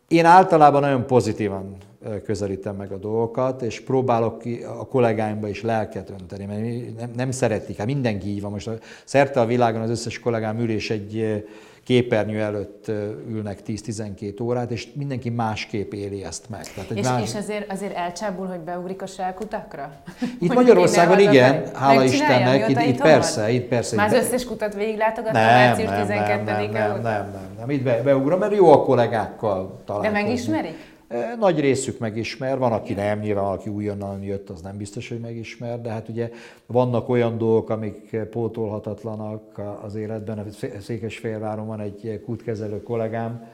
Én 0.08 0.24
általában 0.24 0.80
nagyon 0.80 1.06
pozitívan 1.06 1.76
közelítem 2.24 2.76
meg 2.76 2.92
a 2.92 2.96
dolgokat, 2.96 3.62
és 3.62 3.80
próbálok 3.80 4.38
ki 4.38 4.62
a 4.78 4.86
kollégáimba 4.86 5.48
is 5.48 5.62
lelket 5.62 6.10
önteni, 6.10 6.44
mert 6.44 6.98
nem, 6.98 7.10
nem 7.16 7.30
szeretik, 7.30 7.76
hát 7.76 7.86
mindenki 7.86 8.28
így 8.28 8.40
van. 8.40 8.50
Most 8.50 8.68
a, 8.68 8.74
szerte 9.04 9.40
a 9.40 9.46
világon 9.46 9.80
az 9.80 9.90
összes 9.90 10.18
kollégám 10.18 10.58
ül, 10.58 10.70
és 10.70 10.90
egy 10.90 11.44
képernyő 11.84 12.40
előtt 12.40 12.88
ülnek 13.28 13.58
10-12 13.66 14.42
órát, 14.42 14.70
és 14.70 14.88
mindenki 14.94 15.30
másképp 15.30 15.92
éli 15.92 16.24
ezt 16.24 16.48
meg. 16.48 16.72
Tehát 16.74 16.90
és, 16.90 17.06
más... 17.06 17.22
és 17.22 17.34
azért, 17.34 17.72
azért 17.72 17.96
elcsábul, 17.96 18.46
hogy 18.46 18.58
beugrik 18.58 19.02
a 19.02 19.06
sálkutakra? 19.06 19.92
Itt 20.40 20.54
Magyarországon 20.62 21.18
igen, 21.18 21.64
hála 21.74 22.04
Istennek, 22.04 22.68
itt, 22.68 22.80
itt 22.80 23.00
persze, 23.00 23.50
itt 23.50 23.68
persze. 23.68 23.96
Már 23.96 24.06
az 24.06 24.24
összes 24.24 24.44
kutat 24.44 24.74
végiglátogattam 24.74 25.42
március 25.42 25.90
12 25.90 26.44
nem, 26.44 26.70
nem, 26.70 26.72
nem, 26.72 27.00
nem, 27.02 27.30
nem, 27.58 27.70
itt 27.70 27.82
be, 27.82 28.02
beugrom, 28.02 28.38
mert 28.38 28.54
jó 28.54 28.72
a 28.72 28.82
kollégákkal 28.82 29.80
találkozni. 29.84 30.18
De 30.18 30.22
megismerik? 30.22 30.91
Nagy 31.38 31.60
részük 31.60 31.98
megismer, 31.98 32.58
van, 32.58 32.72
aki 32.72 32.92
nem, 32.92 33.18
nyilván 33.18 33.44
aki 33.44 33.70
újonnan 33.70 34.22
jött, 34.22 34.50
az 34.50 34.60
nem 34.60 34.76
biztos, 34.76 35.08
hogy 35.08 35.20
megismer, 35.20 35.80
de 35.80 35.90
hát 35.90 36.08
ugye 36.08 36.30
vannak 36.66 37.08
olyan 37.08 37.38
dolgok, 37.38 37.70
amik 37.70 38.16
pótolhatatlanak 38.30 39.60
az 39.82 39.94
életben. 39.94 40.38
A 40.38 40.44
Székesfehérváron 40.80 41.66
van 41.66 41.80
egy 41.80 42.22
kútkezelő 42.24 42.82
kollégám, 42.82 43.48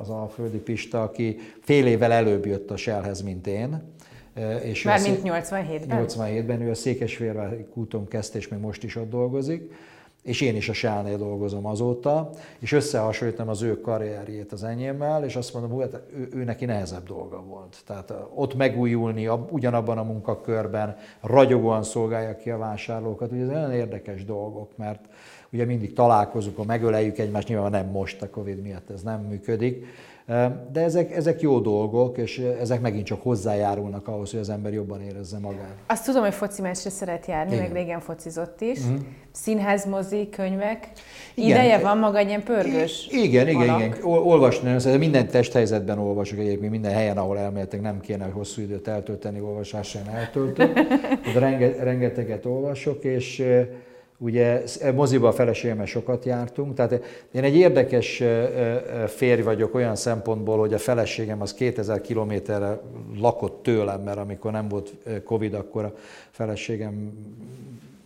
az 0.00 0.08
Alföldi 0.08 0.58
Pista, 0.58 1.02
aki 1.02 1.36
fél 1.60 1.86
évvel 1.86 2.12
előbb 2.12 2.46
jött 2.46 2.70
a 2.70 2.76
Shellhez, 2.76 3.22
mint 3.22 3.46
én. 3.46 3.82
És 4.62 4.82
Már 4.82 5.00
mint 5.00 5.20
87-ben? 5.24 6.04
87-ben, 6.08 6.60
ő 6.60 6.70
a 6.70 6.74
Székesfehérvári 6.74 7.66
kúton 7.72 8.08
kezdte, 8.08 8.38
és 8.38 8.48
még 8.48 8.60
most 8.60 8.84
is 8.84 8.96
ott 8.96 9.10
dolgozik 9.10 9.72
és 10.26 10.40
én 10.40 10.56
is 10.56 10.68
a 10.68 10.72
Shell-nél 10.72 11.16
dolgozom 11.16 11.66
azóta, 11.66 12.30
és 12.58 12.72
összehasonlítom 12.72 13.48
az 13.48 13.62
ő 13.62 13.80
karrierjét 13.80 14.52
az 14.52 14.64
enyémmel, 14.64 15.24
és 15.24 15.36
azt 15.36 15.52
mondom, 15.52 15.70
hogy 15.70 15.88
hát 15.92 16.02
ő, 16.16 16.28
ő 16.32 16.44
neki 16.44 16.64
nehezebb 16.64 17.06
dolga 17.06 17.42
volt. 17.42 17.76
Tehát 17.86 18.12
ott 18.34 18.54
megújulni 18.54 19.28
ugyanabban 19.50 19.98
a 19.98 20.02
munkakörben, 20.02 20.96
ragyogóan 21.20 21.82
szolgálja 21.82 22.36
ki 22.36 22.50
a 22.50 22.58
vásárlókat, 22.58 23.32
ugye 23.32 23.42
ez 23.42 23.48
nagyon 23.48 23.72
érdekes 23.72 24.24
dolgok, 24.24 24.76
mert 24.76 25.04
ugye 25.52 25.64
mindig 25.64 25.92
találkozunk, 25.92 26.66
megöleljük 26.66 27.18
egymást, 27.18 27.48
nyilván 27.48 27.70
nem 27.70 27.86
most 27.86 28.22
a 28.22 28.30
Covid 28.30 28.62
miatt 28.62 28.90
ez 28.90 29.02
nem 29.02 29.20
működik, 29.20 29.86
de 30.72 30.80
ezek, 30.80 31.16
ezek 31.16 31.40
jó 31.40 31.60
dolgok, 31.60 32.18
és 32.18 32.38
ezek 32.60 32.80
megint 32.80 33.06
csak 33.06 33.22
hozzájárulnak 33.22 34.08
ahhoz, 34.08 34.30
hogy 34.30 34.40
az 34.40 34.50
ember 34.50 34.72
jobban 34.72 35.00
érezze 35.00 35.38
magát. 35.38 35.74
Azt 35.86 36.04
tudom, 36.04 36.22
hogy 36.22 36.34
foci 36.34 36.62
meccsre 36.62 36.90
szeret 36.90 37.26
járni, 37.26 37.52
Igen. 37.52 37.64
meg 37.64 37.72
régen 37.72 38.00
focizott 38.00 38.60
is. 38.60 38.78
Uh-huh. 38.78 38.98
Színház, 39.32 39.86
mozi, 39.86 40.28
könyvek. 40.28 40.88
Igen. 41.34 41.48
Ideje 41.48 41.78
van 41.78 41.98
maga 41.98 42.18
egy 42.18 42.28
ilyen 42.28 42.42
pörgős 42.42 43.08
Igen, 43.10 43.48
igen, 43.48 43.68
alak. 43.68 43.80
igen. 43.80 44.02
Olvasni, 44.02 44.96
minden 44.96 45.28
testhelyzetben 45.28 45.98
olvasok 45.98 46.38
egyébként, 46.38 46.70
minden 46.70 46.92
helyen, 46.92 47.18
ahol 47.18 47.38
elméletek 47.38 47.80
nem 47.80 48.00
kéne, 48.00 48.24
hogy 48.24 48.32
hosszú 48.32 48.62
időt 48.62 48.88
eltölteni, 48.88 49.40
olvasással 49.40 50.02
eltöltök. 50.14 50.72
De 51.34 51.38
renge, 51.48 51.82
rengeteget 51.82 52.46
olvasok, 52.46 53.04
és 53.04 53.44
Ugye 54.18 54.62
moziba 54.94 55.28
a 55.28 55.32
feleségemmel 55.32 55.86
sokat 55.86 56.24
jártunk, 56.24 56.74
tehát 56.74 56.92
én 57.32 57.42
egy 57.42 57.56
érdekes 57.56 58.22
férj 59.06 59.42
vagyok 59.42 59.74
olyan 59.74 59.96
szempontból, 59.96 60.58
hogy 60.58 60.74
a 60.74 60.78
feleségem 60.78 61.40
az 61.40 61.54
2000 61.54 62.00
kilométerre 62.00 62.80
lakott 63.18 63.62
tőlem, 63.62 64.00
mert 64.00 64.18
amikor 64.18 64.52
nem 64.52 64.68
volt 64.68 64.92
Covid, 65.24 65.54
akkor 65.54 65.84
a 65.84 65.92
feleségem 66.30 67.12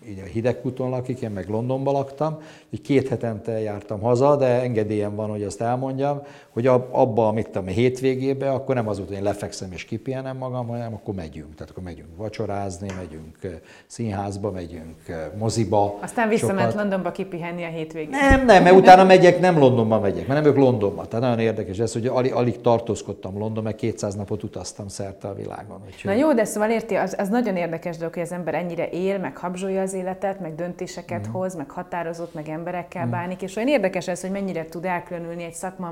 így 0.08 0.20
a 0.20 0.24
hidegkúton 0.26 0.90
lakik, 0.90 1.20
én 1.20 1.30
meg 1.30 1.48
Londonban 1.48 1.94
laktam, 1.94 2.38
így 2.70 2.80
két 2.80 3.08
hetente 3.08 3.60
jártam 3.60 4.00
haza, 4.00 4.36
de 4.36 4.46
engedélyem 4.46 5.14
van, 5.14 5.30
hogy 5.30 5.42
azt 5.42 5.60
elmondjam, 5.60 6.22
hogy 6.52 6.66
abba, 6.66 7.28
amit 7.28 7.56
a 7.56 7.62
hétvégébe, 7.62 8.50
akkor 8.50 8.74
nem 8.74 8.88
az 8.88 8.96
volt, 8.96 9.08
hogy 9.08 9.18
én 9.18 9.22
lefekszem 9.22 9.72
és 9.72 9.84
kipihenem 9.84 10.36
magam, 10.36 10.66
hanem 10.66 10.94
akkor 10.94 11.14
megyünk. 11.14 11.54
Tehát 11.54 11.70
akkor 11.70 11.82
megyünk 11.82 12.08
vacsorázni, 12.16 12.88
megyünk 12.96 13.60
színházba, 13.86 14.50
megyünk 14.50 14.96
moziba. 15.38 15.98
Aztán 16.00 16.28
visszament 16.28 16.74
Londonba 16.74 17.10
kipihenni 17.10 17.64
a 17.64 17.68
hétvégén. 17.68 18.10
Nem, 18.10 18.44
nem, 18.44 18.62
mert 18.62 18.76
utána 18.76 19.04
megyek, 19.04 19.40
nem 19.40 19.58
Londonba 19.58 20.00
megyek, 20.00 20.26
mert 20.26 20.42
nem 20.42 20.52
ők 20.52 20.58
Londonba. 20.58 21.06
Tehát 21.06 21.24
nagyon 21.24 21.38
érdekes 21.38 21.78
ez, 21.78 21.92
hogy 21.92 22.06
alig, 22.06 22.32
alig 22.32 22.60
tartózkodtam 22.60 23.38
London, 23.38 23.62
mert 23.62 23.76
200 23.76 24.14
napot 24.14 24.42
utaztam 24.42 24.88
szerte 24.88 25.28
a 25.28 25.34
világon. 25.34 25.80
Úgyhogy... 25.86 26.10
Na 26.10 26.18
jó, 26.18 26.32
de 26.32 26.44
szóval 26.44 26.70
érti, 26.70 26.94
az, 26.94 27.14
az 27.18 27.28
nagyon 27.28 27.56
érdekes 27.56 27.96
dolog, 27.96 28.14
hogy 28.14 28.22
az 28.22 28.32
ember 28.32 28.54
ennyire 28.54 28.88
él, 28.88 29.18
meg 29.18 29.36
habzsolja 29.36 29.82
az 29.82 29.94
életet, 29.94 30.40
meg 30.40 30.54
döntéseket 30.54 31.28
mm. 31.28 31.32
hoz, 31.32 31.54
meg 31.54 31.70
határozott, 31.70 32.34
meg 32.34 32.48
emberekkel 32.48 33.06
mm. 33.06 33.10
bánik, 33.10 33.42
és 33.42 33.56
olyan 33.56 33.68
érdekes 33.68 34.08
ez, 34.08 34.20
hogy 34.20 34.30
mennyire 34.30 34.64
tud 34.64 34.84
elkülönülni 34.84 35.44
egy 35.44 35.52
szakma 35.52 35.86
a 35.86 35.90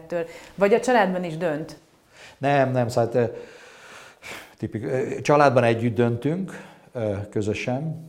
magánélettől, 0.00 0.24
vagy 0.54 0.74
a 0.74 0.80
családban 0.80 1.24
is 1.24 1.36
dönt? 1.36 1.78
Nem, 2.38 2.72
nem, 2.72 2.88
szóval 2.88 3.32
tipik, 4.56 5.20
családban 5.20 5.64
együtt 5.64 5.94
döntünk, 5.94 6.68
közösen, 7.30 8.08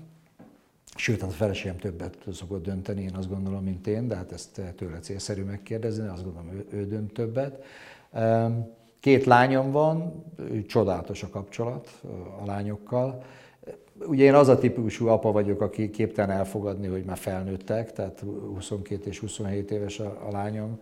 Sőt, 0.95 1.21
hát 1.21 1.29
a 1.29 1.33
feleségem 1.33 1.77
többet 1.77 2.17
szokott 2.33 2.63
dönteni, 2.63 3.01
én 3.01 3.15
azt 3.15 3.29
gondolom, 3.29 3.63
mint 3.63 3.87
én, 3.87 4.07
de 4.07 4.15
hát 4.15 4.31
ezt 4.31 4.61
tőle 4.75 4.99
célszerű 4.99 5.43
megkérdezni, 5.43 6.07
azt 6.07 6.23
gondolom, 6.23 6.51
ő, 6.51 6.65
ő 6.71 6.85
dönt 6.85 7.13
többet. 7.13 7.63
Két 8.99 9.25
lányom 9.25 9.71
van, 9.71 10.23
csodálatos 10.67 11.23
a 11.23 11.29
kapcsolat 11.29 12.01
a 12.41 12.45
lányokkal. 12.45 13.23
Ugye 14.05 14.23
én 14.23 14.33
az 14.33 14.47
a 14.47 14.57
típusú 14.57 15.07
apa 15.07 15.31
vagyok, 15.31 15.61
aki 15.61 15.89
képtelen 15.89 16.37
elfogadni, 16.37 16.87
hogy 16.87 17.03
már 17.03 17.17
felnőttek, 17.17 17.93
tehát 17.93 18.23
22 18.53 19.09
és 19.09 19.19
27 19.19 19.71
éves 19.71 19.99
a, 19.99 20.27
a 20.27 20.31
lányom, 20.31 20.79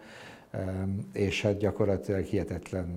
és 1.14 1.42
hát 1.42 1.58
gyakorlatilag 1.58 2.24
hihetetlen 2.24 2.88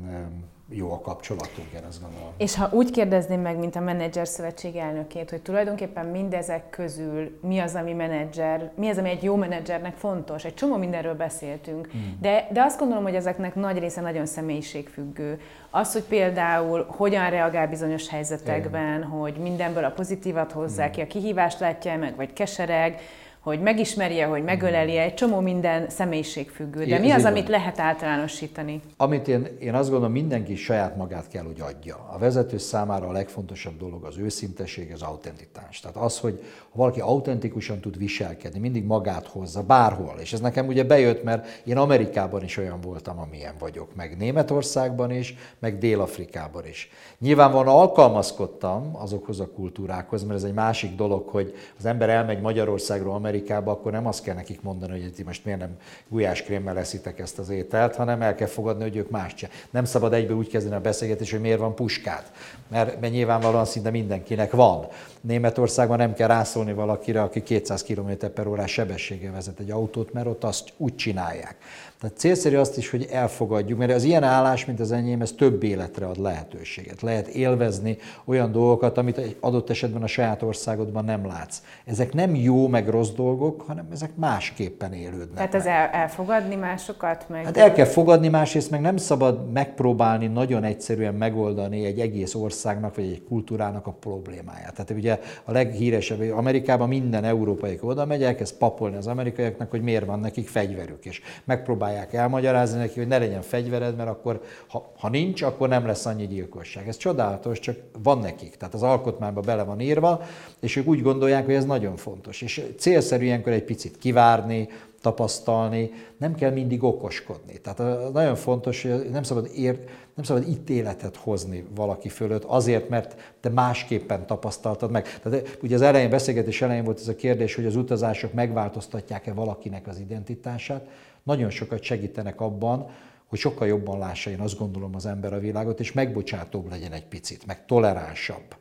jó 0.74 0.92
a 0.92 1.00
kapcsolatunk, 1.00 1.68
én 1.74 1.82
azt 1.88 2.02
gondolom. 2.02 2.28
És 2.36 2.54
ha 2.54 2.68
úgy 2.72 2.90
kérdezném 2.90 3.40
meg, 3.40 3.58
mint 3.58 3.76
a 3.76 3.80
menedzser 3.80 4.28
szövetség 4.28 4.76
elnökét, 4.76 5.30
hogy 5.30 5.42
tulajdonképpen 5.42 6.06
mindezek 6.06 6.70
közül 6.70 7.38
mi 7.42 7.58
az, 7.58 7.74
ami 7.74 7.92
menedzser, 7.92 8.70
mi 8.74 8.88
az, 8.88 8.98
ami 8.98 9.10
egy 9.10 9.22
jó 9.22 9.36
menedzsernek 9.36 9.96
fontos? 9.96 10.44
Egy 10.44 10.54
csomó 10.54 10.76
mindenről 10.76 11.14
beszéltünk, 11.14 11.88
hmm. 11.90 12.18
de, 12.20 12.48
de 12.52 12.62
azt 12.62 12.78
gondolom, 12.78 13.02
hogy 13.02 13.14
ezeknek 13.14 13.54
nagy 13.54 13.78
része 13.78 14.00
nagyon 14.00 14.26
személyiségfüggő. 14.26 15.40
Az, 15.70 15.92
hogy 15.92 16.02
például 16.02 16.86
hogyan 16.88 17.30
reagál 17.30 17.68
bizonyos 17.68 18.08
helyzetekben, 18.08 18.96
Igen. 18.96 19.08
hogy 19.08 19.34
mindenből 19.34 19.84
a 19.84 19.90
pozitívat 19.90 20.52
hozzá 20.52 20.84
hmm. 20.84 20.92
ki, 20.92 21.00
a 21.00 21.06
kihívást 21.06 21.60
látja 21.60 21.98
meg, 21.98 22.16
vagy 22.16 22.32
kesereg, 22.32 23.00
hogy 23.42 23.60
megismerje, 23.60 24.26
hogy 24.26 24.44
megöleli, 24.44 24.96
egy 24.96 25.14
csomó 25.14 25.40
minden 25.40 25.90
személyiségfüggő. 25.90 26.84
De 26.84 26.98
mi 26.98 27.10
az, 27.10 27.24
amit 27.24 27.48
lehet 27.48 27.78
általánosítani? 27.78 28.80
Amit 28.96 29.28
én, 29.28 29.48
én 29.60 29.74
azt 29.74 29.90
gondolom, 29.90 30.12
mindenki 30.12 30.56
saját 30.56 30.96
magát 30.96 31.28
kell, 31.28 31.44
hogy 31.44 31.60
adja. 31.60 32.08
A 32.12 32.18
vezető 32.18 32.58
számára 32.58 33.08
a 33.08 33.12
legfontosabb 33.12 33.78
dolog 33.78 34.04
az 34.04 34.18
őszintesség, 34.18 34.92
az 34.92 35.02
autentikás. 35.02 35.80
Tehát 35.80 35.96
az, 35.96 36.18
hogy 36.18 36.44
ha 36.70 36.78
valaki 36.78 37.00
autentikusan 37.00 37.80
tud 37.80 37.98
viselkedni, 37.98 38.58
mindig 38.58 38.84
magát 38.84 39.26
hozza, 39.26 39.62
bárhol. 39.62 40.14
És 40.20 40.32
ez 40.32 40.40
nekem 40.40 40.66
ugye 40.66 40.84
bejött, 40.84 41.22
mert 41.22 41.62
én 41.64 41.76
Amerikában 41.76 42.42
is 42.42 42.56
olyan 42.56 42.80
voltam, 42.80 43.18
amilyen 43.18 43.54
vagyok, 43.58 43.94
meg 43.94 44.16
Németországban 44.16 45.10
is, 45.10 45.34
meg 45.58 45.78
Dél-Afrikában 45.78 46.66
is. 46.66 46.90
Nyilvánvalóan 47.18 47.76
alkalmazkodtam 47.76 48.96
azokhoz 48.96 49.40
a 49.40 49.50
kultúrákhoz, 49.50 50.22
mert 50.22 50.38
ez 50.38 50.44
egy 50.44 50.54
másik 50.54 50.94
dolog, 50.94 51.28
hogy 51.28 51.54
az 51.78 51.86
ember 51.86 52.08
elmegy 52.08 52.40
Magyarországról 52.40 53.14
Amerikába, 53.14 53.30
akkor 53.64 53.92
nem 53.92 54.06
azt 54.06 54.22
kell 54.22 54.34
nekik 54.34 54.62
mondani, 54.62 55.00
hogy 55.00 55.12
ti 55.12 55.22
most 55.22 55.44
miért 55.44 55.60
nem 55.60 55.76
gulyáskrémmel 56.08 56.78
eszitek 56.78 57.18
ezt 57.18 57.38
az 57.38 57.48
ételt, 57.48 57.96
hanem 57.96 58.22
el 58.22 58.34
kell 58.34 58.46
fogadni, 58.46 58.82
hogy 58.82 58.96
ők 58.96 59.10
más 59.10 59.34
csinál. 59.34 59.54
Nem 59.70 59.84
szabad 59.84 60.12
egyből 60.12 60.36
úgy 60.36 60.48
kezdeni 60.48 60.74
a 60.74 60.80
beszélgetést, 60.80 61.30
hogy 61.30 61.40
miért 61.40 61.58
van 61.58 61.74
puskád, 61.74 62.22
mert, 62.68 63.00
mert 63.00 63.12
nyilvánvalóan 63.12 63.64
szinte 63.64 63.90
mindenkinek 63.90 64.52
van. 64.52 64.86
Németországban 65.20 65.98
nem 65.98 66.14
kell 66.14 66.28
rászólni 66.28 66.72
valakire, 66.72 67.22
aki 67.22 67.42
200 67.42 67.82
km 67.82 68.10
per 68.34 68.46
órás 68.46 68.72
sebességgel 68.72 69.32
vezet 69.32 69.58
egy 69.58 69.70
autót, 69.70 70.12
mert 70.12 70.26
ott 70.26 70.44
azt 70.44 70.72
úgy 70.76 70.94
csinálják. 70.94 71.56
Tehát 72.02 72.16
célszerű 72.16 72.56
azt 72.56 72.76
is, 72.76 72.90
hogy 72.90 73.08
elfogadjuk, 73.10 73.78
mert 73.78 73.92
az 73.92 74.04
ilyen 74.04 74.22
állás, 74.22 74.64
mint 74.64 74.80
az 74.80 74.92
enyém, 74.92 75.20
ez 75.20 75.32
több 75.32 75.62
életre 75.62 76.06
ad 76.06 76.18
lehetőséget. 76.18 77.02
Lehet 77.02 77.26
élvezni 77.26 77.98
olyan 78.24 78.52
dolgokat, 78.52 78.98
amit 78.98 79.18
egy 79.18 79.36
adott 79.40 79.70
esetben 79.70 80.02
a 80.02 80.06
saját 80.06 80.42
országodban 80.42 81.04
nem 81.04 81.26
látsz. 81.26 81.62
Ezek 81.84 82.12
nem 82.12 82.34
jó 82.34 82.68
meg 82.68 82.88
rossz 82.88 83.10
dolgok, 83.22 83.62
hanem 83.62 83.86
ezek 83.92 84.10
másképpen 84.16 84.92
élődnek. 84.92 85.34
Tehát 85.34 85.54
ez 85.54 85.66
el, 85.66 85.88
elfogadni 85.88 86.54
másokat? 86.54 87.24
Meg... 87.28 87.44
Hát 87.44 87.56
el 87.56 87.72
kell 87.72 87.84
fogadni, 87.84 88.28
másrészt 88.28 88.70
meg 88.70 88.80
nem 88.80 88.96
szabad 88.96 89.52
megpróbálni 89.52 90.26
nagyon 90.26 90.64
egyszerűen 90.64 91.14
megoldani 91.14 91.84
egy 91.84 92.00
egész 92.00 92.34
országnak 92.34 92.94
vagy 92.94 93.04
egy 93.04 93.22
kultúrának 93.28 93.86
a 93.86 93.90
problémáját. 93.90 94.72
Tehát 94.74 94.90
ugye 94.90 95.18
a 95.44 95.52
leghíresebb, 95.52 96.30
Amerikában 96.30 96.88
minden 96.88 97.24
európai 97.24 97.78
oda 97.80 98.06
megy, 98.06 98.22
elkezd 98.22 98.54
papolni 98.54 98.96
az 98.96 99.06
amerikaiaknak, 99.06 99.70
hogy 99.70 99.82
miért 99.82 100.06
van 100.06 100.20
nekik 100.20 100.48
fegyverük, 100.48 101.04
és 101.04 101.20
megpróbálják 101.44 102.12
elmagyarázni 102.12 102.78
neki, 102.78 102.98
hogy 102.98 103.08
ne 103.08 103.18
legyen 103.18 103.42
fegyvered, 103.42 103.96
mert 103.96 104.08
akkor, 104.08 104.40
ha, 104.68 104.92
ha 104.98 105.08
nincs, 105.08 105.42
akkor 105.42 105.68
nem 105.68 105.86
lesz 105.86 106.06
annyi 106.06 106.26
gyilkosság. 106.26 106.88
Ez 106.88 106.96
csodálatos, 106.96 107.58
csak 107.58 107.76
van 108.02 108.18
nekik. 108.18 108.56
Tehát 108.56 108.74
az 108.74 108.82
alkotmányban 108.82 109.42
bele 109.46 109.62
van 109.62 109.80
írva, 109.80 110.22
és 110.60 110.76
ők 110.76 110.86
úgy 110.86 111.02
gondolják, 111.02 111.44
hogy 111.44 111.54
ez 111.54 111.64
nagyon 111.64 111.96
fontos. 111.96 112.42
És 112.42 112.62
célszerű 112.78 113.11
ilyenkor 113.20 113.52
egy 113.52 113.64
picit 113.64 113.98
kivárni, 113.98 114.68
tapasztalni, 115.02 115.90
nem 116.16 116.34
kell 116.34 116.50
mindig 116.50 116.82
okoskodni. 116.82 117.60
Tehát 117.60 118.12
nagyon 118.12 118.34
fontos, 118.34 118.82
hogy 118.82 119.10
nem 119.10 119.22
szabad, 119.22 119.50
ér, 119.54 119.78
nem 120.14 120.24
szabad 120.24 120.48
ítéletet 120.48 121.16
hozni 121.16 121.64
valaki 121.74 122.08
fölött 122.08 122.44
azért, 122.44 122.88
mert 122.88 123.36
te 123.40 123.48
másképpen 123.48 124.26
tapasztaltad 124.26 124.90
meg. 124.90 125.18
Tehát 125.22 125.58
ugye 125.62 125.74
az 125.74 125.82
elején, 125.82 126.10
beszélgetés 126.10 126.62
elején 126.62 126.84
volt 126.84 127.00
ez 127.00 127.08
a 127.08 127.14
kérdés, 127.14 127.54
hogy 127.54 127.66
az 127.66 127.76
utazások 127.76 128.32
megváltoztatják-e 128.32 129.32
valakinek 129.32 129.86
az 129.86 129.98
identitását. 129.98 130.86
Nagyon 131.22 131.50
sokat 131.50 131.82
segítenek 131.82 132.40
abban, 132.40 132.90
hogy 133.26 133.38
sokkal 133.38 133.66
jobban 133.66 133.98
lássa, 133.98 134.30
én 134.30 134.40
azt 134.40 134.58
gondolom 134.58 134.94
az 134.94 135.06
ember 135.06 135.32
a 135.32 135.38
világot, 135.38 135.80
és 135.80 135.92
megbocsátóbb 135.92 136.70
legyen 136.70 136.92
egy 136.92 137.06
picit, 137.06 137.46
meg 137.46 137.66
toleránsabb. 137.66 138.56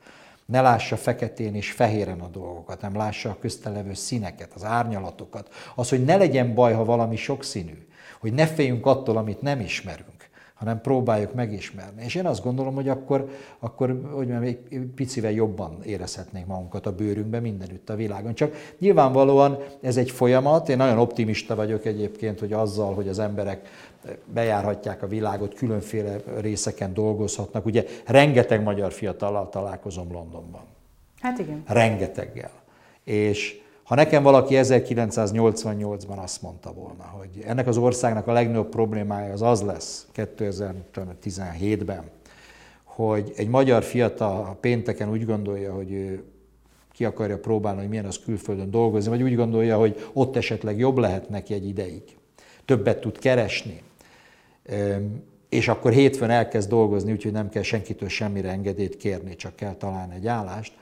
Ne 0.45 0.61
lássa 0.61 0.97
feketén 0.97 1.55
és 1.55 1.71
fehéren 1.71 2.19
a 2.19 2.27
dolgokat, 2.27 2.81
nem 2.81 2.95
lássa 2.95 3.29
a 3.29 3.37
köztelevő 3.39 3.93
színeket, 3.93 4.51
az 4.55 4.63
árnyalatokat. 4.63 5.53
Az, 5.75 5.89
hogy 5.89 6.03
ne 6.03 6.17
legyen 6.17 6.53
baj, 6.53 6.73
ha 6.73 6.85
valami 6.85 7.15
sokszínű. 7.15 7.87
Hogy 8.19 8.33
ne 8.33 8.47
féljünk 8.47 8.85
attól, 8.85 9.17
amit 9.17 9.41
nem 9.41 9.59
ismerünk 9.59 10.21
hanem 10.61 10.81
próbáljuk 10.81 11.33
megismerni. 11.33 12.03
És 12.03 12.15
én 12.15 12.25
azt 12.25 12.43
gondolom, 12.43 12.75
hogy 12.75 12.89
akkor, 12.89 13.29
akkor 13.59 14.09
hogy 14.13 14.31
egy 14.31 14.79
picivel 14.95 15.31
jobban 15.31 15.77
érezhetnénk 15.83 16.47
magunkat 16.47 16.85
a 16.85 16.95
bőrünkben 16.95 17.41
mindenütt 17.41 17.89
a 17.89 17.95
világon. 17.95 18.33
Csak 18.33 18.73
nyilvánvalóan 18.79 19.57
ez 19.81 19.97
egy 19.97 20.11
folyamat, 20.11 20.69
én 20.69 20.77
nagyon 20.77 20.97
optimista 20.97 21.55
vagyok 21.55 21.85
egyébként, 21.85 22.39
hogy 22.39 22.53
azzal, 22.53 22.93
hogy 22.93 23.07
az 23.07 23.19
emberek 23.19 23.67
bejárhatják 24.26 25.04
a 25.04 25.08
világot, 25.08 25.54
különféle 25.54 26.16
részeken 26.39 26.93
dolgozhatnak. 26.93 27.66
Ugye 27.66 27.86
rengeteg 28.06 28.64
magyar 28.64 28.91
fiatallal 28.91 29.49
találkozom 29.49 30.12
Londonban. 30.12 30.62
Hát 31.20 31.39
igen. 31.39 31.64
Rengeteggel. 31.68 32.52
És 33.04 33.62
ha 33.84 33.95
nekem 33.95 34.24
valaki 34.24 34.56
1988-ban 34.58 36.18
azt 36.24 36.41
mondta 36.41 36.74
volna, 36.74 37.04
hogy 37.04 37.43
ennek 37.45 37.68
az 37.68 37.78
országnak 37.78 38.28
a 38.28 38.32
legnagyobb 38.32 38.70
problémája 38.70 39.34
az 39.34 39.41
az 39.41 39.62
lesz 39.62 40.08
2017-ben, 40.16 42.04
hogy 42.84 43.32
egy 43.36 43.47
magyar 43.47 43.84
fiatal 43.84 44.45
a 44.45 44.58
pénteken 44.60 45.10
úgy 45.10 45.26
gondolja, 45.26 45.74
hogy 45.74 45.91
ő 45.91 46.24
ki 46.91 47.06
akarja 47.06 47.39
próbálni, 47.39 47.80
hogy 47.80 47.89
milyen 47.89 48.06
az 48.06 48.20
külföldön 48.20 48.72
dolgozni, 48.72 49.10
vagy 49.10 49.22
úgy 49.22 49.36
gondolja, 49.36 49.78
hogy 49.78 50.10
ott 50.14 50.36
esetleg 50.36 50.78
jobb 50.78 50.97
lehet 50.97 51.30
neki 51.30 51.54
egy 51.54 51.68
ideig, 51.68 52.04
többet 52.66 53.02
tud 53.02 53.20
keresni, 53.20 53.82
és 55.49 55.67
akkor 55.67 55.91
hétfőn 55.91 56.30
elkezd 56.30 56.69
dolgozni, 56.69 57.11
úgyhogy 57.11 57.32
nem 57.32 57.49
kell 57.49 57.63
senkitől 57.63 58.09
semmire 58.09 58.49
engedélyt 58.49 58.97
kérni, 58.97 59.36
csak 59.36 59.55
kell 59.55 59.74
találni 59.74 60.15
egy 60.15 60.28
állást, 60.28 60.74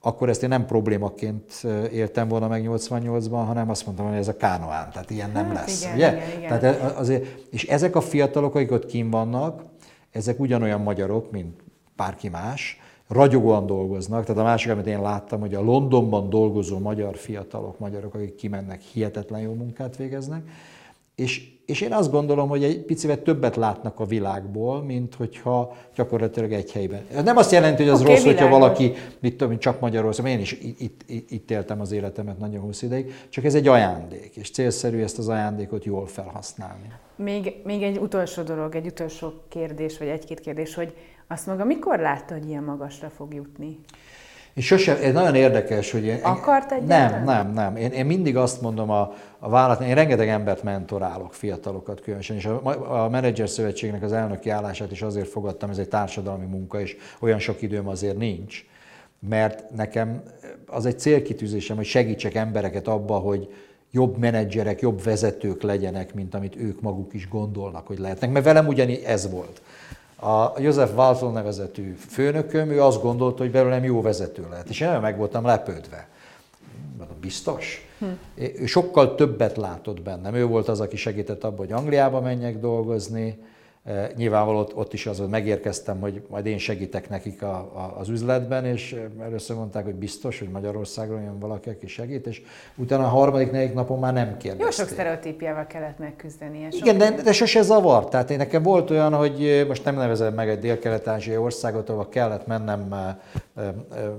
akkor 0.00 0.28
ezt 0.28 0.42
én 0.42 0.48
nem 0.48 0.66
problémaként 0.66 1.66
éltem 1.92 2.28
volna 2.28 2.48
meg 2.48 2.64
88-ban, 2.68 3.42
hanem 3.46 3.70
azt 3.70 3.86
mondtam, 3.86 4.06
hogy 4.06 4.16
ez 4.16 4.28
a 4.28 4.36
kánoán, 4.36 4.90
tehát 4.92 5.10
ilyen 5.10 5.30
nem 5.30 5.46
hát, 5.46 5.54
lesz. 5.54 5.82
Igen, 5.82 5.94
ugye? 5.94 6.12
Igen, 6.12 6.38
igen. 6.38 6.60
Tehát 6.60 6.96
azért, 6.96 7.26
és 7.50 7.64
ezek 7.64 7.96
a 7.96 8.00
fiatalok, 8.00 8.54
akik 8.54 8.70
ott 8.72 8.86
kim 8.86 9.10
vannak, 9.10 9.62
ezek 10.10 10.40
ugyanolyan 10.40 10.80
magyarok, 10.80 11.30
mint 11.30 11.60
bárki 11.96 12.28
más, 12.28 12.80
ragyogóan 13.08 13.66
dolgoznak. 13.66 14.24
Tehát 14.24 14.40
a 14.40 14.44
másik, 14.44 14.70
amit 14.70 14.86
én 14.86 15.00
láttam, 15.00 15.40
hogy 15.40 15.54
a 15.54 15.62
Londonban 15.62 16.30
dolgozó 16.30 16.78
magyar 16.78 17.16
fiatalok, 17.16 17.78
magyarok, 17.78 18.14
akik 18.14 18.34
kimennek, 18.34 18.80
hihetetlen 18.80 19.40
jó 19.40 19.52
munkát 19.52 19.96
végeznek, 19.96 20.48
és, 21.14 21.55
és 21.66 21.80
én 21.80 21.92
azt 21.92 22.10
gondolom, 22.10 22.48
hogy 22.48 22.64
egy 22.64 22.78
picivel 22.78 23.22
többet 23.22 23.56
látnak 23.56 24.00
a 24.00 24.04
világból, 24.04 24.82
mint 24.82 25.14
hogyha 25.14 25.76
gyakorlatilag 25.94 26.52
egy 26.52 26.72
helyben. 26.72 27.00
Ez 27.14 27.24
nem 27.24 27.36
azt 27.36 27.52
jelenti, 27.52 27.82
hogy 27.82 27.92
az 27.92 28.00
okay, 28.00 28.12
rossz, 28.12 28.22
világos. 28.22 28.42
hogyha 28.42 28.58
valaki, 28.58 28.92
mit 29.20 29.36
tudom, 29.36 29.58
csak 29.58 29.80
Magyarországon, 29.80 30.30
én 30.30 30.40
is 30.40 30.52
itt, 30.52 31.02
itt, 31.06 31.30
itt 31.30 31.50
éltem 31.50 31.80
az 31.80 31.92
életemet 31.92 32.38
nagyon 32.38 32.60
hosszú 32.60 32.86
ideig, 32.86 33.14
csak 33.28 33.44
ez 33.44 33.54
egy 33.54 33.68
ajándék, 33.68 34.36
és 34.36 34.50
célszerű 34.50 35.02
ezt 35.02 35.18
az 35.18 35.28
ajándékot 35.28 35.84
jól 35.84 36.06
felhasználni. 36.06 36.92
Még, 37.16 37.54
még 37.64 37.82
egy 37.82 37.98
utolsó 37.98 38.42
dolog, 38.42 38.74
egy 38.74 38.86
utolsó 38.86 39.32
kérdés, 39.48 39.98
vagy 39.98 40.08
egy-két 40.08 40.40
kérdés, 40.40 40.74
hogy 40.74 40.94
azt 41.26 41.46
maga 41.46 41.64
mikor 41.64 41.98
látta, 41.98 42.34
hogy 42.34 42.48
ilyen 42.48 42.62
magasra 42.62 43.08
fog 43.08 43.34
jutni? 43.34 43.78
És 44.56 44.66
sosem, 44.66 44.96
ez 45.02 45.12
nagyon 45.12 45.34
érdekes, 45.34 45.90
hogy 45.90 46.04
én... 46.04 46.18
Akart 46.22 46.72
egyáltalán? 46.72 47.24
Nem, 47.24 47.52
nem, 47.52 47.52
nem. 47.52 47.76
Én, 47.76 47.90
én 47.90 48.06
mindig 48.06 48.36
azt 48.36 48.60
mondom 48.60 48.90
a, 48.90 49.14
a 49.38 49.48
vállalat, 49.48 49.80
én 49.80 49.94
rengeteg 49.94 50.28
embert 50.28 50.62
mentorálok, 50.62 51.34
fiatalokat 51.34 52.00
különösen, 52.00 52.36
és 52.36 52.44
a, 52.44 53.04
a 53.04 53.08
Menedzser 53.08 53.48
Szövetségnek 53.48 54.02
az 54.02 54.12
elnöki 54.12 54.50
állását 54.50 54.90
is 54.90 55.02
azért 55.02 55.28
fogadtam, 55.28 55.70
ez 55.70 55.78
egy 55.78 55.88
társadalmi 55.88 56.46
munka, 56.46 56.80
és 56.80 56.96
olyan 57.20 57.38
sok 57.38 57.62
időm 57.62 57.88
azért 57.88 58.16
nincs, 58.16 58.64
mert 59.28 59.70
nekem 59.70 60.22
az 60.66 60.86
egy 60.86 60.98
célkitűzésem, 60.98 61.76
hogy 61.76 61.86
segítsek 61.86 62.34
embereket 62.34 62.88
abba, 62.88 63.18
hogy 63.18 63.48
jobb 63.90 64.18
menedzserek, 64.18 64.80
jobb 64.80 65.02
vezetők 65.02 65.62
legyenek, 65.62 66.14
mint 66.14 66.34
amit 66.34 66.56
ők 66.56 66.80
maguk 66.80 67.14
is 67.14 67.28
gondolnak, 67.28 67.86
hogy 67.86 67.98
lehetnek. 67.98 68.30
Mert 68.30 68.44
velem 68.44 68.66
ugyanígy 68.66 69.02
ez 69.06 69.30
volt. 69.30 69.62
A 70.20 70.60
József 70.60 70.94
Walton 70.94 71.32
nevezetű 71.32 71.96
főnököm, 72.08 72.70
ő 72.70 72.82
azt 72.82 73.02
gondolta, 73.02 73.42
hogy 73.42 73.50
belőlem 73.50 73.84
jó 73.84 74.00
vezető 74.00 74.46
lehet, 74.50 74.68
és 74.68 74.80
én 74.80 74.88
meg 74.88 75.16
voltam 75.16 75.44
lepődve. 75.44 76.08
Mondom, 76.98 77.16
biztos? 77.20 77.88
Hm. 77.98 78.06
Ő 78.34 78.66
sokkal 78.66 79.14
többet 79.14 79.56
látott 79.56 80.02
bennem. 80.02 80.34
Ő 80.34 80.46
volt 80.46 80.68
az, 80.68 80.80
aki 80.80 80.96
segített 80.96 81.44
abban, 81.44 81.58
hogy 81.58 81.72
Angliába 81.72 82.20
menjek 82.20 82.60
dolgozni, 82.60 83.38
Nyilvánvaló 84.16 84.68
ott, 84.74 84.92
is 84.92 85.06
az, 85.06 85.18
hogy 85.18 85.28
megérkeztem, 85.28 86.00
hogy 86.00 86.22
majd 86.28 86.46
én 86.46 86.58
segítek 86.58 87.08
nekik 87.08 87.42
a, 87.42 87.56
a, 87.56 87.94
az 87.98 88.08
üzletben, 88.08 88.64
és 88.64 88.96
először 89.20 89.56
mondták, 89.56 89.84
hogy 89.84 89.94
biztos, 89.94 90.38
hogy 90.38 90.48
Magyarországról 90.48 91.20
jön 91.20 91.38
valaki, 91.38 91.68
aki 91.68 91.86
segít, 91.86 92.26
és 92.26 92.42
utána 92.76 93.04
a 93.04 93.08
harmadik, 93.08 93.50
negyedik 93.50 93.74
napon 93.74 93.98
már 93.98 94.12
nem 94.12 94.36
kérdezték. 94.36 94.60
Jó 94.60 94.70
sok 94.70 94.88
sztereotípiával 94.88 95.66
kellett 95.66 95.98
megküzdeni. 95.98 96.68
Igen, 96.70 96.98
de, 96.98 97.10
de 97.10 97.32
sose 97.32 97.62
zavart. 97.62 98.10
Tehát 98.10 98.30
én 98.30 98.36
nekem 98.36 98.62
volt 98.62 98.90
olyan, 98.90 99.14
hogy 99.14 99.64
most 99.68 99.84
nem 99.84 99.96
nevezem 99.96 100.34
meg 100.34 100.48
egy 100.48 100.58
dél-kelet-ázsiai 100.58 101.36
országot, 101.36 101.88
ahol 101.88 102.08
kellett 102.08 102.46
mennem, 102.46 102.80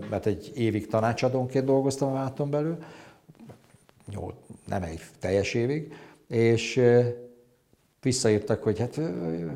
mert 0.10 0.26
egy 0.26 0.52
évig 0.56 0.88
tanácsadónként 0.88 1.66
dolgoztam 1.66 2.10
a 2.10 2.14
váton 2.14 2.50
belül, 2.50 2.78
nem 4.68 4.84
egy 4.84 5.02
teljes 5.20 5.54
évig, 5.54 5.94
és 6.28 6.82
visszaírtak, 8.08 8.64
hogy 8.64 8.80
hát 8.80 9.00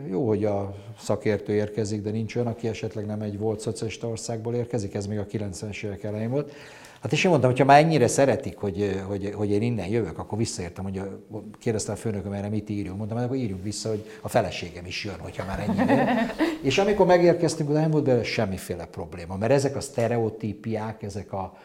jó, 0.09 0.27
hogy 0.27 0.45
a 0.45 0.75
szakértő 0.99 1.53
érkezik, 1.53 2.01
de 2.01 2.11
nincs 2.11 2.35
olyan, 2.35 2.47
aki 2.47 2.67
esetleg 2.67 3.05
nem 3.05 3.21
egy 3.21 3.37
volt 3.37 3.59
szocialista 3.59 4.07
országból 4.07 4.55
érkezik, 4.55 4.93
ez 4.93 5.05
még 5.05 5.19
a 5.19 5.25
90-es 5.25 5.83
évek 5.83 6.03
elején 6.03 6.29
volt. 6.29 6.51
Hát 7.01 7.11
és 7.11 7.23
én 7.23 7.29
mondtam, 7.29 7.51
hogy 7.51 7.59
ha 7.59 7.65
már 7.65 7.83
ennyire 7.83 8.07
szeretik, 8.07 8.57
hogy, 8.57 9.01
hogy, 9.07 9.33
hogy 9.35 9.51
én 9.51 9.61
innen 9.61 9.87
jövök, 9.87 10.17
akkor 10.17 10.37
visszaértem, 10.37 10.83
hogy 10.83 11.01
kérdezte 11.59 11.91
a 11.91 11.95
főnököm 11.95 12.31
erre, 12.31 12.49
mit 12.49 12.69
írjunk. 12.69 12.97
Mondtam, 12.97 13.17
hogy 13.17 13.27
akkor 13.27 13.37
írjunk 13.37 13.63
vissza, 13.63 13.89
hogy 13.89 14.05
a 14.21 14.29
feleségem 14.29 14.85
is 14.85 15.03
jön, 15.05 15.19
hogyha 15.19 15.45
már 15.45 15.59
ennyire. 15.67 16.25
és 16.69 16.77
amikor 16.77 17.05
megérkeztünk, 17.05 17.69
oda 17.69 17.79
nem 17.79 17.91
volt 17.91 18.03
belőle 18.03 18.23
semmiféle 18.23 18.85
probléma, 18.85 19.37
mert 19.37 19.51
ezek 19.51 19.75
a 19.75 19.81
sztereotípiák, 19.81 21.03
ezek 21.03 21.33
a, 21.33 21.57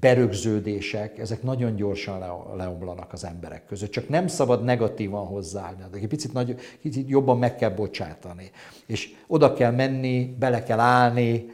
berögződések, 0.00 1.18
ezek 1.18 1.42
nagyon 1.42 1.74
gyorsan 1.74 2.18
leomlanak 2.56 3.12
az 3.12 3.24
emberek 3.24 3.66
között. 3.66 3.90
Csak 3.90 4.08
nem 4.08 4.26
szabad 4.26 4.64
negatívan 4.64 5.26
hozzáállni, 5.26 5.82
de 5.90 5.98
egy 5.98 6.08
picit, 6.08 6.32
nagy, 6.32 6.56
picit 6.82 7.08
jobban 7.08 7.38
meg 7.38 7.56
kell 7.56 7.70
bocsátani. 7.70 8.50
És 8.86 9.14
oda 9.26 9.52
kell 9.52 9.70
menni, 9.70 10.36
bele 10.38 10.62
kell 10.62 10.78
állni, 10.78 11.50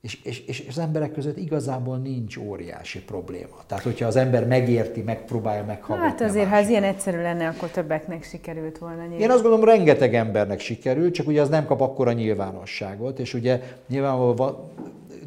és, 0.00 0.22
és, 0.22 0.40
és 0.46 0.64
az 0.68 0.78
emberek 0.78 1.12
között 1.12 1.36
igazából 1.36 1.98
nincs 1.98 2.36
óriási 2.36 3.02
probléma. 3.02 3.56
Tehát, 3.66 3.84
hogyha 3.84 4.06
az 4.06 4.16
ember 4.16 4.46
megérti, 4.46 5.02
megpróbálja 5.02 5.64
meghallgatni. 5.64 6.10
Hát 6.10 6.30
azért, 6.30 6.48
ha 6.48 6.56
ez 6.56 6.68
ilyen 6.68 6.84
egyszerű 6.84 7.22
lenne, 7.22 7.48
akkor 7.48 7.68
többeknek 7.68 8.24
sikerült 8.24 8.78
volna. 8.78 9.02
Nyilván. 9.02 9.20
Én 9.20 9.30
azt 9.30 9.42
gondolom, 9.42 9.64
rengeteg 9.64 10.14
embernek 10.14 10.60
sikerült, 10.60 11.14
csak 11.14 11.26
ugye 11.26 11.40
az 11.40 11.48
nem 11.48 11.66
kap 11.66 11.80
akkora 11.80 12.12
nyilvánosságot, 12.12 13.18
és 13.18 13.34
ugye 13.34 13.60
nyilvánvalóan 13.88 14.70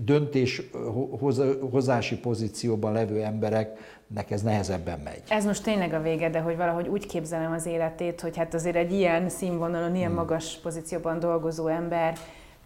döntéshozási 0.06 2.20
pozícióban 2.20 2.94
levő 2.94 3.24
embereknek 3.24 4.32
ez 4.32 4.42
nehezebben 4.42 5.00
megy. 5.00 5.22
Ez 5.28 5.46
most 5.46 5.64
tényleg 5.64 5.94
a 5.94 6.02
vége, 6.02 6.30
de 6.30 6.40
hogy 6.40 6.58
valahogy 6.58 6.88
úgy 6.88 7.06
képzelem 7.06 7.52
az 7.52 7.66
életét, 7.66 8.22
hogy 8.22 8.38
hát 8.38 8.54
azért 8.54 8.76
egy 8.76 8.92
ilyen 8.92 9.30
színvonalon, 9.30 9.96
ilyen 9.96 10.08
hmm. 10.08 10.18
magas 10.18 10.60
pozícióban 10.62 11.20
dolgozó 11.20 11.68
ember 11.68 12.18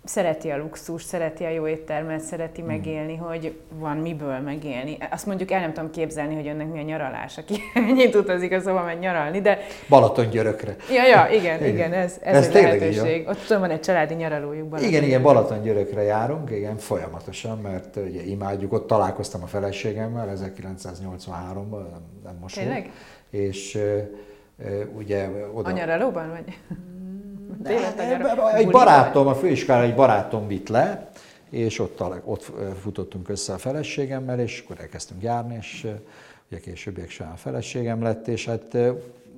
szereti 0.08 0.50
a 0.50 0.58
luxus, 0.58 1.04
szereti 1.04 1.44
a 1.44 1.50
jó 1.50 1.68
éttermet, 1.68 2.20
szereti 2.20 2.62
hmm. 2.62 2.70
megélni, 2.70 3.16
hogy 3.16 3.60
van 3.74 3.98
miből 3.98 4.40
megélni. 4.40 4.98
Azt 5.12 5.26
mondjuk 5.26 5.52
el 5.52 5.60
nem 5.60 5.74
tudom 5.74 5.92
képzelni, 5.92 6.36
hogy 6.36 6.48
önnek 6.48 6.72
mi 6.72 6.80
a 6.80 6.84
nyaralás, 6.84 7.38
aki 7.38 7.56
ennyit 7.90 8.16
utazik, 8.16 8.52
az 8.52 8.64
szóval 8.64 8.84
megy 8.84 9.00
nyaralni, 9.00 9.42
de... 9.42 9.58
Balaton 9.90 10.30
györökre. 10.30 10.76
Ja, 10.92 11.06
ja, 11.08 11.28
igen, 11.32 11.60
igen, 11.60 11.74
igen 11.74 11.94
ez, 11.94 12.20
ez, 12.24 12.36
ez 12.36 12.56
egy 12.56 12.64
lehetőség. 12.64 13.28
Ott 13.28 13.46
tudom, 13.46 13.62
van 13.62 13.70
egy 13.70 13.82
családi 13.82 14.14
nyaralójuk 14.14 14.68
Balaton. 14.68 14.90
Igen, 14.90 15.04
igen, 15.04 15.22
Balaton 15.22 15.62
györökre 15.62 16.02
járunk, 16.02 16.52
igen, 16.52 16.78
folyamatosan, 16.78 17.58
mert 17.58 17.96
ugye 17.96 18.24
imádjuk, 18.24 18.74
ott 18.74 18.88
találkoztam 18.88 19.44
a 19.44 19.48
feleségemmel 19.48 20.34
1983-ban, 20.36 21.84
nem 22.24 22.38
most 22.42 22.56
Tényleg? 22.56 22.92
És 23.30 23.80
ugye 24.98 25.30
oda... 25.54 25.70
A 25.70 25.72
nyaralóban 25.72 26.30
vagy? 26.30 26.58
Egy 28.56 28.70
barátom, 28.70 29.28
a 29.28 29.36
főiskolán 29.36 29.84
egy 29.84 29.96
barátom 29.96 30.48
vitt 30.48 30.70
le, 30.70 31.10
és 31.50 31.80
ott, 31.80 32.02
ott 32.24 32.52
futottunk 32.82 33.30
össze 33.30 33.54
a 33.54 33.58
feleségemmel, 33.58 34.40
és 34.40 34.62
akkor 34.66 34.80
elkezdtünk 34.80 35.22
járni, 35.22 35.56
és 35.60 35.88
ugye 36.52 36.60
későbbiek 36.60 37.10
sem 37.10 37.32
a 37.34 37.38
feleségem 37.38 38.02
lett, 38.02 38.28
és 38.28 38.46
hát 38.46 38.78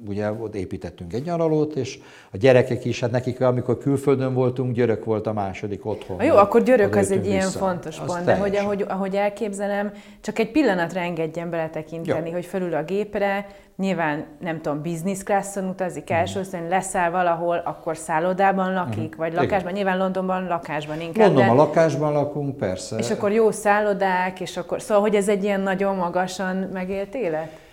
ugye 0.08 0.32
ott 0.32 0.56
építettünk 0.56 1.14
egy 1.14 1.24
nyaralót, 1.24 1.76
és 1.76 2.00
a 2.32 2.38
gyerekek 2.38 2.86
is, 2.86 3.00
hát 3.00 3.12
nekik, 3.12 3.42
amikor 3.42 3.78
külföldön 3.78 4.34
voltunk, 4.34 4.74
györök 4.74 5.06
volt 5.06 5.28
a 5.28 5.34
második 5.34 5.86
otthon. 5.86 6.18
Na 6.18 6.24
jó, 6.24 6.36
akkor 6.36 6.64
györök 6.64 6.96
az 6.96 7.12
egy 7.12 7.20
vissza. 7.20 7.32
ilyen 7.32 7.50
fontos 7.50 8.00
az 8.00 8.06
pont, 8.06 8.26
de 8.26 8.36
hogy 8.36 8.56
ahogy, 8.56 8.86
ahogy 8.88 9.16
elképzelem, 9.16 9.92
csak 10.22 10.40
egy 10.40 10.52
pillanatra 10.52 11.00
engedjen 11.00 11.50
beletekinteni, 11.50 12.28
jó. 12.28 12.34
hogy 12.34 12.46
felül 12.46 12.74
a 12.74 12.84
gépre, 12.84 13.48
nyilván 13.78 14.26
nem 14.40 14.62
tudom, 14.62 14.82
business 14.82 15.24
classon 15.24 15.70
utazik 15.70 16.10
első, 16.10 16.40
mm. 16.40 16.70
leszáll 16.70 17.10
valahol, 17.10 17.62
akkor 17.66 17.98
szállodában 17.98 18.74
lakik, 18.74 19.16
mm. 19.16 19.18
vagy 19.18 19.34
lakásban, 19.34 19.60
Igen. 19.60 19.74
nyilván 19.74 19.98
Londonban 19.98 20.48
lakásban 20.48 21.02
inkább. 21.02 21.26
Londonban 21.26 21.56
de... 21.56 21.62
lakásban 21.64 22.14
lakunk, 22.14 22.58
persze. 22.58 22.98
És 22.98 23.12
akkor 23.12 23.32
jó 23.32 23.52
szállodák, 23.52 24.40
és 24.40 24.58
akkor, 24.58 24.82
szóval, 24.82 25.02
hogy 25.02 25.16
ez 25.16 25.28
egy 25.28 25.44
ilyen 25.44 25.62
nagyon 25.62 25.96
magasan 25.96 26.56
megélt 26.56 27.16
élet? 27.16 27.68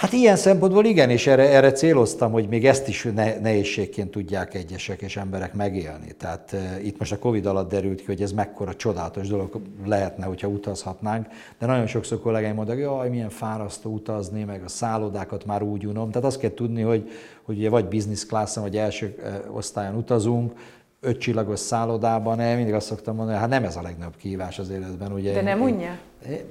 Hát 0.00 0.12
ilyen 0.12 0.36
szempontból 0.36 0.84
igen, 0.84 1.10
és 1.10 1.26
erre, 1.26 1.48
erre 1.48 1.72
céloztam, 1.72 2.32
hogy 2.32 2.48
még 2.48 2.66
ezt 2.66 2.88
is 2.88 3.08
ne, 3.14 3.38
nehézségként 3.38 4.10
tudják 4.10 4.54
egyesek 4.54 5.00
és 5.00 5.16
emberek 5.16 5.54
megélni. 5.54 6.12
Tehát 6.12 6.52
e, 6.52 6.80
itt 6.82 6.98
most 6.98 7.12
a 7.12 7.18
Covid 7.18 7.46
alatt 7.46 7.70
derült 7.70 8.00
ki, 8.00 8.06
hogy 8.06 8.22
ez 8.22 8.32
mekkora 8.32 8.74
csodálatos 8.74 9.28
dolog 9.28 9.60
lehetne, 9.84 10.24
hogyha 10.24 10.48
utazhatnánk, 10.48 11.26
de 11.58 11.66
nagyon 11.66 11.86
sokszor 11.86 12.20
kollégáim 12.20 12.54
mondják, 12.54 12.76
hogy 12.76 12.86
jaj, 12.86 13.08
milyen 13.08 13.30
fárasztó 13.30 13.90
utazni, 13.90 14.44
meg 14.44 14.62
a 14.64 14.68
szállodákat 14.68 15.44
már 15.44 15.62
úgy 15.62 15.86
unom. 15.86 16.10
Tehát 16.10 16.28
azt 16.28 16.38
kell 16.38 16.54
tudni, 16.54 16.82
hogy, 16.82 17.10
hogy 17.42 17.56
ugye 17.56 17.70
vagy 17.70 17.84
business 17.84 18.26
class 18.26 18.56
vagy 18.56 18.76
első 18.76 19.14
osztályon 19.52 19.96
utazunk, 19.96 20.52
ötcsillagos 21.00 21.58
szállodában, 21.58 22.40
én 22.40 22.56
mindig 22.56 22.74
azt 22.74 22.86
szoktam 22.86 23.16
mondani, 23.16 23.38
hát 23.38 23.48
nem 23.48 23.64
ez 23.64 23.76
a 23.76 23.82
legnagyobb 23.82 24.16
kihívás 24.16 24.58
az 24.58 24.70
életben. 24.70 25.12
Ugye 25.12 25.32
De 25.32 25.42
nem 25.42 25.60
unja? 25.60 25.98
Én, 26.28 26.44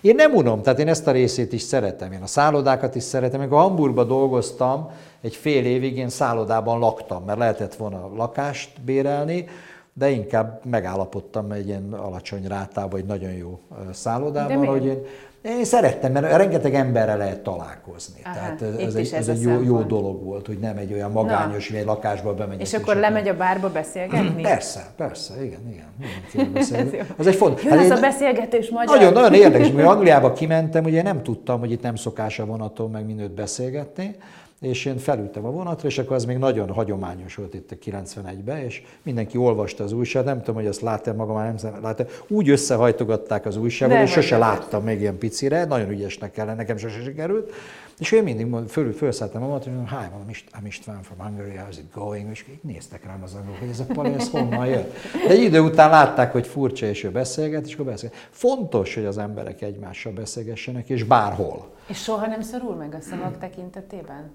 én 0.00 0.14
nem 0.14 0.34
unom, 0.34 0.62
tehát 0.62 0.78
én 0.78 0.88
ezt 0.88 1.06
a 1.06 1.10
részét 1.10 1.52
is 1.52 1.62
szeretem. 1.62 2.12
Én 2.12 2.22
a 2.22 2.26
szállodákat 2.26 2.94
is 2.94 3.02
szeretem. 3.02 3.40
Amikor 3.40 3.58
Hamburgban 3.58 4.06
dolgoztam, 4.06 4.90
egy 5.20 5.36
fél 5.36 5.64
évig 5.64 5.96
én 5.96 6.08
szállodában 6.08 6.78
laktam, 6.78 7.24
mert 7.24 7.38
lehetett 7.38 7.74
volna 7.74 8.10
lakást 8.16 8.80
bérelni, 8.80 9.44
de 9.92 10.10
inkább 10.10 10.60
megállapodtam 10.64 11.52
egy 11.52 11.66
ilyen 11.66 11.92
alacsony 11.92 12.46
rátában, 12.46 13.00
egy 13.00 13.06
nagyon 13.06 13.32
jó 13.32 13.60
szállodában, 13.92 14.66
hogy 14.66 14.84
én 14.84 14.98
én 15.42 15.64
szerettem, 15.64 16.12
mert 16.12 16.36
rengeteg 16.36 16.74
emberre 16.74 17.14
lehet 17.14 17.40
találkozni. 17.40 18.20
Aha, 18.24 18.34
Tehát 18.34 18.62
ez, 18.62 18.94
egy, 18.94 19.12
ez 19.12 19.28
egy 19.28 19.42
jó, 19.42 19.62
jó 19.62 19.82
dolog 19.82 20.24
volt, 20.24 20.46
hogy 20.46 20.58
nem 20.58 20.76
egy 20.76 20.92
olyan 20.92 21.10
magányos, 21.10 21.68
hogy 21.68 21.76
egy 21.76 21.84
lakásba 21.84 22.34
bemegy. 22.34 22.60
És 22.60 22.74
akkor 22.74 22.96
lemegy 22.96 23.28
a 23.28 23.36
bárba 23.36 23.70
beszélgetni? 23.70 24.42
Persze, 24.42 24.86
persze, 24.96 25.44
igen, 25.44 25.60
igen. 25.72 25.86
igen 26.32 26.56
ez 27.18 27.26
egy 27.26 27.34
fontos. 27.34 27.64
Hát 27.64 27.78
ez 27.78 27.90
a 27.90 28.00
beszélgetés 28.00 28.68
magyar. 28.70 28.96
Nagyon, 28.96 29.12
nagyon 29.12 29.34
érdekes, 29.34 29.70
mert 29.70 29.88
Angliába 29.88 30.32
kimentem, 30.32 30.84
ugye 30.84 31.02
nem 31.02 31.22
tudtam, 31.22 31.60
hogy 31.60 31.70
itt 31.70 31.82
nem 31.82 31.94
szokás 31.94 32.38
a 32.38 32.46
vonaton 32.46 32.90
meg 32.90 33.06
minőt 33.06 33.32
beszélgetni, 33.32 34.16
és 34.60 34.84
én 34.84 34.98
felültem 34.98 35.44
a 35.44 35.50
vonatra, 35.50 35.88
és 35.88 35.98
akkor 35.98 36.16
az 36.16 36.24
még 36.24 36.38
nagyon 36.38 36.70
hagyományos 36.70 37.34
volt 37.34 37.54
itt 37.54 37.70
a 37.70 37.76
91-ben, 37.76 38.58
és 38.58 38.82
mindenki 39.02 39.36
olvasta 39.36 39.84
az 39.84 39.92
újságot, 39.92 40.28
nem 40.28 40.38
tudom, 40.38 40.54
hogy 40.54 40.66
azt 40.66 40.80
láttam 40.80 41.16
magam, 41.16 41.34
már 41.34 41.54
nem 41.54 41.82
láttam, 41.82 42.06
úgy 42.28 42.48
összehajtogatták 42.48 43.46
az 43.46 43.56
újságot, 43.56 43.98
és 43.98 44.10
sose 44.10 44.38
láttam 44.38 44.84
még 44.84 45.00
ilyen 45.00 45.18
picire, 45.18 45.64
nagyon 45.64 45.90
ügyesnek 45.90 46.30
kellene, 46.30 46.56
nekem 46.56 46.76
sose 46.76 47.02
sikerült, 47.02 47.52
és 47.98 48.12
én 48.12 48.22
mindig 48.22 48.68
fölül, 48.68 48.92
felszálltam 48.92 49.40
magam, 49.40 49.56
hogy 49.56 49.64
hi, 49.64 50.36
I'm 50.60 50.66
István 50.66 51.02
from 51.02 51.18
Hungary, 51.26 51.52
how's 51.56 51.76
it 51.78 51.92
going? 51.94 52.30
És 52.30 52.44
így 52.50 52.58
néztek 52.62 53.04
rám 53.04 53.22
az 53.22 53.34
angolok, 53.34 53.58
hogy 53.58 53.68
ez 53.68 53.80
a 53.80 53.84
pali, 53.84 54.12
ez 54.12 54.30
honnan 54.30 54.66
jött. 54.66 54.92
De 55.26 55.32
egy 55.32 55.42
idő 55.42 55.60
után 55.60 55.90
látták, 55.90 56.32
hogy 56.32 56.46
furcsa, 56.46 56.86
és 56.86 57.04
ő 57.04 57.10
beszélget, 57.10 57.66
és 57.66 57.74
akkor 57.74 57.84
beszélget. 57.84 58.18
Fontos, 58.30 58.94
hogy 58.94 59.04
az 59.04 59.18
emberek 59.18 59.62
egymással 59.62 60.12
beszélgessenek, 60.12 60.88
és 60.88 61.04
bárhol. 61.04 61.68
És 61.86 62.02
soha 62.02 62.26
nem 62.26 62.40
szorul 62.40 62.74
meg 62.74 62.94
a 62.94 63.00
szavak 63.00 63.38
tekintetében? 63.38 64.30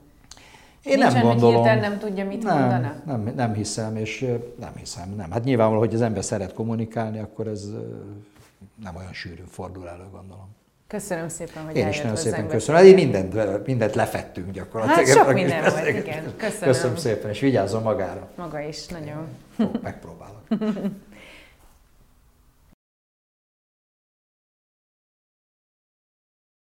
Én 0.83 0.97
Nincsen, 0.97 1.13
nem 1.13 1.23
gondolom. 1.23 1.67
hogy 1.67 1.79
nem 1.79 1.99
tudja, 1.99 2.25
mit 2.25 2.43
nem, 2.43 2.59
mondana? 2.59 2.95
Nem, 3.05 3.31
nem 3.35 3.53
hiszem, 3.53 3.95
és 3.95 4.25
nem 4.59 4.71
hiszem, 4.75 5.13
nem. 5.17 5.31
Hát 5.31 5.43
nyilvánvaló, 5.43 5.79
hogy 5.79 5.93
az 5.93 6.01
ember 6.01 6.23
szeret 6.23 6.53
kommunikálni, 6.53 7.19
akkor 7.19 7.47
ez 7.47 7.69
nem 8.83 8.95
olyan 8.95 9.13
sűrűn 9.13 9.47
fordul 9.47 9.87
elő, 9.87 10.03
gondolom. 10.11 10.55
Köszönöm 10.87 11.27
szépen, 11.27 11.65
hogy 11.65 11.75
Én 11.75 11.87
is 11.87 12.01
nagyon 12.01 12.15
szépen 12.15 12.47
köszönöm. 12.47 12.81
Hát 12.81 12.95
mindent, 12.95 13.65
mindent 13.65 13.95
lefettünk 13.95 14.51
gyakorlatilag. 14.51 15.07
Hát 15.07 15.17
sok 15.17 15.33
minden 15.33 15.71
volt, 15.71 15.87
igen. 15.87 16.23
Köszönöm. 16.37 16.73
Köszönöm 16.73 16.97
szépen, 16.97 17.29
és 17.29 17.39
vigyázzon 17.39 17.81
magára. 17.81 18.29
Maga 18.35 18.59
is, 18.59 18.87
nagyon. 18.87 19.27
Megpróbálok. 19.81 20.41